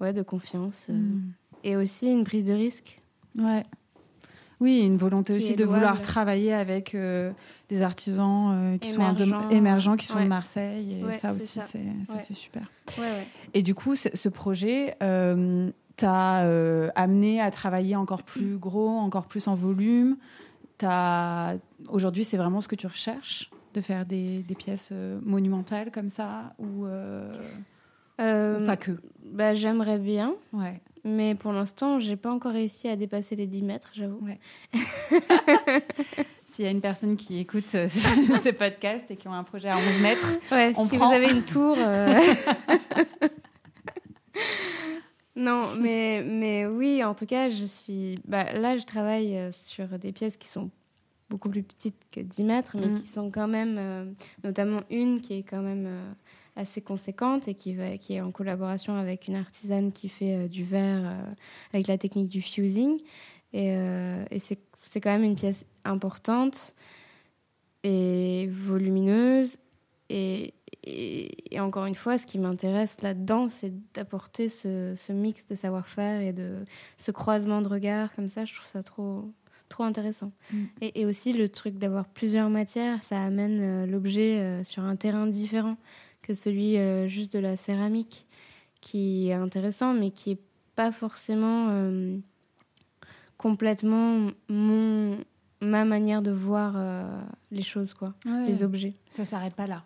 ouais, 0.00 0.12
de 0.12 0.22
confiance. 0.22 0.86
euh, 0.88 0.92
Mm. 0.92 1.32
Et 1.64 1.74
aussi 1.76 2.10
une 2.12 2.22
prise 2.24 2.44
de 2.44 2.52
risque. 2.52 3.00
Ouais. 3.36 3.64
Oui, 4.62 4.78
une 4.82 4.96
volonté 4.96 5.34
aussi 5.34 5.56
de 5.56 5.64
vouloir 5.64 6.00
travailler 6.00 6.52
avec 6.54 6.94
euh, 6.94 7.32
des 7.68 7.82
artisans 7.82 8.52
euh, 8.54 8.78
qui 8.78 8.90
sont 8.90 9.02
un 9.02 9.12
de- 9.12 9.24
Émergents. 9.24 9.48
émergents, 9.50 9.96
qui 9.96 10.06
sont 10.06 10.18
Ouais. 10.18 10.24
de 10.24 10.28
Marseille. 10.28 10.98
Et 11.00 11.04
Ouais, 11.04 11.12
ça 11.14 11.32
aussi, 11.32 11.58
c'est 11.60 11.78
Ouais. 11.80 12.20
super. 12.32 12.70
Et 13.54 13.62
du 13.62 13.74
coup, 13.74 13.96
ce, 13.96 14.28
projet 14.28 14.94
euh, 15.02 15.68
t'a 15.96 16.46
amené 16.94 17.40
à 17.40 17.50
travailler 17.50 17.96
encore 17.96 18.22
plus 18.22 18.56
gros, 18.56 18.88
encore 18.88 19.26
plus 19.26 19.48
en 19.48 19.56
volume? 19.56 20.16
Aujourd'hui, 21.88 22.24
c'est 22.24 22.36
vraiment 22.36 22.60
ce 22.60 22.68
que 22.68 22.76
tu 22.76 22.86
recherches 22.86 23.50
de 23.74 23.80
faire 23.80 24.06
des, 24.06 24.42
des 24.44 24.54
pièces 24.54 24.92
monumentales 25.24 25.90
comme 25.90 26.08
ça 26.08 26.54
ou, 26.60 26.86
ou 28.18 28.66
pas 28.66 28.76
que 28.76 28.92
bah, 29.24 29.54
J'aimerais 29.54 29.98
bien, 29.98 30.34
Ouais. 30.52 30.80
mais 31.04 31.34
pour 31.34 31.52
l'instant, 31.52 31.98
j'ai 32.00 32.16
pas 32.16 32.30
encore 32.32 32.52
réussi 32.52 32.88
à 32.88 32.96
dépasser 32.96 33.34
les 33.36 33.46
10 33.46 33.62
mètres, 33.62 33.90
j'avoue. 33.94 34.20
S'il 36.48 36.66
y 36.66 36.68
a 36.68 36.70
une 36.70 36.82
personne 36.82 37.16
qui 37.16 37.38
écoute 37.38 37.74
euh, 37.74 37.88
ce 38.42 38.50
podcast 38.50 39.04
et 39.08 39.16
qui 39.16 39.26
ont 39.26 39.32
un 39.32 39.42
projet 39.44 39.68
à 39.70 39.76
11 39.78 40.00
mètres, 40.02 40.26
Ouais, 40.50 40.72
On 40.76 40.86
si 40.86 40.96
prend. 40.98 41.08
vous 41.08 41.14
avez 41.14 41.30
une 41.30 41.44
tour. 41.44 41.76
euh, 41.78 42.18
non, 45.36 45.74
mais, 45.80 46.22
mais 46.26 46.66
oui, 46.66 47.02
en 47.02 47.14
tout 47.14 47.24
cas, 47.26 47.48
je 47.48 47.64
suis. 47.64 48.16
Bah, 48.26 48.52
là, 48.52 48.76
je 48.76 48.84
travaille 48.84 49.34
euh, 49.36 49.50
sur 49.52 49.86
des 49.98 50.12
pièces 50.12 50.36
qui 50.36 50.48
sont 50.48 50.70
beaucoup 51.30 51.48
plus 51.48 51.62
petites 51.62 51.96
que 52.12 52.20
10 52.20 52.44
mètres, 52.44 52.76
mais 52.78 52.88
Mm. 52.88 52.94
qui 52.94 53.06
sont 53.06 53.30
quand 53.30 53.48
même. 53.48 53.76
euh, 53.78 54.04
notamment 54.44 54.80
une 54.90 55.22
qui 55.22 55.38
est 55.38 55.42
quand 55.42 55.62
même 55.62 55.86
euh, 55.86 56.12
assez 56.56 56.80
conséquente 56.80 57.48
et 57.48 57.54
qui, 57.54 57.74
va, 57.74 57.96
qui 57.96 58.14
est 58.14 58.20
en 58.20 58.30
collaboration 58.30 58.96
avec 58.96 59.28
une 59.28 59.36
artisane 59.36 59.92
qui 59.92 60.08
fait 60.08 60.36
euh, 60.36 60.48
du 60.48 60.64
verre 60.64 61.02
euh, 61.04 61.32
avec 61.72 61.86
la 61.86 61.98
technique 61.98 62.28
du 62.28 62.42
fusing. 62.42 62.98
Et, 63.52 63.76
euh, 63.76 64.24
et 64.30 64.38
c'est 64.38 65.00
quand 65.00 65.10
même 65.10 65.24
une 65.24 65.34
pièce 65.34 65.64
importante 65.84 66.74
et 67.82 68.48
volumineuse. 68.50 69.56
Et, 70.10 70.52
et, 70.84 71.54
et 71.54 71.60
encore 71.60 71.86
une 71.86 71.94
fois, 71.94 72.18
ce 72.18 72.26
qui 72.26 72.38
m'intéresse 72.38 73.00
là-dedans, 73.00 73.48
c'est 73.48 73.72
d'apporter 73.94 74.48
ce, 74.48 74.94
ce 74.96 75.12
mix 75.12 75.46
de 75.48 75.54
savoir-faire 75.54 76.20
et 76.20 76.32
de 76.32 76.64
ce 76.98 77.10
croisement 77.10 77.62
de 77.62 77.68
regards 77.68 78.14
comme 78.14 78.28
ça. 78.28 78.44
Je 78.44 78.54
trouve 78.54 78.66
ça 78.66 78.82
trop, 78.82 79.30
trop 79.70 79.84
intéressant. 79.84 80.32
Mm. 80.52 80.64
Et, 80.82 81.00
et 81.00 81.06
aussi 81.06 81.32
le 81.32 81.48
truc 81.48 81.78
d'avoir 81.78 82.06
plusieurs 82.06 82.50
matières, 82.50 83.02
ça 83.02 83.22
amène 83.22 83.90
l'objet 83.90 84.62
sur 84.64 84.82
un 84.82 84.96
terrain 84.96 85.26
différent 85.26 85.76
que 86.22 86.34
celui 86.34 86.76
euh, 86.78 87.06
juste 87.08 87.32
de 87.32 87.38
la 87.38 87.56
céramique, 87.56 88.26
qui 88.80 89.28
est 89.28 89.34
intéressant, 89.34 89.92
mais 89.94 90.10
qui 90.10 90.32
est 90.32 90.38
pas 90.74 90.90
forcément 90.92 91.68
euh, 91.70 92.16
complètement 93.38 94.30
mon 94.48 95.18
ma 95.60 95.84
manière 95.84 96.22
de 96.22 96.32
voir 96.32 96.74
euh, 96.76 97.04
les 97.52 97.62
choses, 97.62 97.94
quoi, 97.94 98.14
les 98.46 98.64
objets. 98.64 98.94
Ça 99.12 99.24
s'arrête 99.24 99.54
pas 99.54 99.68
là. 99.68 99.84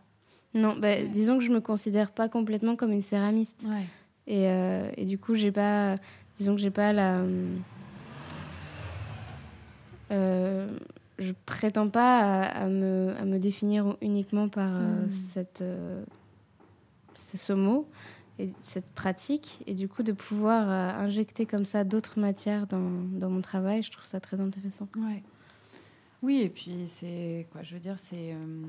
Non, 0.54 0.74
bah, 0.74 0.88
Ouais. 0.88 1.04
disons 1.06 1.36
que 1.36 1.44
je 1.44 1.50
me 1.50 1.60
considère 1.60 2.12
pas 2.12 2.30
complètement 2.30 2.76
comme 2.76 2.92
une 2.92 3.02
céramiste. 3.02 3.62
Ouais. 3.68 3.84
Et, 4.26 4.48
euh, 4.48 4.90
et 4.96 5.04
du 5.04 5.18
coup, 5.18 5.34
j'ai 5.34 5.52
pas, 5.52 5.96
disons 6.38 6.54
que 6.54 6.62
j'ai 6.62 6.70
pas 6.70 6.94
la. 6.94 7.20
Euh, 10.12 10.68
je 11.18 11.32
prétends 11.46 11.88
pas 11.88 12.20
à, 12.20 12.64
à 12.64 12.68
me, 12.68 13.14
à 13.20 13.24
me 13.24 13.38
définir 13.38 13.96
uniquement 14.00 14.48
par 14.48 14.70
euh, 14.72 15.06
Mm. 15.06 15.10
cette, 15.10 15.62
euh, 17.34 17.38
ce 17.38 17.52
mot 17.52 17.88
et 18.38 18.50
cette 18.62 18.86
pratique. 18.94 19.62
Et 19.66 19.74
du 19.74 19.88
coup, 19.88 20.02
de 20.02 20.12
pouvoir 20.12 20.68
euh, 20.68 21.04
injecter 21.06 21.46
comme 21.46 21.64
ça 21.64 21.84
d'autres 21.84 22.18
matières 22.20 22.66
dans, 22.66 22.90
dans 23.12 23.30
mon 23.30 23.40
travail, 23.40 23.82
je 23.82 23.90
trouve 23.90 24.04
ça 24.04 24.20
très 24.20 24.40
intéressant. 24.40 24.88
Ouais. 24.96 25.22
Oui, 26.22 26.40
et 26.40 26.48
puis 26.48 26.74
c'est 26.88 27.46
quoi 27.52 27.62
Je 27.62 27.74
veux 27.74 27.80
dire, 27.80 27.98
c'est 27.98 28.32
euh, 28.32 28.62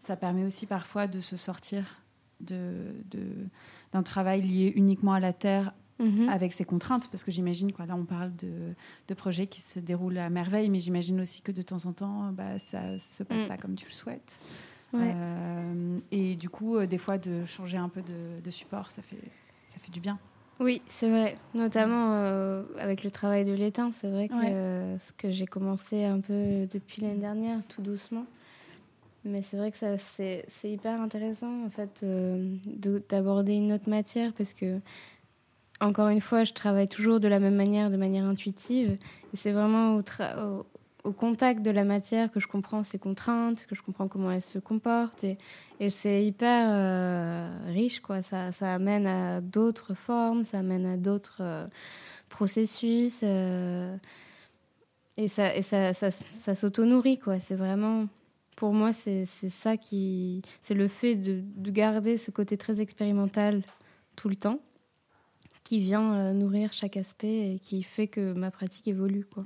ça 0.00 0.16
permet 0.16 0.44
aussi 0.44 0.66
parfois 0.66 1.06
de 1.06 1.20
se 1.20 1.36
sortir 1.36 1.84
de 2.40 2.92
de- 3.10 3.46
d'un 3.92 4.02
travail 4.02 4.42
lié 4.42 4.72
uniquement 4.74 5.12
à 5.12 5.20
la 5.20 5.32
terre 5.32 5.72
Mhm. 6.00 6.28
avec 6.28 6.52
ses 6.52 6.64
contraintes, 6.64 7.08
parce 7.12 7.22
que 7.22 7.30
j'imagine 7.30 7.70
quoi. 7.72 7.86
Là, 7.86 7.94
on 7.94 8.04
parle 8.04 8.34
de, 8.34 8.74
de 9.06 9.14
projets 9.14 9.46
qui 9.46 9.60
se 9.60 9.78
déroulent 9.78 10.18
à 10.18 10.28
merveille, 10.28 10.68
mais 10.68 10.80
j'imagine 10.80 11.20
aussi 11.20 11.40
que 11.40 11.52
de 11.52 11.62
temps 11.62 11.86
en 11.86 11.92
temps, 11.92 12.32
bah, 12.32 12.58
ça 12.58 12.98
se 12.98 13.22
passe 13.22 13.44
Mm. 13.44 13.48
pas 13.48 13.56
comme 13.58 13.76
tu 13.76 13.86
le 13.86 13.92
souhaites. 13.92 14.40
Ouais. 14.94 15.12
Euh, 15.14 15.98
et 16.12 16.36
du 16.36 16.48
coup, 16.48 16.76
euh, 16.76 16.86
des 16.86 16.98
fois, 16.98 17.18
de 17.18 17.44
changer 17.46 17.76
un 17.78 17.88
peu 17.88 18.00
de, 18.02 18.40
de 18.42 18.50
support, 18.50 18.90
ça 18.90 19.02
fait 19.02 19.16
ça 19.66 19.78
fait 19.80 19.90
du 19.90 20.00
bien. 20.00 20.18
Oui, 20.60 20.82
c'est 20.88 21.10
vrai. 21.10 21.36
Notamment 21.54 22.12
euh, 22.12 22.62
avec 22.78 23.02
le 23.02 23.10
travail 23.10 23.44
de 23.44 23.52
l'étain, 23.52 23.90
c'est 24.00 24.08
vrai 24.10 24.28
que 24.28 24.34
Ouais. 24.34 24.52
euh, 24.52 24.98
ce 25.00 25.12
que 25.12 25.32
j'ai 25.32 25.46
commencé 25.46 26.04
un 26.04 26.20
peu 26.20 26.66
depuis 26.72 27.02
l'année 27.02 27.18
dernière, 27.20 27.58
tout 27.68 27.82
doucement. 27.82 28.24
Mais 29.24 29.42
c'est 29.42 29.56
vrai 29.56 29.72
que 29.72 29.78
ça, 29.78 29.98
c'est, 29.98 30.44
c'est 30.50 30.70
hyper 30.70 31.00
intéressant 31.00 31.64
en 31.64 31.70
fait 31.70 32.00
euh, 32.02 32.54
de- 32.66 33.02
d'aborder 33.08 33.54
une 33.54 33.72
autre 33.72 33.88
matière 33.88 34.32
parce 34.34 34.52
que 34.52 34.78
encore 35.80 36.08
une 36.08 36.20
fois, 36.20 36.44
je 36.44 36.52
travaille 36.52 36.88
toujours 36.88 37.18
de 37.20 37.26
la 37.28 37.40
même 37.40 37.56
manière, 37.56 37.90
de 37.90 37.96
manière 37.96 38.24
intuitive. 38.24 38.96
Et 39.32 39.36
c'est 39.36 39.50
vraiment 39.52 39.96
au, 39.96 40.02
tra- 40.02 40.38
au, 40.40 40.66
au 41.04 41.12
contact 41.12 41.62
de 41.62 41.70
la 41.70 41.84
matière 41.84 42.30
que 42.30 42.40
je 42.40 42.48
comprends 42.48 42.82
ses 42.82 42.98
contraintes, 42.98 43.66
que 43.66 43.74
je 43.74 43.82
comprends 43.82 44.08
comment 44.08 44.30
elle 44.30 44.42
se 44.42 44.58
comporte. 44.58 45.22
Et, 45.22 45.38
c'est 45.90 46.24
hyper 46.24 46.68
euh, 46.70 47.58
riche, 47.66 48.00
quoi. 48.00 48.22
Ça, 48.22 48.50
amène 48.60 49.06
à 49.06 49.42
d'autres 49.42 49.92
formes, 49.92 50.44
ça 50.44 50.60
amène 50.60 50.86
à 50.86 50.96
d'autres 50.96 51.38
euh, 51.40 51.66
processus. 52.30 53.20
euh, 53.22 53.94
et 55.16 55.28
ça, 55.28 56.54
s'auto-nourrit, 56.54 57.18
quoi. 57.18 57.38
C'est 57.38 57.54
vraiment. 57.54 58.06
Pour 58.56 58.72
moi, 58.72 58.92
c'est 58.92 59.26
ça 59.50 59.76
qui. 59.76 60.40
C'est 60.62 60.74
le 60.74 60.88
fait 60.88 61.16
de, 61.16 61.42
de 61.56 61.70
garder 61.70 62.16
ce 62.16 62.30
côté 62.30 62.56
très 62.56 62.80
expérimental 62.80 63.62
tout 64.16 64.28
le 64.28 64.36
temps 64.36 64.60
qui 65.64 65.80
vient 65.80 66.32
nourrir 66.34 66.72
chaque 66.72 66.96
aspect 66.96 67.54
et 67.54 67.58
qui 67.58 67.82
fait 67.82 68.06
que 68.06 68.32
ma 68.32 68.50
pratique 68.50 68.86
évolue, 68.86 69.24
quoi. 69.24 69.44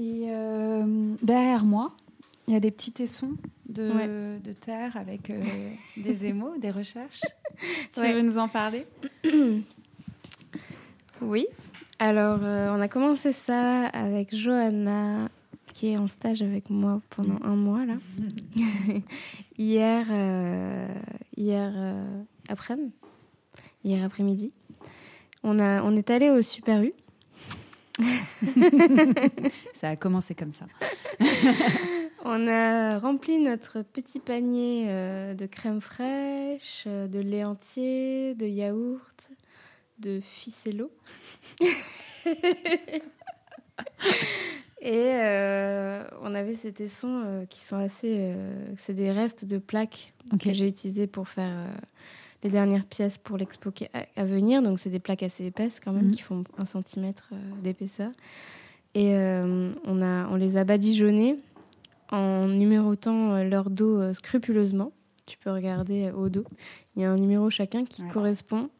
Et 0.00 0.26
euh, 0.28 1.14
derrière 1.22 1.64
moi, 1.64 1.92
il 2.46 2.54
y 2.54 2.56
a 2.56 2.60
des 2.60 2.70
petits 2.70 2.92
tessons 2.92 3.32
de, 3.68 3.90
Ouais. 3.90 4.38
de 4.38 4.52
terre 4.52 4.96
avec 4.96 5.28
euh, 5.30 5.42
des 5.96 6.24
émaux, 6.26 6.56
des 6.56 6.70
recherches. 6.70 7.22
Tu 7.92 7.98
Ouais. 8.00 8.14
veux 8.14 8.22
nous 8.22 8.38
en 8.38 8.48
parler? 8.48 8.86
Oui. 11.20 11.46
Alors, 11.98 12.38
euh, 12.44 12.72
on 12.72 12.80
a 12.80 12.86
commencé 12.86 13.32
ça 13.32 13.86
avec 13.86 14.32
Johanna, 14.32 15.28
qui 15.74 15.88
est 15.88 15.96
en 15.96 16.06
stage 16.06 16.42
avec 16.42 16.70
moi 16.70 17.00
pendant 17.10 17.44
un 17.44 17.56
mois, 17.56 17.84
là. 17.84 17.94
hier, 19.58 20.06
hier 21.36 21.72
après-midi. 22.48 22.92
Hier 23.82 24.04
après-midi. 24.04 24.52
On, 25.42 25.58
a, 25.58 25.82
on 25.82 25.96
est 25.96 26.08
allé 26.10 26.30
au 26.30 26.40
Super 26.40 26.82
U. 26.84 26.92
Ça 29.74 29.90
a 29.90 29.96
commencé 29.96 30.34
comme 30.34 30.52
ça. 30.52 30.66
On 32.24 32.48
a 32.48 32.98
rempli 32.98 33.38
notre 33.38 33.82
petit 33.82 34.18
panier 34.20 34.86
euh, 34.88 35.34
de 35.34 35.46
crème 35.46 35.80
fraîche, 35.80 36.84
euh, 36.86 37.06
de 37.06 37.20
lait 37.20 37.44
entier, 37.44 38.34
de 38.34 38.46
yaourt, 38.46 39.30
de 39.98 40.20
ficello. 40.20 40.90
Et 44.80 45.10
euh, 45.14 46.04
on 46.22 46.34
avait 46.34 46.54
ces 46.54 46.72
tessons 46.72 47.46
qui 47.50 47.60
sont 47.60 47.76
assez. 47.76 48.32
euh, 48.36 48.64
c'est 48.76 48.94
des 48.94 49.10
restes 49.10 49.44
de 49.44 49.58
plaques 49.58 50.12
que 50.40 50.52
j'ai 50.52 50.68
utilisés 50.68 51.06
pour 51.08 51.28
faire 51.28 51.50
euh, 51.52 51.66
les 52.44 52.50
dernières 52.50 52.84
pièces 52.84 53.18
pour 53.18 53.36
l'expo 53.36 53.70
à, 54.16 54.24
venir. 54.24 54.62
Donc, 54.62 54.78
c'est 54.78 54.90
des 54.90 55.00
plaques 55.00 55.22
assez 55.22 55.46
épaisses 55.46 55.80
quand 55.80 55.92
même, 55.92 56.06
Mhm. 56.06 56.10
qui 56.12 56.22
font 56.22 56.44
un 56.58 56.64
centimètre 56.64 57.30
euh, 57.32 57.36
d'épaisseur. 57.62 58.10
Et 58.94 59.14
euh, 59.14 59.70
on, 59.84 60.00
a, 60.02 60.26
on 60.28 60.36
les 60.36 60.56
a 60.56 60.64
badigeonnés 60.64 61.36
en 62.10 62.46
numérotant 62.48 63.34
euh, 63.34 63.44
leur 63.44 63.70
dos 63.70 64.12
scrupuleusement. 64.14 64.92
Tu 65.26 65.36
peux 65.36 65.50
regarder 65.50 66.10
au 66.10 66.28
dos. 66.28 66.44
Il 66.96 67.02
y 67.02 67.04
a 67.04 67.10
un 67.10 67.16
numéro 67.16 67.50
chacun 67.50 67.84
qui 67.84 68.02
Ouais. 68.02 68.08
correspond 68.08 68.70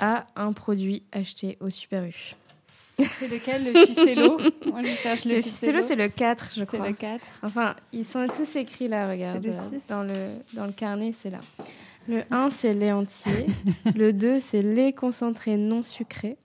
à 0.00 0.26
un 0.36 0.52
produit 0.52 1.02
acheté 1.12 1.56
au 1.60 1.70
Super 1.70 2.04
U. 2.04 2.34
C'est 3.14 3.28
lequel 3.28 3.64
le 3.64 3.72
ficello 3.86 4.38
Moi, 4.66 4.82
je 4.82 4.88
cherche 4.88 5.24
Le 5.24 5.40
ficello, 5.40 5.80
c'est 5.86 5.96
le 5.96 6.08
4, 6.08 6.50
je 6.54 6.60
C'est 6.60 6.66
crois. 6.76 6.88
le 6.88 6.94
4. 6.94 7.24
Enfin, 7.42 7.74
ils 7.92 8.04
sont 8.04 8.26
tous 8.28 8.54
écrits 8.56 8.86
là, 8.86 9.08
regarde. 9.08 9.42
C'est 9.42 9.76
le. 9.76 9.80
Dans 9.88 10.02
le, 10.02 10.28
dans 10.52 10.66
le 10.66 10.72
carnet, 10.72 11.14
c'est 11.18 11.30
là. 11.30 11.40
Le 12.08 12.22
1, 12.30 12.50
c'est 12.50 12.74
lait 12.74 12.92
entier. 12.92 13.46
le 13.94 14.12
2, 14.12 14.40
c'est 14.40 14.62
lait 14.62 14.92
concentré 14.92 15.56
non 15.56 15.82
sucré. 15.82 16.36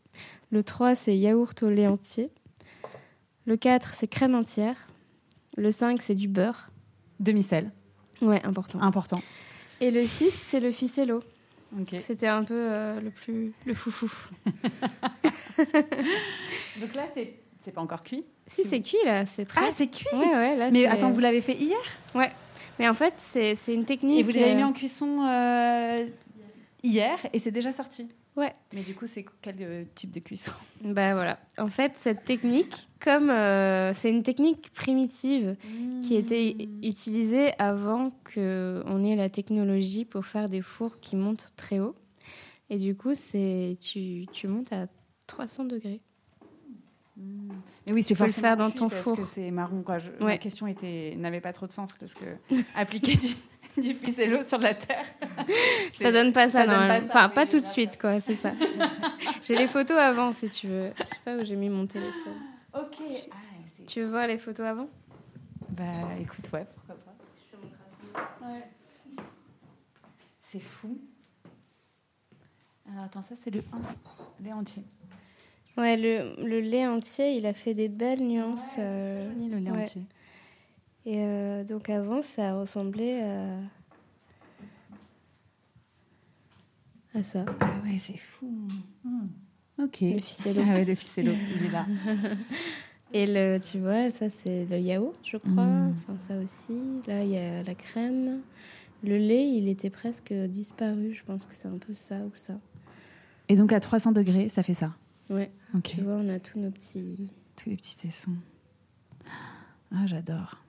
Le 0.51 0.63
3, 0.63 0.95
c'est 0.95 1.17
yaourt 1.17 1.61
au 1.63 1.69
lait 1.69 1.87
entier. 1.87 2.29
Le 3.45 3.57
4, 3.57 3.95
c'est 3.95 4.07
crème 4.07 4.35
entière. 4.35 4.75
Le 5.55 5.71
5, 5.71 6.01
c'est 6.01 6.15
du 6.15 6.27
beurre. 6.27 6.69
Demi-sel, 7.19 7.71
Ouais, 8.21 8.43
important. 8.45 8.79
important. 8.81 9.21
Et 9.81 9.89
le 9.91 10.05
6, 10.05 10.31
c'est 10.31 10.59
le 10.59 10.71
ficello. 10.71 11.23
Ok. 11.79 11.95
C'était 12.01 12.27
un 12.27 12.43
peu 12.43 12.53
euh, 12.55 13.01
le 13.01 13.09
plus 13.09 13.53
le 13.65 13.73
foufou. 13.73 14.11
Donc 15.57 16.93
là, 16.95 17.07
c'est 17.13 17.33
c'est 17.63 17.71
pas 17.71 17.81
encore 17.81 18.03
cuit? 18.03 18.23
Si 18.47 18.63
c'est 18.65 18.81
cuit 18.81 18.97
là, 19.03 19.25
c'est 19.25 19.43
prêt. 19.43 19.59
Ah, 19.61 19.71
c'est 19.75 19.87
cuit? 19.87 20.07
Ouais, 20.13 20.33
ouais, 20.33 20.55
là, 20.55 20.71
Mais 20.71 20.85
attends, 20.85 21.11
vous 21.11 21.19
l'avez 21.19 21.41
fait 21.41 21.55
hier? 21.55 21.77
Mais 22.79 22.87
en 22.87 22.93
fait, 22.93 23.13
c'est 23.17 23.55
une 23.73 23.85
technique. 23.85 24.19
Et 24.19 24.23
vous 24.23 24.29
l'avez 24.31 24.53
euh, 24.53 24.55
mis 24.57 24.63
en 24.63 24.73
cuisson 24.73 25.25
euh, 25.27 26.05
hier 26.83 27.17
et 27.33 27.39
c'est 27.39 27.51
déjà 27.51 27.71
sorti 27.71 28.07
Ouais. 28.35 28.53
Mais 28.71 28.83
du 28.83 28.93
coup, 28.93 29.07
c'est 29.07 29.25
quel 29.41 29.55
euh, 29.61 29.83
type 29.95 30.11
de 30.11 30.19
cuisson? 30.19 30.51
Bah 30.83 31.13
voilà. 31.15 31.39
En 31.57 31.69
fait, 31.69 31.93
cette 32.01 32.23
technique, 32.23 32.87
comme 32.99 33.31
euh, 33.31 33.95
c'est 33.95 34.11
une 34.11 34.21
technique 34.21 34.71
primitive 34.73 35.55
qui 36.03 36.15
était 36.15 36.53
Mmh. 36.55 36.61
u- 36.83 36.87
utilisée 36.89 37.51
avant 37.57 38.11
qu'on 38.31 39.03
ait 39.03 39.15
la 39.15 39.29
technologie 39.29 40.05
pour 40.05 40.23
faire 40.27 40.49
des 40.49 40.61
fours 40.61 40.99
qui 40.99 41.15
montent 41.15 41.51
très 41.55 41.79
haut. 41.79 41.95
Et 42.69 42.77
du 42.77 42.95
coup, 42.95 43.15
c'est 43.15 43.75
tu, 43.81 44.27
tu 44.31 44.47
montes 44.47 44.71
à 44.71 44.85
300 45.25 45.65
degrés. 45.65 45.99
Mais 47.17 47.93
oui, 47.93 48.03
c'est 48.03 48.15
faut 48.15 48.25
le 48.25 48.31
faire 48.31 48.57
dans 48.57 48.69
ton 48.71 48.89
parce 48.89 49.01
four. 49.01 49.17
que 49.17 49.25
c'est 49.25 49.49
marron 49.51 49.81
quoi. 49.81 49.97
Je- 49.99 50.09
Ouais. 50.23 50.37
question 50.37 50.67
était 50.67 51.13
n'avait 51.17 51.41
pas 51.41 51.53
trop 51.53 51.65
de 51.67 51.71
sens 51.71 51.95
parce 51.97 52.13
que 52.13 52.25
appliquer 52.75 53.15
du, 53.15 53.27
du 53.81 53.93
ficello 53.95 54.45
sur 54.45 54.59
de 54.59 54.63
la 54.63 54.73
terre. 54.75 55.05
Ça 55.95 56.11
donne 56.11 56.33
pas 56.33 56.49
ça, 56.49 56.65
ça 56.65 56.67
donne 56.67 56.81
non. 56.81 56.87
pas 56.87 56.99
ça, 57.01 57.05
enfin, 57.07 57.29
pas 57.29 57.45
tout 57.45 57.59
de 57.59 57.65
suite, 57.65 57.97
quoi, 57.99 58.19
c'est 58.19 58.35
ça. 58.35 58.51
j'ai 59.41 59.55
les 59.55 59.67
photos 59.67 59.97
avant, 59.97 60.31
si 60.33 60.47
tu 60.49 60.67
veux. 60.67 60.91
Je 60.99 61.03
sais 61.05 61.19
pas 61.25 61.37
où 61.37 61.43
j'ai 61.43 61.55
mis 61.55 61.69
mon 61.69 61.87
téléphone. 61.87 62.35
Ok. 62.75 62.97
Ah, 63.31 63.35
Tu 63.87 64.01
veux 64.01 64.09
voir 64.09 64.27
les 64.27 64.37
photos 64.37 64.65
avant? 64.65 64.89
Bah 65.69 65.83
écoute, 66.21 66.49
ouais, 66.53 66.65
pourquoi 66.75 66.95
pas. 66.95 68.47
Ouais. 68.47 68.63
C'est 70.43 70.59
fou. 70.59 70.97
Alors 72.91 73.05
attends, 73.05 73.21
ça 73.21 73.35
c'est 73.35 73.49
le 73.51 73.59
1, 74.39 74.43
lait 74.43 74.53
entier. 74.53 74.83
Ouais, 75.77 75.95
le, 75.95 76.43
le 76.43 76.59
lait 76.59 76.87
entier, 76.87 77.37
il 77.37 77.45
a 77.45 77.53
fait 77.53 77.73
des 77.73 77.87
belles 77.87 78.25
nuances. 78.25 78.75
euh, 78.79 79.31
Joli 79.33 79.49
le 79.49 79.57
lait 79.57 79.71
ouais. 79.71 79.81
entier. 79.81 80.01
Et 81.05 81.17
euh, 81.19 81.63
donc 81.63 81.89
avant, 81.89 82.21
ça 82.21 82.55
ressemblait 82.55 83.21
à... 83.21 83.47
à 87.13 87.23
ça, 87.23 87.45
Ah 87.61 87.79
ouais, 87.83 87.97
c'est 87.99 88.17
fou. 88.17 88.51
Hmm. 89.03 89.27
Ok. 89.79 89.97
le 90.01 90.19
ficello. 90.19 90.61
Ah 90.67 90.71
ouais, 90.73 90.85
le 90.85 90.95
ficello, 90.95 91.31
il 91.61 91.67
est 91.67 91.71
là. 91.71 91.85
Et 93.13 93.25
le, 93.27 93.59
tu 93.59 93.79
vois, 93.79 94.09
ça 94.09 94.29
c'est 94.29 94.65
le 94.65 94.79
yaourt, 94.79 95.15
je 95.23 95.37
crois. 95.37 95.65
Mm. 95.65 95.95
Enfin, 96.09 96.17
ça 96.27 96.37
aussi. 96.39 97.01
Là, 97.07 97.23
il 97.23 97.29
y 97.29 97.37
a 97.37 97.63
la 97.63 97.75
crème. 97.75 98.41
Le 99.03 99.17
lait, 99.17 99.47
il 99.47 99.69
était 99.69 99.89
presque 99.91 100.33
disparu. 100.33 101.13
Je 101.13 101.23
pense 101.23 101.45
que 101.45 101.53
c'est 101.55 101.67
un 101.67 101.77
peu 101.77 101.93
ça 101.93 102.17
ou 102.25 102.31
ça. 102.33 102.55
Et 103.47 103.55
donc 103.55 103.71
à 103.71 103.79
300 103.79 104.11
degrés, 104.11 104.49
ça 104.49 104.61
fait 104.63 104.73
ça. 104.73 104.93
Ouais, 105.29 105.51
tu 105.83 106.01
vois, 106.01 106.15
on 106.15 106.29
a 106.29 106.39
tous 106.39 106.59
nos 106.59 106.71
petits. 106.71 107.29
Tous 107.61 107.69
les 107.69 107.75
petits 107.75 107.97
tessons. 107.97 108.35
Ah, 109.93 110.05
j'adore. 110.05 110.63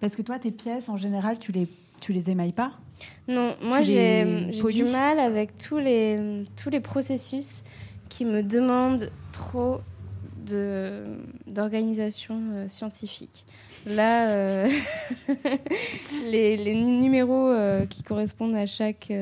Parce 0.00 0.16
que 0.16 0.22
toi, 0.22 0.38
tes 0.38 0.50
pièces, 0.50 0.88
en 0.88 0.96
général, 0.96 1.38
tu 1.38 1.52
les, 1.52 1.68
tu 2.00 2.12
les 2.12 2.30
émailles 2.30 2.52
pas? 2.52 2.72
Non, 3.28 3.56
moi 3.62 3.82
j'ai 3.82 4.24
du 4.72 4.84
mal 4.84 5.20
avec 5.20 5.56
tous 5.56 5.78
les, 5.78 6.44
tous 6.56 6.70
les 6.70 6.80
processus 6.80 7.62
qui 8.08 8.24
me 8.24 8.42
demandent 8.42 9.10
trop 9.32 9.80
d'organisation 11.46 12.40
euh, 12.52 12.68
scientifique. 12.68 13.44
Là, 13.86 14.28
euh, 14.30 14.68
les, 16.24 16.56
les 16.56 16.74
numéros 16.74 17.48
euh, 17.48 17.84
qui 17.84 18.02
correspondent 18.02 18.56
à 18.56 18.64
chaque 18.66 19.12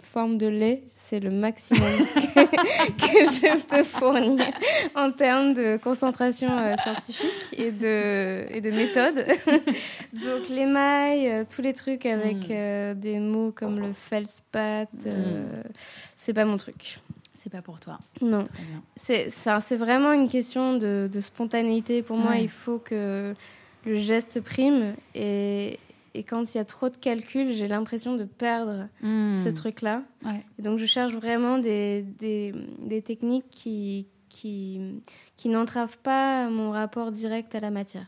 forme 0.00 0.38
de 0.38 0.46
lait, 0.46 0.84
c'est 1.10 1.18
le 1.20 1.30
maximum 1.30 1.82
que, 2.14 2.44
que 2.44 3.30
je 3.32 3.66
peux 3.66 3.82
fournir 3.82 4.44
en 4.94 5.10
termes 5.10 5.54
de 5.54 5.76
concentration 5.76 6.56
euh, 6.56 6.76
scientifique 6.82 7.46
et 7.58 7.72
de, 7.72 8.46
et 8.54 8.60
de 8.60 8.70
méthode. 8.70 9.26
Donc 10.12 10.48
l'émail, 10.48 11.28
euh, 11.28 11.44
tous 11.52 11.62
les 11.62 11.74
trucs 11.74 12.06
avec 12.06 12.36
Mm. 12.36 12.52
euh, 12.52 12.94
des 12.94 13.18
mots 13.18 13.50
comme 13.52 13.80
le 13.80 13.92
feldspath, 13.92 14.88
euh, 15.06 15.44
c'est 16.18 16.32
pas 16.32 16.44
mon 16.44 16.56
truc. 16.56 17.00
C'est 17.34 17.50
pas 17.50 17.62
pour 17.62 17.80
toi. 17.80 17.98
Non. 18.20 18.44
C'est 18.96 19.30
ça- 19.30 19.60
c'est 19.60 19.76
vraiment 19.76 20.12
une 20.12 20.28
question 20.28 20.76
de, 20.76 21.08
de 21.12 21.20
spontanéité. 21.20 22.02
Pour 22.02 22.18
moi, 22.18 22.36
il 22.36 22.48
faut 22.50 22.78
que 22.78 23.34
le 23.86 23.96
geste 23.96 24.40
prime. 24.42 24.94
Et, 25.14 25.78
et 26.14 26.24
quand 26.24 26.54
il 26.54 26.58
y 26.58 26.60
a 26.60 26.64
trop 26.64 26.88
de 26.88 26.96
calculs, 26.96 27.52
j'ai 27.52 27.68
l'impression 27.68 28.16
de 28.16 28.24
perdre 28.24 28.88
ce 29.02 29.48
truc-là. 29.48 30.02
Ouais. 30.24 30.44
Et 30.58 30.62
donc, 30.62 30.78
je 30.78 30.86
cherche 30.86 31.12
vraiment 31.12 31.58
des, 31.58 32.02
des, 32.18 32.52
des 32.80 33.00
techniques 33.02 33.48
qui, 33.50 34.06
qui, 34.28 34.80
qui 35.36 35.48
n'entravent 35.48 35.98
pas 35.98 36.48
mon 36.48 36.70
rapport 36.72 37.12
direct 37.12 37.54
à 37.54 37.60
la 37.60 37.70
matière. 37.70 38.06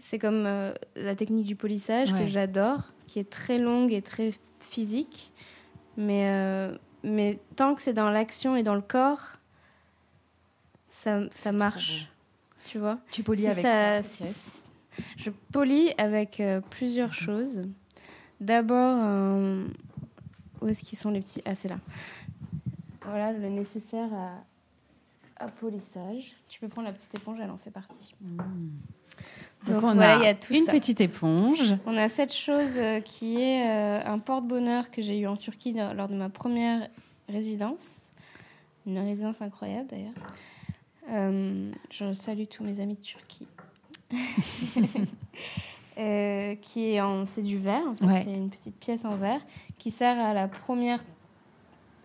C'est 0.00 0.18
comme 0.18 0.44
euh, 0.46 0.72
la 0.96 1.14
technique 1.16 1.46
du 1.46 1.56
polissage 1.56 2.12
Ouais. 2.12 2.24
que 2.24 2.28
j'adore, 2.30 2.82
qui 3.06 3.18
est 3.18 3.28
très 3.28 3.58
longue 3.58 3.92
et 3.92 4.00
très 4.02 4.32
physique. 4.60 5.32
Mais, 5.96 6.28
euh, 6.28 6.76
mais 7.02 7.40
tant 7.56 7.74
que 7.74 7.82
c'est 7.82 7.92
dans 7.92 8.10
l'action 8.10 8.54
et 8.54 8.62
dans 8.62 8.76
le 8.76 8.80
corps, 8.80 9.38
ça, 10.90 11.52
marche. 11.52 12.06
Tu 12.66 12.78
vois? 12.78 12.98
Tu 13.10 13.22
polis 13.22 13.44
Si 13.44 13.48
avec 13.50 13.62
ça- 13.64 14.02
Je 15.16 15.30
polis 15.52 15.90
avec 15.98 16.40
euh, 16.40 16.60
plusieurs 16.70 17.12
choses. 17.12 17.62
D'abord, 18.40 18.98
euh, 19.00 19.66
où 20.60 20.68
est-ce 20.68 20.84
qu'ils 20.84 20.98
sont 20.98 21.10
les 21.10 21.20
petits? 21.20 21.42
Ah, 21.44 21.54
c'est 21.54 21.68
là. 21.68 21.78
Voilà 23.04 23.32
le 23.32 23.48
nécessaire 23.48 24.08
à, 24.14 25.44
à 25.44 25.48
polissage. 25.48 26.32
Tu 26.48 26.60
peux 26.60 26.68
prendre 26.68 26.86
la 26.88 26.92
petite 26.94 27.14
éponge, 27.14 27.38
elle 27.42 27.50
en 27.50 27.56
fait 27.58 27.70
partie. 27.70 28.14
Donc, 28.20 28.46
Donc, 29.66 29.82
on 29.84 29.94
voilà, 29.94 30.14
a 30.14 30.18
il 30.18 30.24
y 30.24 30.26
a 30.28 30.34
tout 30.34 30.54
une 30.54 30.64
ça. 30.66 30.72
petite 30.72 31.00
éponge. 31.00 31.74
On 31.86 31.96
a 31.96 32.08
cette 32.08 32.32
chose 32.34 32.76
euh, 32.76 33.00
qui 33.00 33.40
est 33.40 33.62
un 34.04 34.18
porte-bonheur 34.18 34.90
que 34.90 35.02
j'ai 35.02 35.18
eu 35.18 35.26
en 35.26 35.36
Turquie 35.36 35.72
lors 35.72 35.94
lors 35.94 36.08
de 36.08 36.14
ma 36.14 36.28
première 36.28 36.88
résidence. 37.28 38.10
Une 38.86 38.98
résidence 38.98 39.42
incroyable 39.42 39.88
d'ailleurs. 39.88 40.14
Euh, 41.10 41.72
je 41.90 42.12
salue 42.12 42.44
tous 42.50 42.62
mes 42.64 42.80
amis 42.80 42.94
de 42.94 43.00
Turquie. 43.00 43.46
Euh, 45.98 46.54
qui 46.62 46.92
est 46.92 47.00
en, 47.00 47.26
c'est 47.26 47.42
du 47.42 47.58
verre, 47.58 47.82
en 47.88 47.96
fait. 47.96 48.04
Ouais. 48.04 48.22
c'est 48.24 48.32
une 48.32 48.50
petite 48.50 48.76
pièce 48.78 49.04
en 49.04 49.16
verre 49.16 49.40
qui 49.78 49.90
sert 49.90 50.16
à 50.24 50.32
la 50.32 50.46
première 50.46 51.02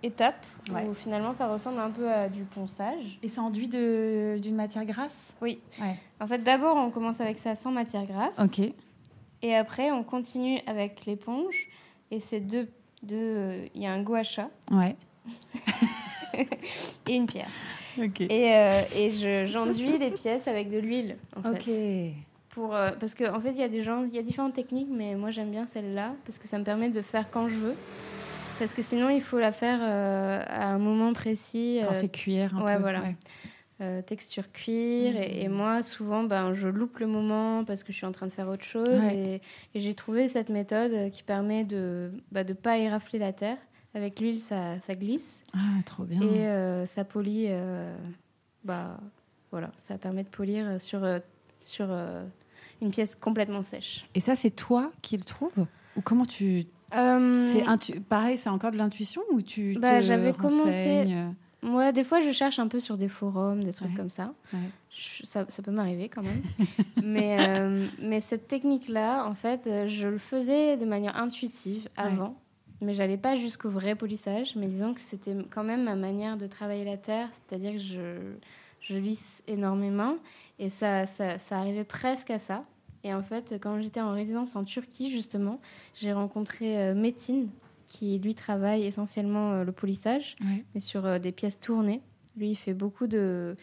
étape 0.01 0.43
Ouais. 0.74 0.88
où 0.89 0.95
finalement 0.95 1.36
ça 1.36 1.47
ressemble 1.47 1.80
un 1.80 1.91
peu 1.91 2.12
à 2.12 2.28
du 2.28 2.41
ponçage. 2.41 3.20
Et 3.22 3.28
c'est 3.28 3.39
enduit 3.39 3.68
de- 3.68 4.39
d'une 4.41 4.56
matière 4.56 4.84
grasse? 4.86 5.34
Oui. 5.43 5.60
Ouais. 5.80 5.95
En 6.20 6.26
fait, 6.26 6.39
d'abord 6.39 6.76
on 6.76 6.89
commence 6.89 7.22
avec 7.22 7.38
ça 7.38 7.56
sans 7.56 7.70
matière 7.70 8.08
grasse. 8.08 8.34
Ok. 8.39 8.62
Et 9.43 9.56
après, 9.56 9.91
on 9.91 10.04
continue 10.04 10.60
avec 10.66 11.06
l'éponge. 11.06 11.68
Et 12.10 12.20
c'est 12.20 12.39
deux. 12.39 12.70
deux, 13.04 13.70
Il 13.76 13.82
y 13.84 13.86
a 13.86 13.91
un 13.93 14.01
gua 14.01 14.24
sha 14.24 14.49
Ouais. 14.72 14.95
et 17.08 17.14
une 17.16 17.28
pierre. 17.28 17.51
Ok. 18.00 18.22
Et, 18.22 18.56
euh, 18.56 18.82
et 18.96 19.10
je- 19.10 19.46
j'enduis 19.46 19.98
les 19.98 20.12
pièces 20.12 20.48
avec 20.48 20.70
de 20.70 20.80
l'huile, 20.80 21.18
en 21.36 21.52
Ok. 21.52 21.62
fait. 21.64 22.14
Pour, 22.50 22.76
euh, 22.76 22.91
parce 23.00 23.16
qu'en 23.16 23.36
en 23.36 23.39
fait, 23.39 23.50
il 23.52 23.58
y 23.60 23.64
a 23.64 23.68
des 23.68 23.82
gens, 23.82 24.04
il 24.04 24.14
y 24.14 24.20
a 24.20 24.22
différentes 24.22 24.54
techniques, 24.54 24.89
mais 24.91 25.16
moi 25.16 25.32
j'aime 25.32 25.50
bien 25.50 25.66
celle-là 25.66 26.14
parce 26.26 26.38
que 26.38 26.48
ça 26.48 26.60
me 26.60 26.64
permet 26.64 26.89
de 26.89 27.02
faire 27.02 27.32
quand 27.32 27.48
je 27.48 27.56
veux. 27.56 27.76
Parce 28.60 28.74
que 28.76 28.84
sinon, 28.84 29.10
il 29.10 29.22
faut 29.22 29.39
la 29.39 29.52
faire 29.52 29.80
euh, 29.82 30.39
à 30.46 30.68
un 30.68 30.78
moment 30.78 31.12
précis. 31.14 31.80
Quand 31.84 31.89
euh, 31.89 31.94
c'est 31.96 32.12
cuire 32.12 32.56
un 32.56 32.64
ouais, 32.64 32.76
peu. 32.76 32.82
voilà. 32.82 33.04
euh, 33.82 34.02
texture 34.04 34.52
cuir. 34.52 35.16
Et, 35.20 35.48
Mmh. 35.50 35.52
moi, 35.52 35.82
souvent, 35.82 36.24
ben, 36.24 36.54
je 36.54 36.68
loupe 36.68 37.00
le 37.00 37.08
moment 37.08 37.64
parce 37.66 37.84
que 37.84 37.91
je 37.91 37.98
suis 37.98 38.06
en 38.06 38.12
train 38.12 38.28
de 38.28 38.32
faire 38.32 38.48
autre 38.48 38.64
chose. 38.64 38.88
Ouais. 38.88 39.16
Et, 39.74 39.78
et 39.78 39.82
j'ai 39.82 39.96
trouvé 39.96 40.30
cette 40.30 40.50
méthode 40.50 41.10
qui 41.12 41.24
permet 41.24 41.64
de 41.64 42.12
ne 42.14 42.20
bah, 42.32 42.44
de 42.44 42.54
pas 42.54 42.78
érafler 42.78 43.18
la 43.18 43.34
terre. 43.34 43.58
Avec 43.96 44.20
l'huile, 44.20 44.39
ça, 44.39 44.80
ça 44.80 44.96
glisse 44.96 45.41
Ah, 45.54 45.82
trop 45.86 46.04
bien. 46.04 46.22
et 46.22 46.48
euh, 46.48 46.86
ça 46.86 47.04
polit. 47.04 47.46
euh, 47.50 47.96
bah, 48.64 48.98
voilà, 49.52 49.72
ça 49.78 49.98
permet 49.98 50.24
de 50.24 50.30
polir 50.30 50.82
sur, 50.82 51.04
euh, 51.04 51.20
sur 51.62 51.86
euh, 51.89 52.26
une 52.82 52.89
pièce 52.91 53.16
complètement 53.16 53.62
sèche. 53.62 54.06
Et 54.16 54.20
ça, 54.20 54.36
c'est 54.36 54.50
toi 54.52 54.91
qui 55.04 55.16
le 55.18 55.24
trouves 55.24 55.66
Ou 55.96 56.02
comment 56.02 56.26
tu. 56.26 56.66
C'est 56.91 58.00
pareil, 58.08 58.38
c'est 58.38 58.50
encore 58.50 58.72
de 58.72 58.78
l'intuition 58.78 59.22
ou 59.32 59.41
tu 59.41 59.78
Bah, 59.80 60.02
j'avais 60.02 60.34
commencé- 60.34 61.08
Moi, 61.62 61.91
des 61.91 62.04
fois, 62.04 62.20
je 62.20 62.32
cherche 62.32 62.60
un 62.60 62.68
peu 62.68 62.80
sur 62.80 62.98
des 62.98 63.08
forums, 63.08 63.64
des 63.64 63.74
trucs 63.74 63.89
Ouais. 63.91 63.96
comme 63.96 64.10
ça. 64.10 64.34
Ouais. 64.54 64.60
Je- 64.96 65.26
ça, 65.26 65.46
ça 65.50 65.62
peut 65.64 65.72
m'arriver 65.72 66.08
quand 66.10 66.22
même. 66.24 66.41
mais, 67.04 67.38
mais 68.02 68.22
cette 68.22 68.48
technique-là, 68.48 69.26
en 69.28 69.34
fait, 69.34 69.88
je 69.88 70.08
le 70.08 70.18
faisais 70.20 70.78
de 70.78 70.86
manière 70.86 71.16
intuitive 71.18 71.88
avant. 71.98 72.36
Mais 72.84 72.94
j'allais 72.94 73.18
pas 73.18 73.36
jusqu'au 73.36 73.70
vrai 73.70 73.96
polissage. 73.96 74.56
Mais 74.56 74.68
disons 74.68 74.94
que 74.94 75.02
c'était 75.02 75.36
quand 75.50 75.64
même 75.64 75.84
ma 75.84 75.96
manière 75.96 76.38
de 76.38 76.48
travailler 76.48 76.86
la 76.86 76.98
terre. 76.98 77.30
C'est-à-dire 77.32 77.74
que 77.74 77.80
je, 77.80 78.34
je 78.82 78.96
lisse 78.96 79.42
énormément. 79.48 80.18
Et 80.60 80.70
ça, 80.70 81.08
ça, 81.08 81.40
ça 81.40 81.58
arrivait 81.58 81.84
presque 81.84 82.30
à 82.30 82.40
ça. 82.40 82.66
Et 83.04 83.14
en 83.14 83.22
fait, 83.22 83.56
quand 83.62 83.82
j'étais 83.82 84.02
en 84.02 84.14
résidence 84.14 84.56
en 84.56 84.64
Turquie, 84.64 85.12
justement, 85.12 85.60
j'ai 85.96 86.14
rencontré 86.14 86.78
euh, 86.78 86.94
Metin, 86.94 87.48
qui 87.88 88.18
lui 88.18 88.34
travaille 88.34 88.86
essentiellement 88.86 89.52
euh, 89.52 89.64
le 89.64 89.72
polissage 89.72 90.36
mais 90.74 90.80
sur 90.80 91.06
euh, 91.06 91.20
des 91.20 91.32
pièces 91.32 91.60
tournées. 91.60 92.02
Lui, 92.38 92.52
il 92.52 92.56
fait 92.56 92.74
beaucoup 92.74 93.08
de 93.08 93.56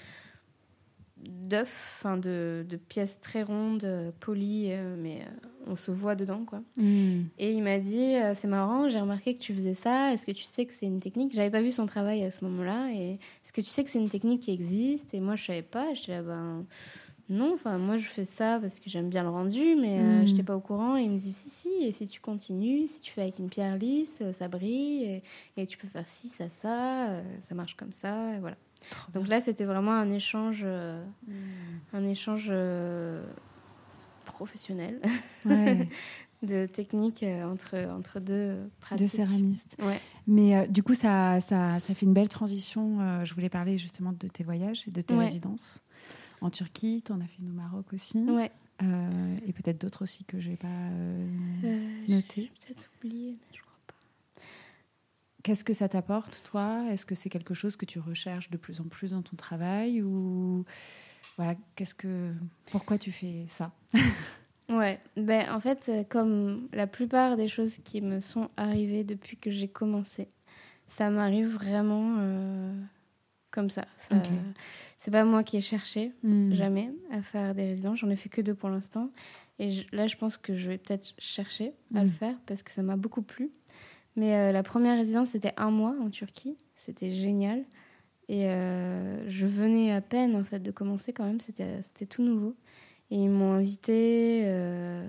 d'œufs, 1.25 1.97
enfin 1.99 2.17
de, 2.17 2.65
de 2.69 2.77
pièces 2.77 3.21
très 3.21 3.43
rondes, 3.43 3.85
euh, 3.85 4.11
polies, 4.21 4.73
euh, 4.73 4.97
mais 4.99 5.21
euh, 5.21 5.49
on 5.67 5.77
se 5.77 5.91
voit 5.91 6.15
dedans, 6.15 6.45
quoi. 6.45 6.63
Hmm. 6.79 7.25
Et 7.39 7.53
il 7.53 7.63
m'a 7.63 7.79
dit, 7.79 8.15
c'est 8.35 8.49
marrant, 8.49 8.89
j'ai 8.89 9.01
remarqué 9.01 9.35
que 9.35 9.41
tu 9.41 9.55
faisais 9.55 9.75
ça. 9.75 10.13
Est-ce 10.13 10.25
que 10.27 10.33
tu 10.33 10.45
sais 10.45 10.65
que 10.67 10.73
c'est 10.73 10.87
une 10.87 11.01
technique? 11.01 11.33
J'avais 11.35 11.51
pas 11.51 11.63
vu 11.63 11.71
son 11.71 11.87
travail 11.87 12.25
à 12.25 12.31
ce 12.31 12.45
moment-là. 12.45 12.91
Et 12.93 13.13
est-ce 13.45 13.53
que 13.53 13.61
tu 13.61 13.69
sais 13.69 13.85
que 13.85 13.91
c'est 13.91 14.01
une 14.01 14.09
technique 14.09 14.43
qui 14.43 14.53
existe? 14.53 15.13
Et 15.15 15.21
moi, 15.21 15.37
je 15.37 15.45
savais 15.45 15.63
pas. 15.63 15.93
J'étais 15.95 16.13
là, 16.13 16.23
ben 16.23 16.65
non. 17.29 17.53
Enfin, 17.55 17.79
moi, 17.79 17.97
je 17.99 18.09
fais 18.09 18.25
ça 18.25 18.59
parce 18.61 18.81
que 18.81 18.89
j'aime 18.89 19.09
bien 19.11 19.23
le 19.23 19.29
rendu, 19.29 19.77
mais 19.81 19.99
euh, 20.01 20.23
Mm. 20.23 20.27
j'étais 20.27 20.43
pas 20.43 20.57
au 20.57 20.61
courant. 20.61 20.97
Et 20.97 21.03
il 21.03 21.11
me 21.11 21.19
dit, 21.19 21.33
si, 21.33 21.51
si. 21.51 21.69
Et 21.83 21.93
si 21.93 22.07
tu 22.07 22.21
continues, 22.21 22.89
si 22.89 23.01
tu 23.03 23.13
fais 23.13 23.23
avec 23.23 23.39
une 23.39 23.49
pierre 23.51 23.77
lisse, 23.77 24.23
ça 24.33 24.49
brille. 24.49 25.05
Et, 25.05 25.23
et 25.63 25.67
tu 25.67 25.77
peux 25.77 25.87
faire 25.89 26.09
ci, 26.09 26.29
ça, 26.29 26.49
ça. 26.49 27.23
ça 27.43 27.55
marche 27.55 27.77
comme 27.77 27.93
ça. 27.93 28.35
Et 28.35 28.41
voilà. 28.41 28.57
Donc 29.13 29.29
là, 29.29 29.41
c'était 29.41 29.65
vraiment 29.65 29.93
un 29.93 30.11
échange, 30.11 30.63
euh, 30.65 31.05
un 31.93 32.05
échange 32.07 32.49
euh, 32.51 33.23
professionnel 34.25 35.01
Ouais, 35.45 35.89
de 36.43 36.67
techniques 36.67 37.23
euh, 37.23 37.45
entre, 37.45 37.77
entre 37.91 38.21
deux 38.21 38.55
de 38.55 38.71
pratiques. 38.81 39.09
céramiste. 39.09 39.77
Ouais. 39.83 40.01
Mais 40.27 40.57
euh, 40.57 40.67
du 40.67 40.83
coup, 40.83 40.95
ça, 40.95 41.41
ça, 41.41 41.79
ça 41.81 41.95
fait 41.95 42.07
une 42.07 42.15
belle 42.15 42.29
transition. 42.29 43.25
Je 43.25 43.35
voulais 43.35 43.49
parler 43.51 43.79
justement 43.79 44.13
de 44.13 44.29
tes 44.29 44.45
voyages 44.45 44.85
et 44.89 44.91
de 44.91 45.01
tes 45.03 45.15
Ouais. 45.15 45.25
résidences. 45.27 45.83
En 46.41 46.49
Turquie, 46.51 47.03
tu 47.05 47.13
en 47.13 47.21
as 47.21 47.27
fait 47.27 47.39
une 47.43 47.51
au 47.51 47.55
Maroc 47.55 47.87
aussi. 47.93 48.23
Ouais. 48.23 48.51
Et 49.47 49.53
peut-être 49.53 49.79
d'autres 49.81 50.03
aussi 50.03 50.25
que 50.25 50.41
je 50.41 50.49
n'ai 50.49 50.57
pas 50.57 50.69
notées. 52.09 52.51
J'ai 52.59 52.67
peut-être 52.75 52.89
oublié, 52.99 53.33
mais 53.39 53.47
je 53.53 53.61
crois. 53.61 53.70
Qu'est-ce 55.43 55.65
que 55.65 55.73
ça 55.73 55.89
t'apporte, 55.89 56.43
toi? 56.51 56.85
Est-ce 56.91 57.07
que 57.07 57.15
c'est 57.15 57.31
quelque 57.31 57.55
chose 57.55 57.77
que 57.77 57.87
tu 57.87 57.99
recherches 57.99 58.51
de 58.51 58.59
plus 58.59 58.81
en 58.81 58.85
plus 58.85 59.13
dans 59.13 59.23
ton 59.23 59.37
travail? 59.37 60.03
Ou 60.03 60.65
voilà, 61.37 61.55
qu'est-ce 61.77 61.95
que 61.95 62.33
pourquoi 62.71 62.99
tu 62.99 63.13
fais 63.13 63.45
ça? 63.49 63.73
Ouais, 64.69 65.01
ben 65.17 65.51
en 65.53 65.59
fait, 65.59 65.89
euh, 65.89 66.05
comme 66.09 66.69
la 66.73 66.87
plupart 66.87 67.37
des 67.37 67.49
choses 67.49 67.79
qui 67.83 68.01
me 68.01 68.21
sont 68.21 68.51
arrivées 68.57 69.03
depuis 69.03 69.37
que 69.37 69.51
j'ai 69.51 69.67
commencé, 69.67 70.29
ça 70.87 71.11
m'arrive 71.11 71.49
vraiment 71.49 72.19
euh, 72.21 72.73
comme 73.51 73.69
ça. 73.69 73.85
ça 73.97 74.17
Ok. 74.19 74.29
C'est 75.01 75.11
pas 75.11 75.25
moi 75.25 75.43
qui 75.43 75.57
ai 75.57 75.61
cherché, 75.61 76.13
Hmm. 76.23 76.53
jamais, 76.53 76.93
à 77.11 77.21
faire 77.21 77.53
des 77.57 77.65
résidences. 77.67 77.99
J'en 77.99 78.11
ai 78.11 78.17
fait 78.17 78.29
que 78.29 78.43
deux 78.43 78.55
pour 78.55 78.69
l'instant. 78.71 79.11
Et 79.59 79.71
je- 79.73 79.85
là, 79.91 80.07
je 80.07 80.17
pense 80.17 80.37
que 80.37 80.55
je 80.55 80.69
vais 80.69 80.79
peut-être 80.79 81.15
chercher 81.19 81.73
à 81.97 82.05
le 82.05 82.11
faire 82.11 82.37
parce 82.47 82.63
que 82.63 82.71
ça 82.71 82.83
m'a 82.83 82.95
beaucoup 82.97 83.23
plu. 83.23 83.51
Mais 84.17 84.35
euh, 84.35 84.53
la 84.53 84.63
première 84.63 84.97
résidence, 84.99 85.31
c'était 85.31 85.53
un 85.57 85.71
mois 85.71 85.95
en 86.01 86.11
Turquie. 86.11 86.57
C'était 86.77 87.13
génial. 87.15 87.65
Et 88.29 88.49
euh, 88.49 89.29
je 89.29 89.47
venais 89.47 89.93
à 89.93 90.01
peine, 90.01 90.37
en 90.37 90.45
fait, 90.45 90.61
de 90.61 90.71
commencer 90.71 91.13
quand 91.13 91.25
même. 91.25 91.41
C'était 91.41 92.07
tout 92.09 92.23
nouveau. 92.23 92.55
Et 93.11 93.17
ils 93.17 93.29
m'ont 93.31 93.53
invité. 93.53 94.43
euh, 94.45 95.05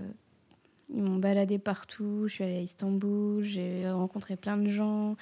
ils 0.94 1.02
m'ont 1.02 1.18
baladé 1.20 1.58
partout. 1.58 2.24
Je 2.28 2.34
suis 2.34 2.44
allée 2.44 2.58
à 2.58 2.62
Istanbul. 2.62 3.44
J'ai 3.44 3.90
rencontré 3.90 4.36
plein 4.36 4.58
de 4.58 4.70
gens. 4.70 5.16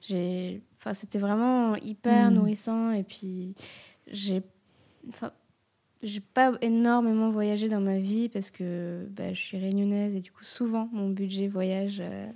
J'ai, 0.00 0.62
enfin, 0.78 0.94
c'était 0.94 1.18
vraiment 1.18 1.76
hyper 1.76 2.30
Mm. 2.30 2.34
nourrissant. 2.34 2.90
Et 2.92 3.02
puis, 3.02 3.54
j'ai, 4.06 4.42
enfin, 5.08 5.32
j'ai 6.02 6.20
pas 6.20 6.52
énormément 6.60 7.30
voyagé 7.30 7.68
dans 7.68 7.80
ma 7.80 7.98
vie 7.98 8.28
parce 8.28 8.50
que 8.50 9.06
bah, 9.10 9.32
je 9.32 9.40
suis 9.40 9.58
réunionnaise 9.58 10.14
et 10.14 10.20
du 10.20 10.30
coup, 10.30 10.44
souvent, 10.44 10.88
mon 10.92 11.08
budget 11.10 11.48
voyage 11.48 12.00
euh, 12.00 12.26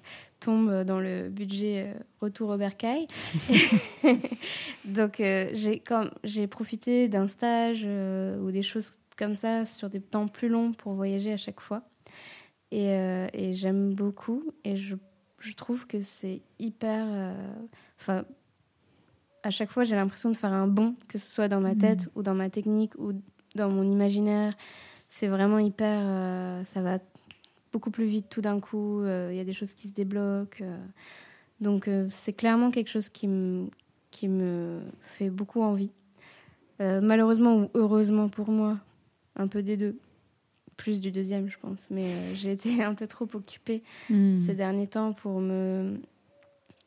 tombe 0.40 0.84
dans 0.84 0.98
le 0.98 1.28
budget 1.28 1.86
euh, 1.86 2.00
retour 2.20 2.50
au 2.50 2.56
bercail. 2.56 3.06
Donc, 4.84 5.20
euh, 5.20 5.50
j'ai, 5.52 6.46
profité 6.46 7.08
d'un 7.08 7.28
stage 7.28 7.82
euh, 7.84 8.38
ou 8.40 8.50
des 8.50 8.62
choses 8.62 8.92
comme 9.16 9.34
ça 9.34 9.66
sur 9.66 9.90
des 9.90 10.00
temps 10.00 10.26
plus 10.26 10.48
longs 10.48 10.72
pour 10.72 10.94
voyager 10.94 11.32
à 11.32 11.36
chaque 11.36 11.60
fois. 11.60 11.82
Et, 12.72 12.86
et 13.32 13.52
j'aime 13.52 13.94
beaucoup. 13.94 14.44
Et 14.64 14.76
je, 14.76 14.94
je 15.40 15.52
trouve 15.54 15.86
que 15.88 16.02
c'est 16.02 16.40
hyper. 16.60 17.34
Enfin, 17.98 18.24
à 19.42 19.50
chaque 19.50 19.70
fois, 19.70 19.82
j'ai 19.82 19.96
l'impression 19.96 20.30
de 20.30 20.36
faire 20.36 20.52
un 20.52 20.68
bond, 20.68 20.94
que 21.08 21.18
ce 21.18 21.28
soit 21.28 21.48
dans 21.48 21.60
ma 21.60 21.70
Mhm. 21.70 21.78
tête 21.78 22.08
ou 22.14 22.22
dans 22.22 22.34
ma 22.34 22.48
technique 22.48 22.94
ou 22.96 23.12
dans 23.56 23.68
mon 23.68 23.82
imaginaire. 23.82 24.54
C'est 25.08 25.26
vraiment 25.26 25.58
hyper. 25.58 26.64
ça 26.66 26.80
va 26.80 27.00
beaucoup 27.72 27.90
plus 27.90 28.06
vite 28.06 28.28
tout 28.28 28.40
d'un 28.40 28.60
coup. 28.60 29.00
euh, 29.00 29.28
Il 29.32 29.36
y 29.36 29.40
a 29.40 29.44
des 29.44 29.54
choses 29.54 29.74
qui 29.74 29.88
se 29.88 29.92
débloquent. 29.94 30.62
euh. 30.64 30.76
donc, 31.60 31.88
euh, 31.88 32.08
c'est 32.10 32.32
clairement 32.32 32.70
quelque 32.70 32.88
chose 32.90 33.08
qui 33.08 33.28
me, 33.28 33.68
qui 34.10 34.28
me 34.28 34.80
fait 35.02 35.30
beaucoup 35.30 35.62
envie. 35.62 35.90
Malheureusement 36.78 37.56
ou 37.58 37.70
heureusement 37.74 38.30
pour 38.30 38.50
moi, 38.50 38.78
un 39.36 39.48
peu 39.48 39.62
des 39.62 39.76
deux. 39.76 39.98
Plus 40.78 40.98
du 41.02 41.10
deuxième, 41.12 41.46
je 41.50 41.58
pense. 41.58 41.88
Mais 41.90 42.04
euh, 42.06 42.34
j'ai 42.34 42.52
été 42.52 42.82
un 42.82 42.94
peu 42.94 43.06
trop 43.06 43.28
occupée 43.34 43.82
Hmm. 44.08 44.46
ces 44.46 44.54
derniers 44.54 44.86
temps 44.86 45.12
pour 45.12 45.40
me, 45.40 46.00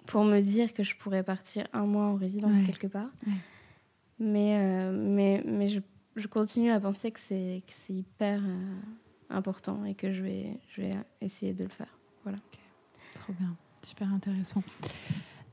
pour 0.07 0.23
me 0.23 0.39
dire 0.41 0.73
que 0.73 0.81
je 0.81 0.95
pourrais 0.97 1.21
partir 1.21 1.67
un 1.73 1.85
mois 1.85 2.05
en 2.05 2.15
résidence 2.15 2.53
Ouais. 2.53 2.63
quelque 2.65 2.87
part. 2.87 3.09
Ouais. 3.27 3.33
Mais, 4.19 4.57
euh, 4.57 4.91
mais, 4.91 5.43
mais 5.45 5.67
je, 5.67 5.79
je 6.15 6.25
continue 6.27 6.71
à 6.71 6.79
penser 6.79 7.11
que 7.11 7.19
c'est 7.19 7.61
que 7.67 7.73
c'est 7.73 7.93
hyper 7.93 8.39
euh, 8.43 8.75
important 9.33 9.83
et 9.85 9.95
que 9.95 10.13
je 10.13 10.21
vais, 10.23 10.59
je 10.69 10.81
vais 10.81 10.93
essayer 11.21 11.53
de 11.53 11.63
le 11.63 11.69
faire. 11.69 11.97
Trop 13.15 13.33
bien, 13.33 13.55
super 13.83 14.11
intéressant. 14.11 14.63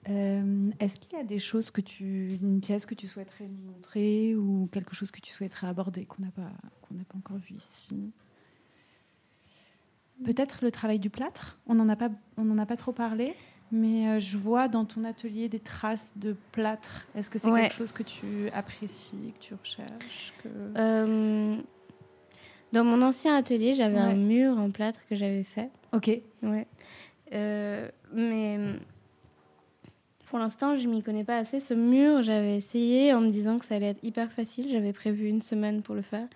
Euh, 0.09 0.71
Est-ce 0.81 0.99
qu'il 0.99 1.13
y 1.19 1.21
a 1.21 1.25
des 1.25 1.39
choses 1.39 1.71
que 1.71 1.81
tu, 1.83 2.39
une 2.43 2.61
pièce 2.61 2.87
que 2.87 2.95
tu 2.95 3.07
souhaiterais 3.07 3.47
nous 3.49 3.71
montrer 3.73 4.35
ou 4.35 4.69
quelque 4.73 4.95
chose 4.95 5.11
que 5.11 5.21
tu 5.21 5.33
souhaiterais 5.33 5.67
aborder 5.67 6.07
qu'on 6.07 6.23
n'a 6.23 6.31
pas, 6.31 6.51
qu'on 6.83 6.95
n'a 6.95 7.05
pas 7.05 7.19
encore 7.19 7.37
vu 7.37 7.55
ici? 7.57 8.13
Peut-être 10.25 10.63
le 10.65 10.71
travail 10.71 10.99
du 10.99 11.11
plâtre? 11.11 11.59
On 11.67 11.75
n'en 11.75 11.89
a 11.89 11.97
pas, 11.97 12.11
on 12.37 12.45
n'en 12.45 12.59
a 12.59 12.67
pas 12.67 12.77
trop 12.77 12.93
parlé, 12.93 13.35
mais 13.73 14.09
euh, 14.09 14.19
je 14.21 14.37
vois 14.37 14.69
dans 14.69 14.85
ton 14.85 15.05
atelier 15.05 15.49
des 15.49 15.61
traces 15.61 16.13
de 16.17 16.35
plâtre. 16.53 17.07
Est-ce 17.15 17.31
que 17.31 17.39
c'est 17.39 17.51
Ouais. 17.51 17.63
quelque 17.63 17.75
chose 17.75 17.93
que 17.93 18.03
tu 18.03 18.49
apprécies, 18.51 19.33
que 19.35 19.41
tu 19.45 19.55
recherches 19.55 20.33
que... 20.43 20.49
Euh, 20.77 21.57
dans 22.73 22.85
mon 22.85 23.03
ancien 23.03 23.35
atelier, 23.37 23.75
j'avais 23.75 23.95
Ouais. 23.97 24.01
un 24.01 24.15
mur 24.15 24.59
en 24.59 24.71
plâtre 24.71 25.01
que 25.09 25.17
j'avais 25.17 25.43
fait. 25.45 25.71
Ok. 25.93 26.11
Ouais. 26.43 26.67
Euh, 27.33 27.89
mais 28.13 28.59
pour 30.29 30.39
l'instant, 30.39 30.77
je 30.77 30.87
m'y 30.89 31.03
connais 31.03 31.25
pas 31.25 31.37
assez. 31.39 31.59
Ce 31.61 31.75
mur, 31.75 32.23
j'avais 32.23 32.57
essayé 32.57 33.13
en 33.13 33.21
me 33.21 33.31
disant 33.31 33.59
que 33.59 33.65
ça 33.65 33.75
allait 33.77 33.89
être 33.91 34.05
hyper 34.05 34.31
facile. 34.33 34.69
J'avais 34.71 34.93
prévu 34.93 35.29
une 35.29 35.43
semaine 35.43 35.83
pour 35.83 35.95
le 35.95 36.03
faire. 36.03 36.27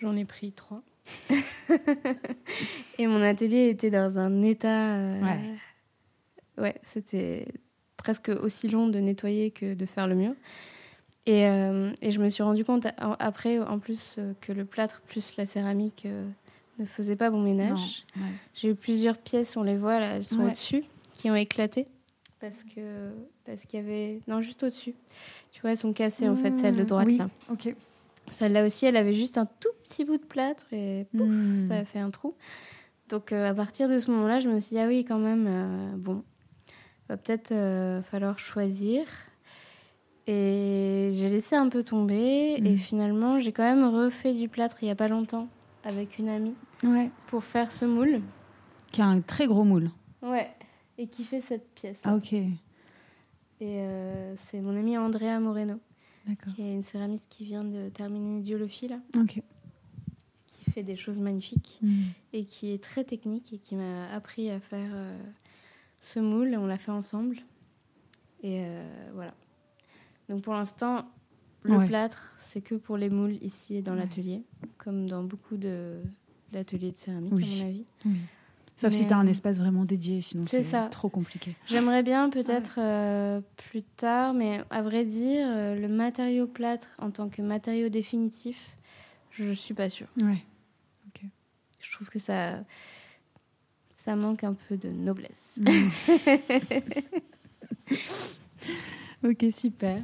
J'en 0.00 0.16
ai 0.16 0.24
pris 0.24 0.52
trois. 0.52 0.82
Et 2.98 3.06
mon 3.06 3.22
atelier 3.22 3.68
était 3.68 3.90
dans 3.90 4.18
un 4.18 4.42
état. 4.42 4.94
euh, 4.96 5.20
Ouais. 5.22 6.62
ouais, 6.62 6.74
c'était 6.84 7.46
presque 7.96 8.28
aussi 8.28 8.68
long 8.68 8.88
de 8.88 8.98
nettoyer 8.98 9.50
que 9.50 9.74
de 9.74 9.86
faire 9.86 10.06
le 10.06 10.14
mur. 10.14 10.34
Et, 11.30 11.46
euh, 11.46 11.92
et 12.02 12.10
je 12.10 12.20
me 12.20 12.28
suis 12.28 12.42
rendu 12.42 12.64
compte 12.64 12.86
après, 12.98 13.60
en 13.60 13.78
plus, 13.78 14.16
euh, 14.18 14.32
que 14.40 14.52
le 14.52 14.64
plâtre 14.64 15.00
plus 15.06 15.36
la 15.36 15.46
céramique 15.46 16.02
euh, 16.06 16.26
ne 16.80 16.84
faisaient 16.86 17.14
pas 17.14 17.30
bon 17.30 17.40
ménage. 17.40 18.04
Ouais. 18.16 18.22
J'ai 18.54 18.68
eu 18.70 18.74
plusieurs 18.74 19.16
pièces, 19.18 19.56
on 19.56 19.62
les 19.62 19.76
voit 19.76 20.00
là, 20.00 20.16
elles 20.16 20.24
sont 20.24 20.38
Ouais. 20.40 20.46
au-dessus, 20.46 20.82
qui 21.14 21.30
ont 21.30 21.36
éclaté. 21.36 21.86
parce 22.40 22.64
que 22.74 23.10
parce 23.44 23.62
qu'il 23.66 23.78
y 23.78 23.82
avait 23.82 24.20
non 24.26 24.40
juste 24.40 24.62
au-dessus. 24.64 24.94
Tu 25.52 25.60
vois, 25.60 25.70
elles 25.72 25.76
sont 25.76 25.92
cassées 25.92 26.28
en 26.28 26.36
fait, 26.36 26.56
celle 26.56 26.74
de 26.74 26.84
droite 26.84 27.06
oui. 27.08 27.18
là. 27.18 27.28
Ok. 27.52 27.74
Celle-là 28.32 28.64
aussi, 28.66 28.86
elle 28.86 28.96
avait 28.96 29.12
juste 29.14 29.36
un 29.38 29.46
tout 29.46 29.68
petit 29.84 30.04
bout 30.04 30.16
de 30.16 30.24
plâtre 30.24 30.66
et 30.72 31.06
pouf, 31.16 31.28
Hmm. 31.28 31.68
ça 31.68 31.74
a 31.76 31.84
fait 31.84 31.98
un 31.98 32.10
trou. 32.10 32.34
Donc 33.08 33.30
euh, 33.32 33.48
à 33.50 33.54
partir 33.54 33.88
de 33.88 33.98
ce 33.98 34.10
moment-là, 34.10 34.40
je 34.40 34.48
me 34.48 34.58
suis 34.60 34.74
dit 34.76 34.80
ah 34.80 34.86
oui 34.88 35.04
quand 35.04 35.18
même 35.18 35.94
bon, 35.96 36.24
va 37.08 37.16
peut-être 37.16 37.52
falloir 38.10 38.38
choisir. 38.38 39.04
Et 40.26 41.10
j'ai 41.14 41.28
laissé 41.28 41.56
un 41.56 41.68
peu 41.68 41.82
tomber 41.82 42.54
et 42.58 42.60
Hmm. 42.74 42.76
finalement 42.76 43.40
j'ai 43.40 43.52
quand 43.52 43.62
même 43.62 43.84
refait 43.84 44.34
du 44.34 44.48
plâtre 44.48 44.78
il 44.82 44.86
y 44.86 44.90
a 44.90 44.94
pas 44.94 45.08
longtemps 45.08 45.48
avec 45.82 46.18
une 46.18 46.28
amie 46.28 46.54
Ouais. 46.84 47.10
pour 47.28 47.42
faire 47.44 47.72
ce 47.72 47.84
moule. 47.84 48.20
Qui 48.92 49.00
a 49.02 49.06
un 49.06 49.20
très 49.20 49.46
gros 49.46 49.64
moule. 49.64 49.90
Ouais. 50.22 50.50
Et 50.98 51.06
qui 51.06 51.24
fait 51.24 51.40
cette 51.40 51.68
pièce. 51.74 51.98
Ah 52.04 52.14
ok. 52.16 52.32
Et 52.32 52.46
euh, 53.62 54.34
c'est 54.50 54.60
mon 54.60 54.76
amie 54.78 54.96
Andrea 54.98 55.38
Moreno, 55.40 55.78
qui 56.54 56.62
est 56.62 56.72
une 56.74 56.84
céramiste 56.84 57.26
qui 57.30 57.44
vient 57.44 57.64
de 57.64 57.88
terminer 57.88 58.26
une 58.36 58.42
biologie 58.42 58.88
là, 58.88 58.98
Ok. 59.16 59.40
qui 60.52 60.70
fait 60.70 60.82
des 60.82 60.96
choses 60.96 61.18
magnifiques 61.18 61.78
Hmm. 61.82 62.02
et 62.34 62.44
qui 62.44 62.72
est 62.72 62.82
très 62.82 63.04
technique 63.04 63.52
et 63.52 63.58
qui 63.58 63.74
m'a 63.74 64.10
appris 64.14 64.50
à 64.50 64.60
faire 64.60 64.90
euh, 64.92 65.18
ce 66.00 66.20
moule. 66.20 66.54
On 66.58 66.66
l'a 66.66 66.78
fait 66.78 66.92
ensemble. 66.92 67.36
Et 68.42 68.60
euh, 68.64 69.10
voilà. 69.14 69.32
Donc 70.30 70.42
pour 70.42 70.54
l'instant, 70.54 71.10
le 71.64 71.76
Ouais. 71.76 71.86
plâtre, 71.86 72.36
c'est 72.38 72.60
que 72.60 72.76
pour 72.76 72.96
les 72.96 73.10
moules 73.10 73.36
ici 73.42 73.82
dans 73.82 73.92
Ouais. 73.92 73.98
l'atelier, 73.98 74.44
comme 74.78 75.08
dans 75.08 75.24
beaucoup 75.24 75.56
d'ateliers 75.56 76.92
de 76.92 76.96
céramiste 76.96 77.34
Oui. 77.34 77.44
à 77.44 77.56
mon 77.56 77.68
avis. 77.68 77.84
Oui. 78.06 78.16
Sauf 78.76 78.94
si 78.94 79.06
tu 79.06 79.12
as 79.12 79.18
un 79.18 79.26
euh, 79.26 79.30
espace 79.30 79.58
vraiment 79.58 79.84
dédié, 79.84 80.22
sinon 80.22 80.44
c'est 80.46 80.88
trop 80.90 81.10
compliqué. 81.10 81.54
J'aimerais 81.68 82.02
bien 82.02 82.30
peut-être 82.30 82.78
euh, 82.78 83.42
plus 83.56 83.82
tard, 83.82 84.32
mais 84.32 84.62
à 84.70 84.80
vrai 84.80 85.04
dire, 85.04 85.46
euh, 85.50 85.74
le 85.74 85.88
matériau 85.88 86.46
plâtre 86.46 86.88
en 86.98 87.10
tant 87.10 87.28
que 87.28 87.42
matériau 87.42 87.90
définitif, 87.90 88.76
je 89.32 89.52
suis 89.52 89.74
pas 89.74 89.90
sûre. 89.90 90.08
Ouais. 90.22 90.44
Je 91.82 91.92
trouve 91.92 92.08
que 92.10 92.18
ça, 92.18 92.62
ça 93.94 94.14
manque 94.14 94.44
un 94.44 94.52
peu 94.54 94.76
de 94.76 94.90
noblesse. 94.90 95.58
ok, 99.24 99.46
super. 99.50 100.02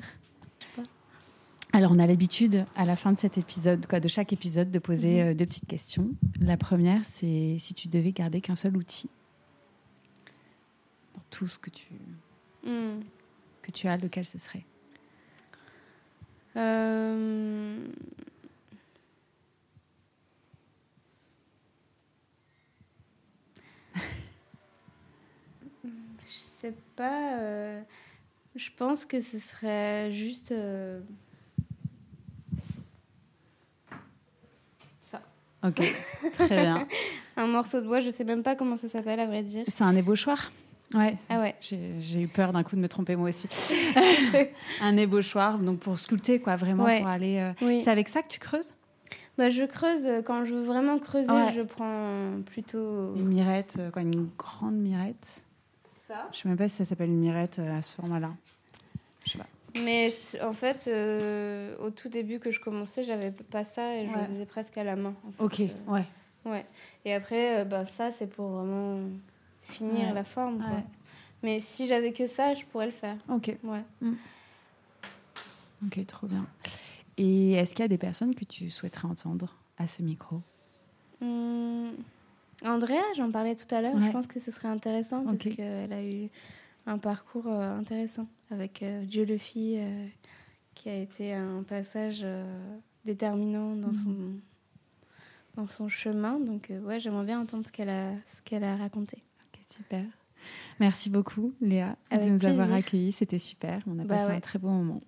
Alors, 1.73 1.93
on 1.93 1.99
a 1.99 2.07
l'habitude, 2.07 2.65
à 2.75 2.85
la 2.87 2.97
fin 2.97 3.13
de 3.13 3.19
cet 3.19 3.37
épisode, 3.37 3.87
quoi, 3.87 4.01
de 4.01 4.09
chaque 4.09 4.33
épisode, 4.33 4.71
de 4.71 4.79
poser 4.79 5.23
Mhm. 5.23 5.29
euh, 5.31 5.35
deux 5.35 5.45
petites 5.47 5.67
questions. 5.67 6.09
La 6.41 6.57
première, 6.57 7.05
c'est 7.05 7.57
si 7.59 7.75
tu 7.75 7.89
devais 7.89 8.13
garder 8.13 8.41
qu'un 8.41 8.55
seul 8.57 8.77
outil 8.77 9.11
dans 11.15 11.21
tout 11.31 11.47
ce 11.49 11.59
que 11.59 11.71
tu, 11.71 11.89
Hmm. 12.65 13.01
que 13.63 13.71
tu 13.73 13.87
as, 13.89 13.97
lequel 13.99 14.25
ce 14.25 14.39
serait? 14.39 14.65
Euh, 16.57 17.87
Je 25.85 26.39
sais 26.61 26.75
pas. 26.97 27.39
euh, 27.41 27.81
Je 28.55 28.71
pense 28.77 29.05
que 29.05 29.21
ce 29.21 29.39
serait 29.39 30.11
juste. 30.13 30.53
euh, 30.53 31.01
Ça. 35.03 35.23
Ok, 35.67 35.83
très 36.35 36.61
bien. 36.63 36.87
Un 37.37 37.47
morceau 37.47 37.81
de 37.81 37.87
bois, 37.87 38.01
je 38.01 38.11
sais 38.11 38.25
même 38.25 38.43
pas 38.43 38.57
comment 38.57 38.77
ça 38.77 38.89
s'appelle 38.89 39.21
à 39.21 39.27
vrai 39.27 39.43
dire. 39.43 39.65
C'est 39.69 39.85
un 39.85 39.95
ébauchoir? 39.97 40.51
Ouais. 40.95 41.17
Ah 41.29 41.41
ouais. 41.41 41.55
J'ai 41.61 42.21
eu 42.23 42.29
peur 42.29 42.53
d'un 42.53 42.63
coup 42.63 42.77
de 42.77 42.81
me 42.81 42.89
tromper 42.89 43.17
moi 43.17 43.29
aussi. 43.31 43.49
un 44.83 44.97
ébauchoir, 44.97 45.59
donc 45.59 45.81
pour 45.81 45.99
sculpter, 45.99 46.41
quoi, 46.41 46.57
vraiment, 46.57 46.85
Ouais. 46.85 47.01
pour 47.01 47.09
aller. 47.09 47.39
euh, 47.39 47.53
Oui. 47.63 47.83
C'est 47.85 47.91
avec 47.91 48.09
ça 48.09 48.23
que 48.23 48.29
tu 48.29 48.39
creuses? 48.39 48.75
Bah, 49.37 49.51
je 49.51 49.65
creuse. 49.65 50.05
euh, 50.07 50.23
Quand 50.23 50.45
je 50.47 50.55
veux 50.55 50.65
vraiment 50.65 50.99
creuser, 50.99 51.31
Ouais. 51.31 51.53
je 51.55 51.61
prends 51.63 52.41
plutôt 52.47 53.15
Une 53.17 53.27
mirette, 53.27 53.77
euh, 53.79 53.91
quoi, 53.91 54.03
une 54.03 54.29
grande 54.39 54.77
mirette? 54.77 55.43
ça. 56.09 56.29
Je 56.33 56.39
sais 56.39 56.49
même 56.49 56.57
pas 56.57 56.69
si 56.69 56.77
ça 56.77 56.85
s'appelle 56.85 57.09
une 57.11 57.19
mirette 57.19 57.59
à 57.59 57.83
ce 57.83 57.95
format-là. 57.97 58.31
Je 59.25 59.33
sais 59.33 59.39
pas. 59.39 59.47
Mais 59.85 60.09
en 60.43 60.53
fait, 60.53 60.85
euh, 60.89 61.77
au 61.79 61.91
tout 61.91 62.09
début 62.09 62.39
que 62.39 62.51
je 62.51 62.61
commençais, 62.61 63.03
j'avais 63.05 63.31
pas 63.33 63.65
ça 63.65 63.97
et 63.97 64.07
je 64.07 64.13
Ouais. 64.13 64.21
le 64.23 64.33
faisais 64.35 64.47
presque 64.47 64.77
à 64.79 64.85
la 64.85 64.97
main. 64.97 65.15
en 65.27 65.33
fait. 65.33 65.43
Ok, 65.45 65.61
Euh, 65.61 65.93
ouais. 65.93 66.05
ouais. 66.45 66.67
Et 67.05 67.13
après, 67.15 67.61
euh, 67.61 67.65
bah, 67.65 67.85
ça, 67.87 68.11
c'est 68.11 68.27
pour 68.27 68.49
vraiment 68.49 69.01
finir 69.63 70.09
Ouais. 70.09 70.15
la 70.15 70.25
forme. 70.25 70.59
quoi. 70.59 70.77
Ouais. 70.77 70.85
Mais 71.43 71.61
si 71.61 71.87
j'avais 71.87 72.13
que 72.13 72.27
ça, 72.27 72.55
je 72.55 72.65
pourrais 72.65 72.87
le 72.87 72.93
faire. 72.93 73.17
Ok, 73.29 73.57
Ouais. 73.63 73.83
ok, 75.85 76.07
trop 76.07 76.27
bien. 76.27 76.47
Et 77.19 77.53
est-ce 77.53 77.71
qu'il 77.75 77.83
y 77.83 77.87
a 77.87 77.89
des 77.89 77.99
personnes 77.99 78.35
que 78.35 78.45
tu 78.45 78.71
souhaiterais 78.71 79.09
entendre 79.09 79.55
à 79.79 79.87
ce 79.87 80.03
micro? 80.03 80.41
Hum, 81.23 81.93
Andrea, 82.65 83.01
j'en 83.17 83.31
parlais 83.31 83.55
tout 83.55 83.73
à 83.75 83.81
l'heure. 83.83 84.01
Je 84.01 84.11
pense 84.11 84.27
que 84.27 84.41
ce 84.41 84.51
serait 84.51 84.69
intéressant 84.69 85.25
parce 85.25 85.55
qu'elle 85.55 85.93
a 85.93 86.03
eu 86.03 86.29
un 86.87 86.99
parcours 86.99 87.47
euh, 87.47 87.79
intéressant 87.79 88.27
avec 88.51 88.83
euh, 88.83 89.05
Dieu 89.05 89.25
le 89.25 89.39
Fit, 89.39 89.77
euh, 89.79 90.07
qui 90.75 90.89
a 90.89 90.97
été 90.97 91.33
un 91.35 91.63
passage 91.63 92.21
euh, 92.23 92.45
déterminant 93.05 93.75
dans 93.77 93.89
Mhm. 93.89 93.95
son 94.05 95.61
dans 95.63 95.69
son 95.69 95.89
chemin. 95.89 96.39
Donc 96.39 96.71
euh, 96.71 96.81
ouais, 96.81 97.01
j'aimerais 97.01 97.25
bien 97.25 97.41
entendre 97.41 97.65
ce 97.67 97.73
qu'elle 97.73 97.89
a 97.89 98.13
ce 98.37 98.43
qu'elle 98.45 98.65
a 98.65 98.77
raconté. 98.77 99.23
Ok, 99.55 99.61
super. 99.71 100.05
Merci 100.79 101.11
beaucoup, 101.11 101.53
Léa, 101.61 101.97
Avec 102.11 102.29
de 102.29 102.33
nous 102.35 102.45
avoir 102.45 102.73
accueillis. 102.73 103.13
C'était 103.13 103.39
super. 103.39 103.83
On 103.87 103.99
a 103.99 104.05
Bah 104.05 104.17
passé 104.17 104.33
un 104.37 104.41
très 104.41 104.59
bon 104.59 104.71
moment. 104.73 105.01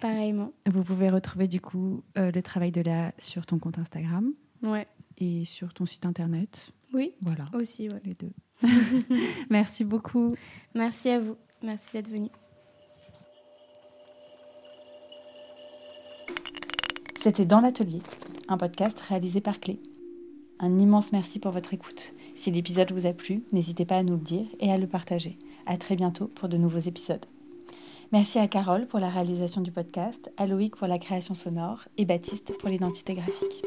Pareillement. 0.00 0.52
Vous 0.70 0.84
pouvez 0.84 1.10
retrouver 1.10 1.48
du 1.48 1.60
coup 1.60 2.02
euh, 2.18 2.30
le 2.30 2.42
travail 2.42 2.70
de 2.70 2.80
Léa 2.80 3.12
sur 3.18 3.46
ton 3.46 3.58
compte 3.58 3.78
Instagram 3.78 4.32
Ouais. 4.62 4.86
et 5.18 5.44
sur 5.44 5.72
ton 5.74 5.86
site 5.86 6.06
internet. 6.06 6.72
Oui, 6.92 7.12
Voilà, 7.22 7.46
aussi. 7.54 7.88
Ouais. 7.88 8.00
les 8.04 8.14
deux. 8.14 8.32
Merci 9.50 9.84
beaucoup. 9.84 10.34
Merci 10.74 11.08
à 11.10 11.18
vous. 11.20 11.36
Merci 11.62 11.88
d'être 11.92 12.08
venu. 12.08 12.28
C'était 17.22 17.44
Dans 17.44 17.60
l'atelier, 17.60 17.98
un 18.48 18.56
podcast 18.56 18.98
réalisé 18.98 19.42
par 19.42 19.60
Clé. 19.60 19.78
Un 20.58 20.78
immense 20.78 21.12
merci 21.12 21.38
pour 21.38 21.50
votre 21.50 21.74
écoute. 21.74 22.14
Si 22.34 22.50
l'épisode 22.50 22.92
vous 22.92 23.04
a 23.04 23.12
plu, 23.12 23.42
n'hésitez 23.52 23.84
pas 23.84 23.98
à 23.98 24.02
nous 24.02 24.14
le 24.14 24.20
dire 24.20 24.46
et 24.58 24.72
à 24.72 24.78
le 24.78 24.86
partager. 24.86 25.36
À 25.66 25.76
très 25.76 25.96
bientôt 25.96 26.28
pour 26.28 26.48
de 26.48 26.56
nouveaux 26.56 26.78
épisodes. 26.78 27.26
Merci 28.10 28.38
à 28.38 28.48
Carole 28.48 28.86
pour 28.86 29.00
la 29.00 29.10
réalisation 29.10 29.60
du 29.60 29.70
podcast, 29.70 30.32
à 30.38 30.46
Loïc 30.46 30.76
pour 30.76 30.86
la 30.86 30.98
création 30.98 31.34
sonore 31.34 31.88
et 31.98 32.06
Baptiste 32.06 32.56
pour 32.58 32.70
l'identité 32.70 33.12
graphique. 33.12 33.66